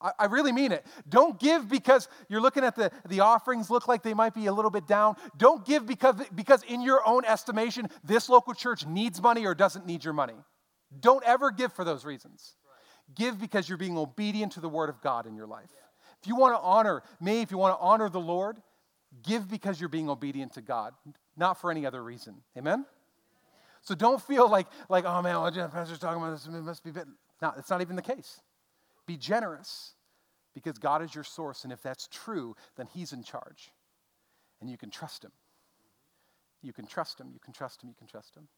I, 0.00 0.26
really 0.26 0.52
mean 0.52 0.72
it. 0.72 0.84
Don't 1.08 1.40
give 1.40 1.68
because 1.68 2.08
you're 2.28 2.40
looking 2.40 2.62
at 2.62 2.76
the, 2.76 2.90
the 3.08 3.20
offerings 3.20 3.70
look 3.70 3.88
like 3.88 4.02
they 4.02 4.12
might 4.12 4.34
be 4.34 4.46
a 4.46 4.52
little 4.52 4.70
bit 4.70 4.86
down. 4.86 5.16
Don't 5.36 5.64
give 5.64 5.86
because, 5.86 6.16
because, 6.34 6.62
in 6.64 6.82
your 6.82 7.06
own 7.06 7.24
estimation, 7.24 7.88
this 8.02 8.28
local 8.28 8.52
church 8.52 8.86
needs 8.86 9.22
money 9.22 9.46
or 9.46 9.54
doesn't 9.54 9.86
need 9.86 10.04
your 10.04 10.12
money. 10.12 10.34
Don't 11.00 11.24
ever 11.24 11.50
give 11.50 11.72
for 11.72 11.84
those 11.84 12.04
reasons. 12.04 12.56
Give 13.14 13.40
because 13.40 13.68
you're 13.68 13.78
being 13.78 13.96
obedient 13.96 14.52
to 14.52 14.60
the 14.60 14.68
word 14.68 14.90
of 14.90 15.00
God 15.00 15.26
in 15.26 15.36
your 15.36 15.46
life. 15.46 15.70
If 16.20 16.28
you 16.28 16.36
want 16.36 16.54
to 16.54 16.60
honor 16.60 17.02
me, 17.20 17.40
if 17.40 17.50
you 17.50 17.58
want 17.58 17.78
to 17.78 17.82
honor 17.82 18.08
the 18.08 18.20
Lord, 18.20 18.60
give 19.22 19.48
because 19.48 19.80
you're 19.80 19.88
being 19.88 20.08
obedient 20.08 20.54
to 20.54 20.62
God, 20.62 20.94
not 21.36 21.60
for 21.60 21.70
any 21.70 21.86
other 21.86 22.02
reason. 22.02 22.36
Amen? 22.56 22.84
So 23.82 23.94
don't 23.94 24.20
feel 24.20 24.48
like, 24.48 24.66
like 24.88 25.04
oh 25.04 25.20
man, 25.22 25.40
well, 25.40 25.68
Pastor's 25.68 25.98
talking 25.98 26.22
about 26.22 26.32
this, 26.32 26.46
it 26.46 26.50
must 26.50 26.82
be 26.82 26.90
bit. 26.90 27.06
No, 27.42 27.52
it's 27.58 27.68
not 27.68 27.80
even 27.82 27.96
the 27.96 28.02
case. 28.02 28.40
Be 29.06 29.16
generous 29.16 29.94
because 30.54 30.78
God 30.78 31.02
is 31.02 31.14
your 31.14 31.24
source, 31.24 31.64
and 31.64 31.72
if 31.72 31.82
that's 31.82 32.08
true, 32.08 32.54
then 32.76 32.86
He's 32.86 33.12
in 33.12 33.22
charge. 33.22 33.72
And 34.60 34.70
you 34.70 34.78
can 34.78 34.90
trust 34.90 35.24
Him. 35.24 35.32
You 36.62 36.72
can 36.72 36.86
trust 36.86 37.20
Him, 37.20 37.28
you 37.32 37.40
can 37.44 37.52
trust 37.52 37.82
Him, 37.82 37.88
you 37.90 37.94
can 37.98 38.06
trust 38.06 38.36
Him. 38.36 38.48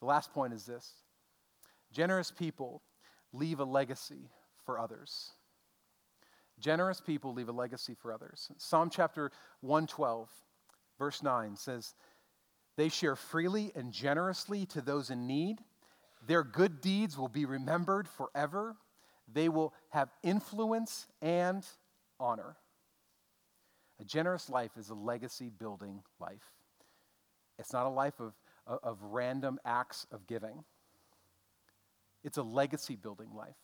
The 0.00 0.06
last 0.06 0.32
point 0.32 0.52
is 0.52 0.66
this 0.66 0.92
generous 1.92 2.30
people 2.30 2.82
leave 3.32 3.60
a 3.60 3.64
legacy 3.64 4.30
for 4.64 4.78
others. 4.78 5.30
Generous 6.60 7.00
people 7.00 7.32
leave 7.32 7.48
a 7.48 7.52
legacy 7.52 7.94
for 7.94 8.12
others. 8.12 8.50
Psalm 8.56 8.88
chapter 8.90 9.32
112, 9.62 10.28
verse 10.98 11.22
9 11.22 11.56
says, 11.56 11.94
They 12.76 12.88
share 12.88 13.16
freely 13.16 13.72
and 13.74 13.92
generously 13.92 14.66
to 14.66 14.80
those 14.80 15.10
in 15.10 15.26
need. 15.26 15.58
Their 16.26 16.44
good 16.44 16.80
deeds 16.80 17.18
will 17.18 17.28
be 17.28 17.46
remembered 17.46 18.06
forever. 18.06 18.76
They 19.32 19.48
will 19.48 19.72
have 19.90 20.10
influence 20.22 21.06
and 21.20 21.66
honor. 22.18 22.56
A 24.00 24.04
generous 24.04 24.50
life 24.50 24.72
is 24.76 24.90
a 24.90 24.94
legacy 24.94 25.48
building 25.48 26.02
life. 26.20 26.50
It's 27.58 27.72
not 27.72 27.86
a 27.86 27.90
life 27.90 28.20
of, 28.20 28.34
of 28.66 28.98
random 29.02 29.58
acts 29.64 30.06
of 30.10 30.26
giving, 30.26 30.64
it's 32.24 32.38
a 32.38 32.42
legacy 32.42 32.96
building 32.96 33.30
life. 33.34 33.56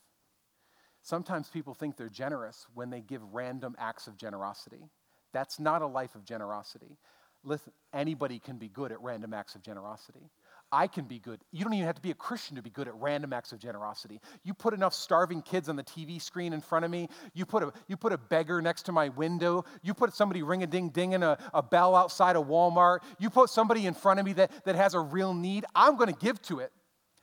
Sometimes 1.03 1.49
people 1.49 1.75
think 1.75 1.97
they're 1.97 2.09
generous 2.09 2.67
when 2.75 2.91
they 2.91 3.01
give 3.01 3.23
random 3.33 3.77
acts 3.79 4.09
of 4.09 4.17
generosity. 4.17 4.91
That's 5.33 5.61
not 5.61 5.81
a 5.81 5.87
life 5.87 6.15
of 6.15 6.25
generosity. 6.25 6.99
Listen, 7.45 7.73
anybody 7.93 8.39
can 8.39 8.57
be 8.59 8.69
good 8.69 8.91
at 8.91 9.01
random 9.01 9.33
acts 9.33 9.55
of 9.55 9.63
generosity. 9.63 10.31
I 10.71 10.87
can 10.87 11.07
be 11.07 11.19
good. 11.19 11.41
You 11.51 11.65
don't 11.65 11.73
even 11.73 11.87
have 11.87 11.95
to 11.95 12.03
be 12.03 12.11
a 12.11 12.15
Christian 12.15 12.57
to 12.57 12.63
be 12.63 12.69
good 12.69 12.89
at 12.89 12.95
random 12.97 13.33
acts 13.33 13.53
of 13.53 13.59
generosity. 13.59 14.21
You 14.45 14.53
put 14.53 14.75
enough 14.75 14.93
starving 14.93 15.41
kids 15.41 15.69
on 15.69 15.77
the 15.77 15.83
TV 15.83 16.21
screen 16.21 16.53
in 16.53 16.61
front 16.61 16.85
of 16.85 16.91
me. 16.91 17.09
You 17.33 17.47
put 17.47 17.63
a, 17.63 17.73
you 17.87 17.97
put 17.97 18.13
a 18.13 18.19
beggar 18.19 18.61
next 18.61 18.83
to 18.85 18.93
my 18.93 19.09
window. 19.09 19.65
You 19.83 19.95
put 19.95 20.13
somebody 20.15 20.43
ring 20.43 20.63
a 20.63 20.67
ding 20.67 20.91
ding 20.91 21.13
in 21.13 21.23
a, 21.23 21.39
a 21.55 21.63
bell 21.63 21.97
outside 21.97 22.37
of 22.37 22.47
Walmart. 22.47 22.99
You 23.19 23.31
put 23.31 23.49
somebody 23.49 23.87
in 23.87 23.95
front 23.95 24.21
of 24.21 24.27
me 24.27 24.35
that, 24.35 24.65
that 24.65 24.75
has 24.75 24.93
a 24.93 25.01
real 25.01 25.33
need. 25.33 25.65
I'm 25.75 25.97
going 25.97 26.13
to 26.13 26.19
give 26.19 26.41
to 26.43 26.59
it. 26.61 26.71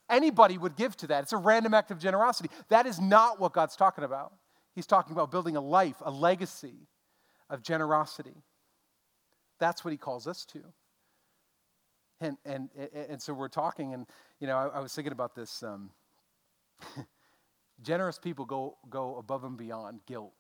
Anybody 0.10 0.58
would 0.58 0.76
give 0.76 0.96
to 0.98 1.08
that. 1.08 1.24
It's 1.24 1.34
a 1.34 1.38
random 1.38 1.74
act 1.74 1.92
of 1.92 2.00
generosity. 2.00 2.50
That 2.70 2.86
is 2.88 3.00
not 3.00 3.40
what 3.40 3.54
God's 3.54 3.76
talking 3.76 4.04
about. 4.04 4.34
He's 4.74 4.88
talking 4.88 5.14
about 5.14 5.32
building 5.32 5.56
a 5.56 5.62
life, 5.62 5.98
a 6.04 6.12
legacy 6.12 6.88
of 7.50 7.62
generosity. 7.62 8.44
That's 9.60 9.86
what 9.86 9.92
he 9.92 9.98
calls 9.98 10.28
us 10.28 10.46
to. 10.46 10.64
And, 12.22 12.38
and, 12.46 12.70
and 13.10 13.22
so 13.22 13.34
we're 13.34 13.50
talking, 13.50 13.94
and, 13.94 14.08
you 14.40 14.48
know, 14.48 14.58
I, 14.58 14.78
I 14.78 14.80
was 14.80 14.94
thinking 14.94 15.12
about 15.12 15.36
this. 15.36 15.64
Um, 15.64 15.90
generous 17.84 18.18
people 18.20 18.46
go, 18.46 18.78
go 18.90 19.18
above 19.18 19.44
and 19.44 19.58
beyond 19.58 20.00
guilt. 20.06 20.34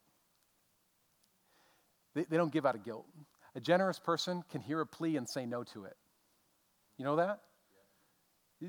They, 2.13 2.23
they 2.23 2.37
don't 2.37 2.51
give 2.51 2.65
out 2.65 2.75
of 2.75 2.83
guilt. 2.83 3.05
A 3.55 3.59
generous 3.59 3.99
person 3.99 4.43
can 4.49 4.61
hear 4.61 4.81
a 4.81 4.85
plea 4.85 5.17
and 5.17 5.27
say 5.27 5.45
no 5.45 5.63
to 5.65 5.85
it. 5.85 5.97
You 6.97 7.05
know 7.05 7.17
that? 7.17 7.41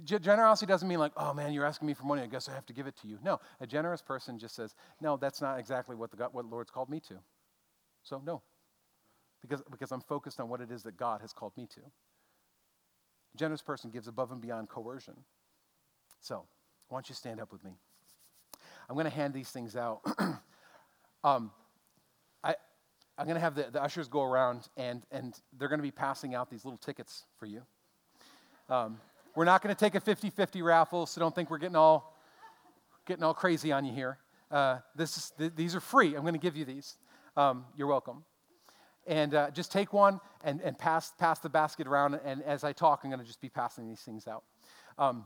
Generosity 0.04 0.66
doesn't 0.66 0.88
mean 0.88 0.98
like, 0.98 1.12
oh 1.16 1.32
man, 1.32 1.52
you're 1.52 1.64
asking 1.64 1.86
me 1.86 1.94
for 1.94 2.04
money. 2.04 2.20
I 2.20 2.26
guess 2.26 2.48
I 2.48 2.54
have 2.54 2.66
to 2.66 2.72
give 2.72 2.88
it 2.88 2.96
to 3.02 3.08
you. 3.08 3.18
No, 3.22 3.38
a 3.60 3.66
generous 3.66 4.02
person 4.02 4.38
just 4.38 4.56
says, 4.56 4.74
no, 5.00 5.16
that's 5.16 5.40
not 5.40 5.60
exactly 5.60 5.94
what 5.94 6.10
the 6.10 6.16
God, 6.16 6.30
what 6.32 6.42
the 6.42 6.48
Lord's 6.48 6.70
called 6.70 6.90
me 6.90 6.98
to. 7.00 7.14
So 8.02 8.20
no, 8.24 8.42
because 9.42 9.62
because 9.70 9.92
I'm 9.92 10.00
focused 10.00 10.40
on 10.40 10.48
what 10.48 10.60
it 10.60 10.72
is 10.72 10.82
that 10.82 10.96
God 10.96 11.20
has 11.20 11.32
called 11.32 11.52
me 11.56 11.68
to. 11.74 11.80
Generous 13.36 13.62
person 13.62 13.90
gives 13.90 14.08
above 14.08 14.32
and 14.32 14.40
beyond 14.40 14.68
coercion. 14.68 15.14
So, 16.20 16.44
why 16.88 16.96
don't 16.96 17.08
you 17.08 17.14
stand 17.14 17.40
up 17.40 17.52
with 17.52 17.64
me? 17.64 17.72
I'm 18.88 18.94
going 18.94 19.04
to 19.04 19.10
hand 19.10 19.34
these 19.34 19.50
things 19.50 19.76
out. 19.76 20.00
um, 21.24 21.50
I, 22.42 22.54
I'm 23.18 23.26
going 23.26 23.34
to 23.34 23.40
have 23.40 23.54
the, 23.54 23.68
the 23.72 23.82
ushers 23.82 24.08
go 24.08 24.22
around, 24.22 24.68
and, 24.76 25.04
and 25.10 25.34
they're 25.58 25.68
going 25.68 25.78
to 25.78 25.84
be 25.84 25.90
passing 25.90 26.34
out 26.34 26.50
these 26.50 26.64
little 26.64 26.78
tickets 26.78 27.24
for 27.38 27.46
you. 27.46 27.62
Um, 28.68 28.98
we're 29.34 29.44
not 29.44 29.62
going 29.62 29.74
to 29.74 29.78
take 29.78 29.94
a 29.94 30.00
50 30.00 30.30
50 30.30 30.62
raffle, 30.62 31.06
so 31.06 31.20
don't 31.20 31.34
think 31.34 31.50
we're 31.50 31.58
getting 31.58 31.76
all, 31.76 32.16
getting 33.06 33.22
all 33.22 33.34
crazy 33.34 33.72
on 33.72 33.84
you 33.84 33.92
here. 33.92 34.18
Uh, 34.50 34.78
this 34.94 35.16
is, 35.16 35.32
th- 35.36 35.52
these 35.56 35.74
are 35.74 35.80
free. 35.80 36.14
I'm 36.14 36.22
going 36.22 36.34
to 36.34 36.40
give 36.40 36.56
you 36.56 36.64
these. 36.64 36.96
Um, 37.36 37.64
you're 37.76 37.88
welcome. 37.88 38.24
And 39.06 39.34
uh, 39.34 39.50
just 39.50 39.70
take 39.70 39.92
one 39.92 40.20
and, 40.42 40.60
and 40.62 40.76
pass, 40.78 41.12
pass 41.18 41.38
the 41.38 41.48
basket 41.48 41.86
around. 41.86 42.18
And 42.24 42.42
as 42.42 42.64
I 42.64 42.72
talk, 42.72 43.00
I'm 43.04 43.10
going 43.10 43.20
to 43.20 43.26
just 43.26 43.40
be 43.40 43.48
passing 43.48 43.88
these 43.88 44.00
things 44.00 44.26
out. 44.26 44.42
Um, 44.98 45.24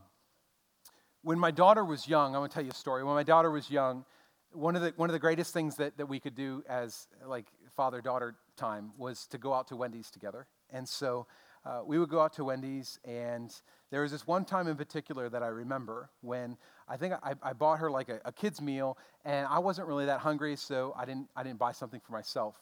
when 1.23 1.39
my 1.39 1.51
daughter 1.51 1.85
was 1.85 2.09
young, 2.09 2.35
I'm 2.35 2.41
going 2.41 2.51
to 2.51 2.55
tell 2.55 2.65
you 2.65 2.71
a 2.71 2.75
story. 2.75 3.05
When 3.05 3.15
my 3.15 3.23
daughter 3.23 3.51
was 3.51 3.71
young, 3.71 4.05
one 4.53 4.77
of 4.77 4.83
the, 4.83 4.93
one 4.97 5.09
of 5.09 5.13
the 5.13 5.19
greatest 5.19 5.53
things 5.53 5.77
that, 5.77 5.97
that 5.97 6.07
we 6.07 6.19
could 6.19 6.35
do 6.35 6.63
as 6.69 7.07
like 7.25 7.47
father 7.77 8.01
daughter 8.01 8.35
time 8.57 8.93
was 8.99 9.27
to 9.29 9.39
go 9.39 9.55
out 9.55 9.69
to 9.69 9.77
Wendy's 9.77 10.11
together. 10.11 10.47
And 10.71 10.89
so 10.89 11.27
uh, 11.65 11.83
we 11.85 11.99
would 11.99 12.09
go 12.09 12.21
out 12.21 12.33
to 12.35 12.45
Wendy's, 12.45 12.99
and 13.05 13.55
there 13.91 14.03
was 14.03 14.13
this 14.13 14.27
one 14.27 14.45
time 14.45 14.67
in 14.67 14.77
particular 14.77 15.29
that 15.29 15.43
I 15.43 15.49
remember 15.49 16.09
when 16.23 16.57
I 16.89 16.97
think 16.97 17.15
I, 17.23 17.35
I 17.43 17.53
bought 17.53 17.81
her 17.81 17.91
like 17.91 18.09
a, 18.09 18.21
a 18.25 18.33
kid's 18.33 18.63
meal, 18.63 18.97
and 19.25 19.47
I 19.47 19.59
wasn't 19.59 19.87
really 19.87 20.07
that 20.07 20.21
hungry, 20.21 20.57
so 20.57 20.95
I 20.97 21.05
didn't, 21.05 21.29
I 21.37 21.43
didn't 21.43 21.59
buy 21.59 21.73
something 21.73 22.01
for 22.01 22.13
myself. 22.13 22.57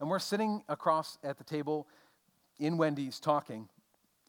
And 0.00 0.10
we're 0.10 0.18
sitting 0.18 0.62
across 0.68 1.18
at 1.22 1.38
the 1.38 1.44
table 1.44 1.86
in 2.58 2.76
Wendy's 2.76 3.20
talking, 3.20 3.68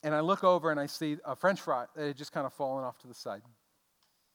and 0.03 0.13
I 0.13 0.20
look 0.20 0.43
over 0.43 0.72
and 0.72 0.80
I 0.80 0.86
see 0.86 1.18
a 1.26 1.36
french 1.36 1.61
fry 1.61 1.86
that 1.95 2.07
had 2.07 2.18
just 2.18 2.32
kind 2.32 2.45
of 2.45 2.53
fallen 2.53 2.84
off 2.84 2.99
to 2.99 3.07
the 3.07 3.13
side. 3.13 3.41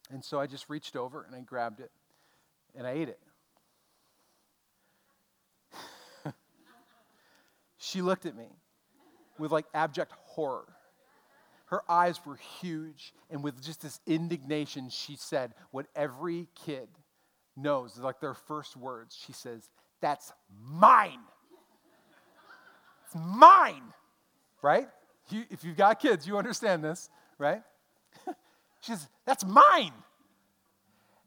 And 0.09 0.23
so 0.23 0.39
I 0.39 0.47
just 0.47 0.69
reached 0.69 0.95
over 0.95 1.23
and 1.23 1.35
I 1.35 1.39
grabbed 1.39 1.79
it 1.79 1.91
and 2.75 2.85
I 2.85 2.91
ate 2.91 3.09
it. 3.09 3.19
she 7.77 8.01
looked 8.01 8.25
at 8.25 8.35
me 8.35 8.47
with 9.37 9.51
like 9.51 9.65
abject 9.73 10.11
horror. 10.25 10.67
Her 11.65 11.89
eyes 11.89 12.19
were 12.25 12.35
huge, 12.35 13.13
and 13.29 13.41
with 13.41 13.63
just 13.63 13.81
this 13.81 14.01
indignation, 14.05 14.89
she 14.89 15.15
said 15.15 15.53
what 15.71 15.85
every 15.95 16.49
kid 16.53 16.89
knows, 17.55 17.97
like 17.97 18.19
their 18.19 18.33
first 18.33 18.75
words. 18.75 19.17
She 19.17 19.31
says, 19.31 19.69
That's 20.01 20.33
mine. 20.63 21.19
It's 23.05 23.15
mine, 23.15 23.83
right? 24.61 24.89
You, 25.29 25.43
if 25.49 25.63
you've 25.63 25.77
got 25.77 25.99
kids, 25.99 26.27
you 26.27 26.37
understand 26.37 26.83
this, 26.83 27.09
right? 27.37 27.61
she 28.81 28.91
says, 28.91 29.07
That's 29.25 29.45
mine. 29.45 29.93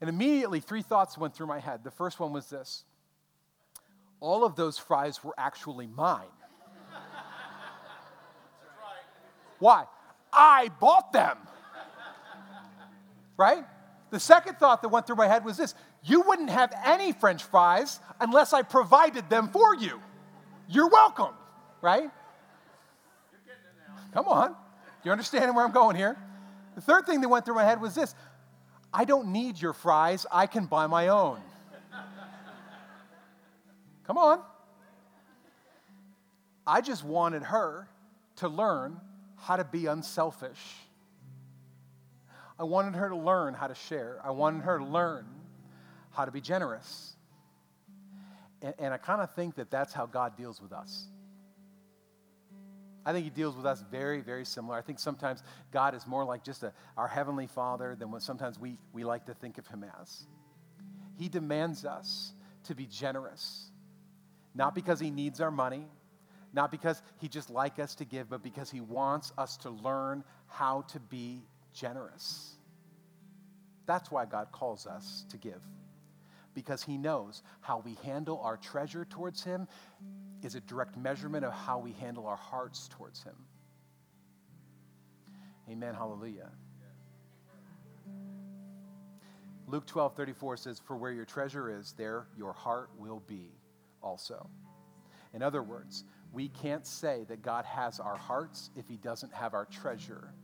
And 0.00 0.10
immediately, 0.10 0.60
three 0.60 0.82
thoughts 0.82 1.16
went 1.16 1.34
through 1.34 1.46
my 1.46 1.60
head. 1.60 1.84
The 1.84 1.90
first 1.90 2.20
one 2.20 2.32
was 2.32 2.50
this 2.50 2.84
all 4.20 4.44
of 4.44 4.56
those 4.56 4.78
fries 4.78 5.22
were 5.22 5.34
actually 5.36 5.86
mine. 5.86 6.24
Why? 9.58 9.84
I 10.32 10.70
bought 10.80 11.12
them. 11.12 11.36
Right? 13.36 13.64
The 14.10 14.20
second 14.20 14.58
thought 14.58 14.82
that 14.82 14.88
went 14.88 15.06
through 15.06 15.16
my 15.16 15.26
head 15.26 15.44
was 15.44 15.56
this 15.56 15.74
you 16.04 16.20
wouldn't 16.22 16.50
have 16.50 16.72
any 16.84 17.12
french 17.12 17.42
fries 17.44 17.98
unless 18.20 18.52
I 18.52 18.62
provided 18.62 19.30
them 19.30 19.48
for 19.48 19.74
you. 19.74 20.00
You're 20.68 20.88
welcome, 20.88 21.34
right? 21.80 22.10
Come 24.12 24.28
on. 24.28 24.54
You 25.02 25.12
understand 25.12 25.54
where 25.54 25.64
I'm 25.64 25.72
going 25.72 25.96
here? 25.96 26.16
The 26.74 26.80
third 26.80 27.06
thing 27.06 27.20
that 27.20 27.28
went 27.28 27.44
through 27.44 27.54
my 27.54 27.64
head 27.64 27.80
was 27.80 27.94
this 27.94 28.14
I 28.92 29.04
don't 29.04 29.32
need 29.32 29.60
your 29.60 29.72
fries, 29.72 30.26
I 30.30 30.46
can 30.46 30.66
buy 30.66 30.86
my 30.86 31.08
own. 31.08 31.40
Come 34.06 34.18
on. 34.18 34.40
I 36.66 36.80
just 36.80 37.04
wanted 37.04 37.42
her 37.42 37.88
to 38.36 38.48
learn 38.48 39.00
how 39.36 39.56
to 39.56 39.64
be 39.64 39.86
unselfish. 39.86 40.60
I 42.58 42.64
wanted 42.64 42.94
her 42.94 43.08
to 43.08 43.16
learn 43.16 43.54
how 43.54 43.66
to 43.66 43.74
share. 43.74 44.18
I 44.22 44.30
wanted 44.30 44.62
her 44.62 44.78
to 44.78 44.84
learn 44.84 45.26
how 46.14 46.24
to 46.24 46.30
be 46.30 46.40
generous. 46.40 47.14
And, 48.62 48.74
and 48.78 48.94
I 48.94 48.96
kind 48.96 49.20
of 49.20 49.34
think 49.34 49.56
that 49.56 49.70
that's 49.70 49.92
how 49.92 50.06
God 50.06 50.36
deals 50.36 50.60
with 50.60 50.72
us. 50.72 51.08
I 53.06 53.12
think 53.12 53.24
He 53.24 53.30
deals 53.30 53.56
with 53.56 53.66
us 53.66 53.82
very, 53.90 54.20
very 54.20 54.44
similar. 54.44 54.76
I 54.76 54.82
think 54.82 54.98
sometimes 54.98 55.42
God 55.72 55.94
is 55.94 56.06
more 56.06 56.24
like 56.24 56.42
just 56.42 56.62
a, 56.62 56.72
our 56.96 57.08
Heavenly 57.08 57.46
Father 57.46 57.96
than 57.98 58.10
what 58.10 58.22
sometimes 58.22 58.58
we, 58.58 58.78
we 58.92 59.04
like 59.04 59.26
to 59.26 59.34
think 59.34 59.58
of 59.58 59.66
Him 59.66 59.84
as. 60.00 60.26
He 61.18 61.28
demands 61.28 61.84
us 61.84 62.32
to 62.64 62.74
be 62.74 62.86
generous, 62.86 63.70
not 64.54 64.74
because 64.74 64.98
He 64.98 65.10
needs 65.10 65.40
our 65.40 65.50
money, 65.50 65.86
not 66.54 66.70
because 66.70 67.02
he 67.18 67.28
just 67.28 67.50
like 67.50 67.78
us 67.78 67.96
to 67.96 68.04
give, 68.04 68.30
but 68.30 68.42
because 68.42 68.70
he 68.70 68.80
wants 68.80 69.32
us 69.36 69.56
to 69.58 69.70
learn 69.70 70.22
how 70.46 70.82
to 70.82 71.00
be 71.00 71.42
generous. 71.72 72.54
That's 73.86 74.10
why 74.10 74.24
God 74.24 74.52
calls 74.52 74.86
us 74.86 75.26
to 75.30 75.36
give. 75.36 75.60
Because 76.54 76.82
he 76.82 76.96
knows 76.96 77.42
how 77.60 77.82
we 77.84 77.96
handle 78.04 78.40
our 78.42 78.56
treasure 78.56 79.04
towards 79.04 79.42
him 79.42 79.66
is 80.42 80.54
a 80.54 80.60
direct 80.60 80.96
measurement 80.96 81.44
of 81.44 81.52
how 81.52 81.78
we 81.78 81.92
handle 81.92 82.26
our 82.26 82.36
hearts 82.36 82.88
towards 82.88 83.22
him. 83.22 83.34
Amen. 85.68 85.94
Hallelujah. 85.94 86.50
Luke 89.66 89.86
12, 89.86 90.14
34 90.14 90.56
says, 90.58 90.78
For 90.78 90.96
where 90.96 91.12
your 91.12 91.24
treasure 91.24 91.78
is, 91.78 91.92
there 91.96 92.26
your 92.36 92.52
heart 92.52 92.90
will 92.98 93.22
be 93.26 93.50
also. 94.02 94.48
In 95.32 95.42
other 95.42 95.62
words, 95.62 96.04
we 96.32 96.48
can't 96.48 96.86
say 96.86 97.24
that 97.28 97.42
God 97.42 97.64
has 97.64 97.98
our 97.98 98.16
hearts 98.16 98.70
if 98.76 98.86
He 98.86 98.96
doesn't 98.96 99.32
have 99.32 99.54
our 99.54 99.64
treasure. 99.64 100.34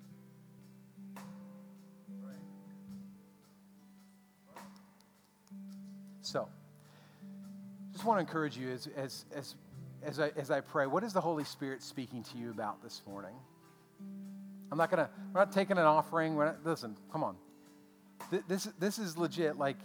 So, 6.30 6.48
just 7.92 8.04
want 8.04 8.18
to 8.18 8.20
encourage 8.20 8.56
you 8.56 8.70
as, 8.70 8.88
as, 8.96 9.24
as, 9.34 9.54
as, 10.02 10.20
I, 10.20 10.30
as 10.36 10.50
I 10.50 10.60
pray, 10.60 10.86
what 10.86 11.02
is 11.02 11.12
the 11.12 11.20
Holy 11.20 11.44
Spirit 11.44 11.82
speaking 11.82 12.22
to 12.24 12.38
you 12.38 12.50
about 12.50 12.82
this 12.82 13.02
morning? 13.06 13.34
I'm 14.70 14.78
not 14.78 14.90
going 14.90 15.04
to, 15.04 15.10
we're 15.32 15.40
not 15.40 15.52
taking 15.52 15.76
an 15.76 15.84
offering. 15.84 16.36
We're 16.36 16.46
not, 16.46 16.58
listen, 16.64 16.96
come 17.12 17.24
on. 17.24 17.36
This, 18.46 18.68
this 18.78 18.98
is 18.98 19.18
legit. 19.18 19.58
Like, 19.58 19.76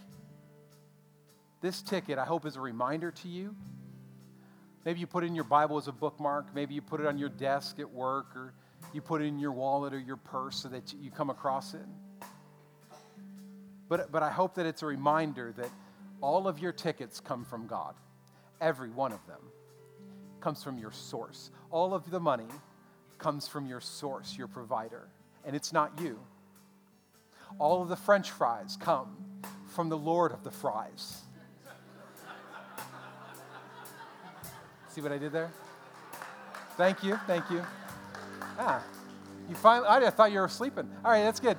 this 1.60 1.82
ticket, 1.82 2.18
I 2.18 2.24
hope, 2.24 2.46
is 2.46 2.54
a 2.56 2.60
reminder 2.60 3.10
to 3.10 3.28
you 3.28 3.56
Maybe 4.86 5.00
you 5.00 5.08
put 5.08 5.24
it 5.24 5.26
in 5.26 5.34
your 5.34 5.42
Bible 5.42 5.78
as 5.78 5.88
a 5.88 5.92
bookmark. 5.92 6.54
Maybe 6.54 6.72
you 6.72 6.80
put 6.80 7.00
it 7.00 7.06
on 7.06 7.18
your 7.18 7.28
desk 7.28 7.80
at 7.80 7.90
work, 7.90 8.36
or 8.36 8.54
you 8.92 9.00
put 9.00 9.20
it 9.20 9.24
in 9.24 9.40
your 9.40 9.50
wallet 9.50 9.92
or 9.92 9.98
your 9.98 10.16
purse 10.16 10.58
so 10.58 10.68
that 10.68 10.94
you 10.94 11.10
come 11.10 11.28
across 11.28 11.74
it. 11.74 11.84
But, 13.88 14.12
but 14.12 14.22
I 14.22 14.30
hope 14.30 14.54
that 14.54 14.64
it's 14.64 14.84
a 14.84 14.86
reminder 14.86 15.52
that 15.56 15.70
all 16.20 16.48
of 16.48 16.58
your 16.58 16.72
tickets 16.72 17.20
come 17.20 17.44
from 17.44 17.66
God. 17.66 17.94
Every 18.60 18.90
one 18.90 19.12
of 19.12 19.26
them 19.26 19.40
comes 20.40 20.62
from 20.62 20.78
your 20.78 20.92
source. 20.92 21.50
All 21.70 21.94
of 21.94 22.10
the 22.10 22.20
money 22.20 22.48
comes 23.18 23.48
from 23.48 23.66
your 23.66 23.80
source, 23.80 24.36
your 24.36 24.48
provider, 24.48 25.08
and 25.44 25.54
it's 25.54 25.72
not 25.72 25.92
you. 26.00 26.18
All 27.58 27.82
of 27.82 27.88
the 27.88 27.96
french 27.96 28.30
fries 28.30 28.76
come 28.80 29.16
from 29.66 29.88
the 29.88 29.98
Lord 29.98 30.32
of 30.32 30.44
the 30.44 30.50
fries. 30.50 31.22
See 34.88 35.00
what 35.00 35.12
I 35.12 35.18
did 35.18 35.32
there? 35.32 35.50
Thank 36.76 37.02
you, 37.02 37.18
thank 37.26 37.50
you. 37.50 37.62
Ah, 38.58 38.82
you 39.48 39.54
finally, 39.54 40.06
I 40.06 40.10
thought 40.10 40.32
you 40.32 40.40
were 40.40 40.48
sleeping. 40.48 40.90
All 41.04 41.10
right, 41.10 41.22
that's 41.22 41.40
good. 41.40 41.56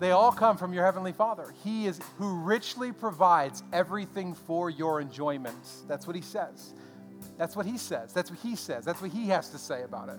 They 0.00 0.12
all 0.12 0.32
come 0.32 0.56
from 0.56 0.72
your 0.72 0.82
Heavenly 0.82 1.12
Father. 1.12 1.52
He 1.62 1.86
is 1.86 2.00
who 2.16 2.36
richly 2.36 2.90
provides 2.90 3.62
everything 3.70 4.32
for 4.34 4.70
your 4.70 4.98
enjoyment. 4.98 5.58
That's 5.86 6.06
what 6.06 6.16
He 6.16 6.22
says. 6.22 6.72
That's 7.36 7.54
what 7.54 7.66
He 7.66 7.76
says. 7.76 8.14
That's 8.14 8.30
what 8.30 8.40
He 8.40 8.56
says. 8.56 8.86
That's 8.86 9.02
what 9.02 9.10
He 9.10 9.28
has 9.28 9.50
to 9.50 9.58
say 9.58 9.82
about 9.82 10.08
it. 10.08 10.18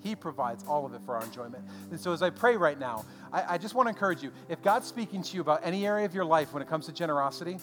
He 0.00 0.16
provides 0.16 0.64
all 0.66 0.84
of 0.84 0.94
it 0.94 1.00
for 1.06 1.14
our 1.14 1.22
enjoyment. 1.22 1.64
And 1.92 2.00
so, 2.00 2.12
as 2.12 2.22
I 2.22 2.30
pray 2.30 2.56
right 2.56 2.78
now, 2.78 3.04
I, 3.32 3.54
I 3.54 3.58
just 3.58 3.76
want 3.76 3.86
to 3.86 3.90
encourage 3.90 4.20
you 4.20 4.32
if 4.48 4.60
God's 4.62 4.88
speaking 4.88 5.22
to 5.22 5.36
you 5.36 5.42
about 5.42 5.60
any 5.62 5.86
area 5.86 6.04
of 6.04 6.12
your 6.12 6.24
life 6.24 6.52
when 6.52 6.60
it 6.60 6.68
comes 6.68 6.86
to 6.86 6.92
generosity, 6.92 7.58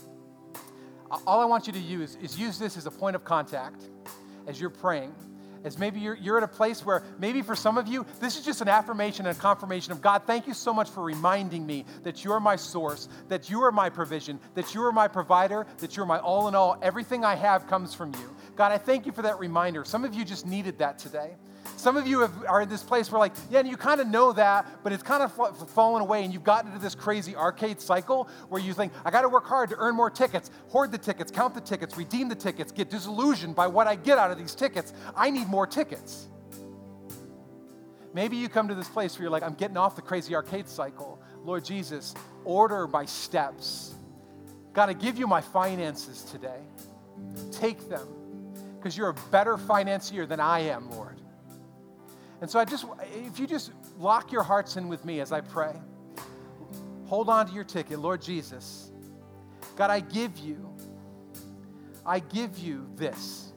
all 1.28 1.42
I 1.42 1.46
want 1.46 1.68
you 1.68 1.74
to 1.74 1.80
use 1.80 2.18
is 2.22 2.40
use 2.40 2.58
this 2.58 2.78
as 2.78 2.86
a 2.86 2.92
point 2.92 3.18
of 3.18 3.26
contact 3.26 3.84
as 4.48 4.62
you're 4.62 4.70
praying 4.70 5.14
as 5.64 5.78
maybe 5.78 6.00
you're, 6.00 6.16
you're 6.16 6.38
at 6.38 6.44
a 6.44 6.48
place 6.48 6.86
where 6.86 7.04
maybe 7.18 7.42
for 7.42 7.56
some 7.56 7.78
of 7.78 7.88
you, 7.88 8.06
this 8.20 8.38
is 8.38 8.46
just 8.46 8.62
an 8.62 8.68
affirmation 8.68 9.26
and 9.26 9.38
a 9.38 9.40
confirmation 9.40 9.92
of 9.92 10.02
God, 10.02 10.24
thank 10.26 10.48
you 10.48 10.54
so 10.54 10.74
much 10.74 10.90
for 10.90 11.04
reminding 11.04 11.66
me 11.66 11.86
that 12.04 12.24
you're 12.24 12.40
my 12.40 12.56
source, 12.56 13.08
that 13.28 13.50
you 13.50 13.62
are 13.64 13.72
my 13.72 13.90
provision, 13.90 14.40
that 14.56 14.74
you 14.74 14.84
are 14.84 14.92
my 14.92 15.08
provider, 15.08 15.66
that 15.80 15.96
you're 15.96 16.06
my 16.06 16.20
all 16.20 16.48
in 16.48 16.56
all. 16.56 16.78
Everything 16.82 17.26
I 17.26 17.36
have 17.36 17.68
comes 17.68 17.94
from 17.94 18.14
you. 18.16 18.36
God, 18.56 18.72
I 18.72 18.78
thank 18.78 19.06
you 19.06 19.12
for 19.12 19.22
that 19.22 19.40
reminder. 19.40 19.86
Some 19.86 20.04
of 20.04 20.14
you 20.14 20.26
just 20.26 20.46
needed 20.46 20.78
that 20.80 21.00
today. 21.00 21.36
Some 21.80 21.96
of 21.96 22.06
you 22.06 22.20
have, 22.20 22.44
are 22.46 22.62
in 22.62 22.68
this 22.68 22.84
place 22.84 23.10
where, 23.10 23.20
like, 23.20 23.32
yeah, 23.50 23.62
you 23.64 23.78
kind 23.78 24.02
of 24.02 24.08
know 24.08 24.34
that, 24.34 24.84
but 24.84 24.92
it's 24.92 25.02
kind 25.02 25.24
of 25.24 25.32
fallen 25.70 26.02
away, 26.02 26.26
and 26.26 26.34
you've 26.34 26.44
gotten 26.44 26.74
into 26.74 26.84
this 26.84 26.94
crazy 26.94 27.38
arcade 27.38 27.80
cycle 27.80 28.28
where 28.50 28.62
you 28.62 28.74
think, 28.74 28.92
I 29.06 29.12
got 29.12 29.22
to 29.22 29.30
work 29.30 29.46
hard 29.46 29.70
to 29.70 29.78
earn 29.78 29.96
more 29.96 30.10
tickets, 30.10 30.52
hoard 30.68 30.92
the 30.92 30.98
tickets, 30.98 31.32
count 31.32 31.54
the 31.54 31.62
tickets, 31.62 31.96
redeem 31.96 32.28
the 32.28 32.36
tickets, 32.36 32.74
get 32.74 32.90
disillusioned 32.90 33.56
by 33.56 33.68
what 33.68 33.88
I 33.88 33.96
get 33.96 34.18
out 34.18 34.30
of 34.30 34.38
these 34.38 34.56
tickets. 34.56 34.92
I 35.16 35.30
need 35.30 35.48
more 35.48 35.66
tickets. 35.66 36.28
Maybe 38.14 38.36
you 38.36 38.50
come 38.50 38.68
to 38.68 38.76
this 38.76 38.90
place 38.90 39.18
where 39.18 39.24
you're 39.24 39.32
like, 39.32 39.44
I'm 39.44 39.54
getting 39.54 39.78
off 39.78 39.96
the 39.96 40.02
crazy 40.02 40.36
arcade 40.36 40.68
cycle. 40.68 41.22
Lord 41.46 41.64
Jesus, 41.64 42.14
order 42.44 42.90
my 42.90 43.06
steps. 43.06 43.96
Got 44.74 44.88
to 44.88 44.94
give 44.94 45.18
you 45.18 45.28
my 45.28 45.40
finances 45.40 46.24
today. 46.24 46.60
Take 47.54 47.88
them 47.88 48.06
because 48.78 48.98
you're 48.98 49.12
a 49.12 49.32
better 49.32 49.58
financier 49.58 50.26
than 50.26 50.42
I 50.42 50.60
am, 50.60 50.92
Lord. 50.92 51.09
And 52.42 52.50
so 52.50 52.60
I 52.60 52.66
just, 52.66 52.86
if 53.14 53.40
you 53.40 53.48
just 53.48 53.72
lock 53.98 54.32
your 54.32 54.44
hearts 54.44 54.78
in 54.78 54.88
with 54.88 55.04
me 55.04 55.20
as 55.20 55.32
I 55.32 55.42
pray, 55.42 55.74
hold 57.06 57.30
on 57.30 57.48
to 57.48 57.54
your 57.54 57.64
ticket, 57.64 58.00
Lord 58.00 58.22
Jesus. 58.22 58.92
God, 59.76 59.90
I 59.90 60.00
give 60.00 60.38
you, 60.38 60.74
I 62.06 62.20
give 62.20 62.58
you 62.58 62.90
this. 62.96 63.52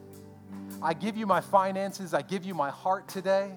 I 0.81 0.93
give 0.93 1.15
you 1.15 1.25
my 1.25 1.39
finances. 1.39 2.13
I 2.13 2.21
give 2.21 2.43
you 2.43 2.53
my 2.53 2.69
heart 2.69 3.07
today. 3.07 3.51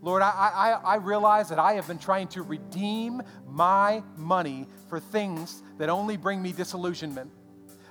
Lord, 0.00 0.22
I, 0.22 0.30
I, 0.30 0.70
I 0.92 0.96
realize 0.96 1.48
that 1.48 1.58
I 1.58 1.74
have 1.74 1.88
been 1.88 1.98
trying 1.98 2.28
to 2.28 2.42
redeem 2.42 3.20
my 3.46 4.02
money 4.16 4.66
for 4.88 5.00
things 5.00 5.62
that 5.76 5.88
only 5.88 6.16
bring 6.16 6.40
me 6.40 6.52
disillusionment 6.52 7.30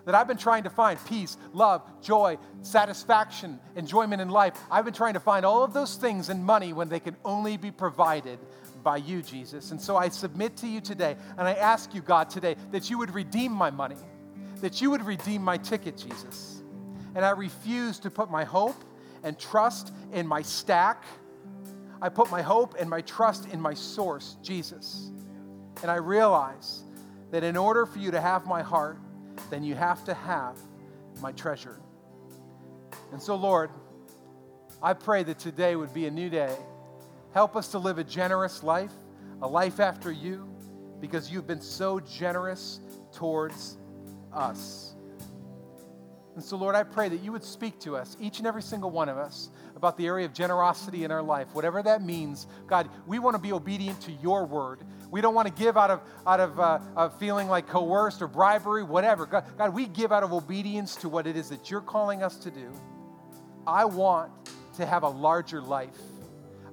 that 0.08 0.16
I've 0.16 0.28
been 0.28 0.38
trying 0.38 0.64
to 0.64 0.70
find 0.70 0.97
peace, 1.05 1.36
love, 1.51 1.82
joy, 2.01 2.38
satisfaction, 2.62 3.60
enjoyment 3.76 4.22
in 4.22 4.30
life. 4.30 4.58
I've 4.72 4.86
been 4.86 4.93
trying 4.93 5.16
to 5.16 5.20
find 5.20 5.45
all 5.45 5.66
of 5.66 5.74
those 5.74 5.97
things 5.97 6.30
in 6.30 6.41
money 6.41 6.72
when 6.72 6.88
they 6.88 7.01
can 7.01 7.18
only 7.26 7.58
be 7.58 7.72
provided 7.72 8.39
by 8.84 8.97
you, 8.97 9.22
Jesus. 9.22 9.72
And 9.72 9.82
so 9.82 9.97
I 9.97 10.08
submit 10.08 10.55
to 10.58 10.68
you 10.68 10.80
today, 10.80 11.18
and 11.38 11.45
I 11.45 11.55
ask 11.55 11.93
you, 11.93 11.99
God, 11.99 12.30
today, 12.30 12.55
that 12.72 12.89
you 12.89 12.97
would 12.97 13.14
redeem 13.14 13.51
my 13.51 13.70
money, 13.70 13.97
that 14.62 14.82
you 14.82 14.91
would 14.91 15.05
redeem 15.05 15.41
my 15.41 15.58
ticket, 15.58 15.97
Jesus. 15.97 16.64
And 17.14 17.26
I 17.26 17.32
refuse 17.32 17.99
to 17.99 18.10
put 18.10 18.32
my 18.32 18.45
hope 18.45 18.82
and 19.24 19.38
trust 19.38 19.91
in 20.14 20.26
my 20.26 20.41
stack. 20.41 21.03
I 22.01 22.08
put 22.08 22.32
my 22.32 22.41
hope 22.41 22.76
and 22.80 22.89
my 22.89 23.01
trust 23.01 23.49
in 23.49 23.60
my 23.60 23.74
source, 23.74 24.38
Jesus. 24.41 25.12
And 25.82 25.91
I 25.91 25.95
realize 25.95 26.86
that 27.32 27.43
in 27.43 27.58
order 27.58 27.86
for 27.86 27.99
you 27.99 28.12
to 28.12 28.22
have 28.22 28.45
my 28.45 28.62
heart, 28.62 28.99
then 29.49 29.63
you 29.63 29.75
have 29.75 30.03
to 30.05 30.13
have 30.13 30.57
my 31.21 31.31
treasure. 31.31 31.79
And 33.11 33.21
so, 33.21 33.35
Lord, 33.35 33.69
I 34.81 34.93
pray 34.93 35.23
that 35.23 35.39
today 35.39 35.75
would 35.75 35.93
be 35.93 36.05
a 36.05 36.11
new 36.11 36.29
day. 36.29 36.55
Help 37.33 37.55
us 37.55 37.69
to 37.69 37.79
live 37.79 37.97
a 37.97 38.03
generous 38.03 38.63
life, 38.63 38.93
a 39.41 39.47
life 39.47 39.79
after 39.79 40.11
you, 40.11 40.47
because 40.99 41.31
you've 41.31 41.47
been 41.47 41.61
so 41.61 41.99
generous 41.99 42.79
towards 43.13 43.77
us. 44.33 44.95
And 46.35 46.43
so, 46.43 46.55
Lord, 46.55 46.75
I 46.75 46.83
pray 46.83 47.09
that 47.09 47.23
you 47.23 47.31
would 47.31 47.43
speak 47.43 47.79
to 47.79 47.97
us, 47.97 48.15
each 48.19 48.38
and 48.38 48.45
every 48.45 48.61
single 48.61 48.91
one 48.91 49.09
of 49.09 49.17
us, 49.17 49.49
about 49.75 49.97
the 49.97 50.05
area 50.05 50.25
of 50.25 50.33
generosity 50.33 51.03
in 51.03 51.11
our 51.11 51.23
life, 51.23 51.47
whatever 51.53 51.81
that 51.81 52.03
means. 52.03 52.45
God, 52.67 52.89
we 53.07 53.17
want 53.17 53.35
to 53.35 53.41
be 53.41 53.51
obedient 53.51 53.99
to 54.01 54.11
your 54.11 54.45
word. 54.45 54.81
We 55.10 55.22
don't 55.22 55.34
want 55.34 55.47
to 55.47 55.53
give 55.53 55.78
out 55.78 55.89
of, 55.89 56.01
out 56.26 56.39
of, 56.39 56.60
uh, 56.60 57.10
feeling 57.18 57.47
like 57.47 57.68
coerced 57.68 58.22
or 58.22 58.28
bribery, 58.28 58.84
whatever. 58.84 59.26
God, 59.26 59.45
God, 59.58 59.74
we 59.74 59.86
give 59.88 60.12
out 60.12 60.24
of 60.24 60.34
obedience 60.34 60.95
to 60.97 61.10
what 61.10 61.28
it 61.28 61.36
is 61.36 61.49
that 61.49 61.72
you're 61.72 61.82
calling 61.82 62.24
us 62.24 62.36
to 62.38 62.51
do. 62.51 62.74
I 63.66 63.86
want 63.86 64.32
to 64.78 64.86
have 64.86 65.03
a 65.03 65.10
larger 65.10 65.62
life, 65.62 65.97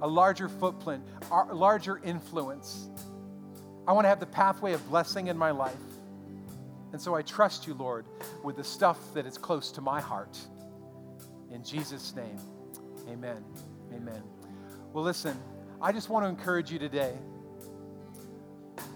a 0.00 0.08
larger 0.08 0.48
footprint, 0.48 1.04
a 1.30 1.54
larger 1.54 2.00
influence. 2.04 2.88
I 3.86 3.92
want 3.92 4.04
to 4.04 4.08
have 4.08 4.20
the 4.20 4.26
pathway 4.26 4.72
of 4.72 4.88
blessing 4.88 5.28
in 5.28 5.36
my 5.36 5.50
life. 5.50 5.76
And 6.92 7.00
so 7.00 7.14
I 7.14 7.22
trust 7.22 7.66
you, 7.66 7.74
Lord, 7.74 8.06
with 8.42 8.56
the 8.56 8.64
stuff 8.64 8.98
that 9.14 9.26
is 9.26 9.36
close 9.36 9.72
to 9.72 9.80
my 9.80 10.00
heart. 10.00 10.38
In 11.52 11.64
Jesus' 11.64 12.14
name, 12.14 12.38
amen. 13.08 13.44
Amen. 13.92 14.22
Well, 14.92 15.04
listen, 15.04 15.36
I 15.80 15.92
just 15.92 16.08
want 16.08 16.24
to 16.24 16.28
encourage 16.28 16.70
you 16.70 16.78
today. 16.78 17.14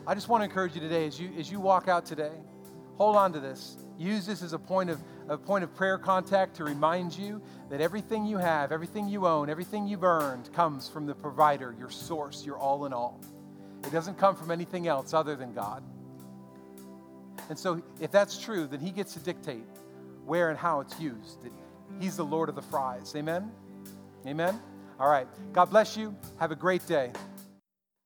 I 0.08 0.14
just 0.14 0.30
want 0.30 0.40
to 0.40 0.46
encourage 0.46 0.74
you 0.74 0.80
today 0.80 1.06
as 1.06 1.20
you, 1.20 1.30
as 1.38 1.52
you 1.52 1.60
walk 1.60 1.86
out 1.86 2.06
today, 2.06 2.32
hold 2.96 3.14
on 3.14 3.30
to 3.34 3.40
this. 3.40 3.76
Use 3.98 4.24
this 4.24 4.42
as 4.42 4.54
a 4.54 4.58
point 4.58 4.88
of, 4.88 4.98
a 5.28 5.36
point 5.36 5.64
of 5.64 5.74
prayer 5.74 5.98
contact 5.98 6.56
to 6.56 6.64
remind 6.64 7.14
you 7.14 7.42
that 7.68 7.82
everything 7.82 8.24
you 8.24 8.38
have, 8.38 8.72
everything 8.72 9.06
you 9.06 9.26
own, 9.26 9.50
everything 9.50 9.86
you've 9.86 10.04
earned 10.04 10.50
comes 10.54 10.88
from 10.88 11.04
the 11.04 11.14
provider, 11.14 11.76
your 11.78 11.90
source, 11.90 12.46
your 12.46 12.56
all 12.56 12.86
in 12.86 12.94
all. 12.94 13.20
It 13.84 13.92
doesn't 13.92 14.16
come 14.16 14.34
from 14.34 14.50
anything 14.50 14.88
else 14.88 15.12
other 15.12 15.36
than 15.36 15.52
God. 15.52 15.82
And 17.50 17.58
so, 17.58 17.82
if 18.00 18.10
that's 18.10 18.38
true, 18.38 18.66
then 18.66 18.80
He 18.80 18.92
gets 18.92 19.12
to 19.12 19.20
dictate 19.20 19.66
where 20.24 20.48
and 20.48 20.58
how 20.58 20.80
it's 20.80 20.98
used. 20.98 21.36
He's 22.00 22.16
the 22.16 22.24
Lord 22.24 22.48
of 22.48 22.54
the 22.54 22.62
fries. 22.62 23.12
Amen? 23.14 23.52
Amen? 24.26 24.58
All 24.98 25.10
right. 25.10 25.28
God 25.52 25.66
bless 25.66 25.98
you. 25.98 26.16
Have 26.40 26.50
a 26.50 26.56
great 26.56 26.86
day. 26.86 27.12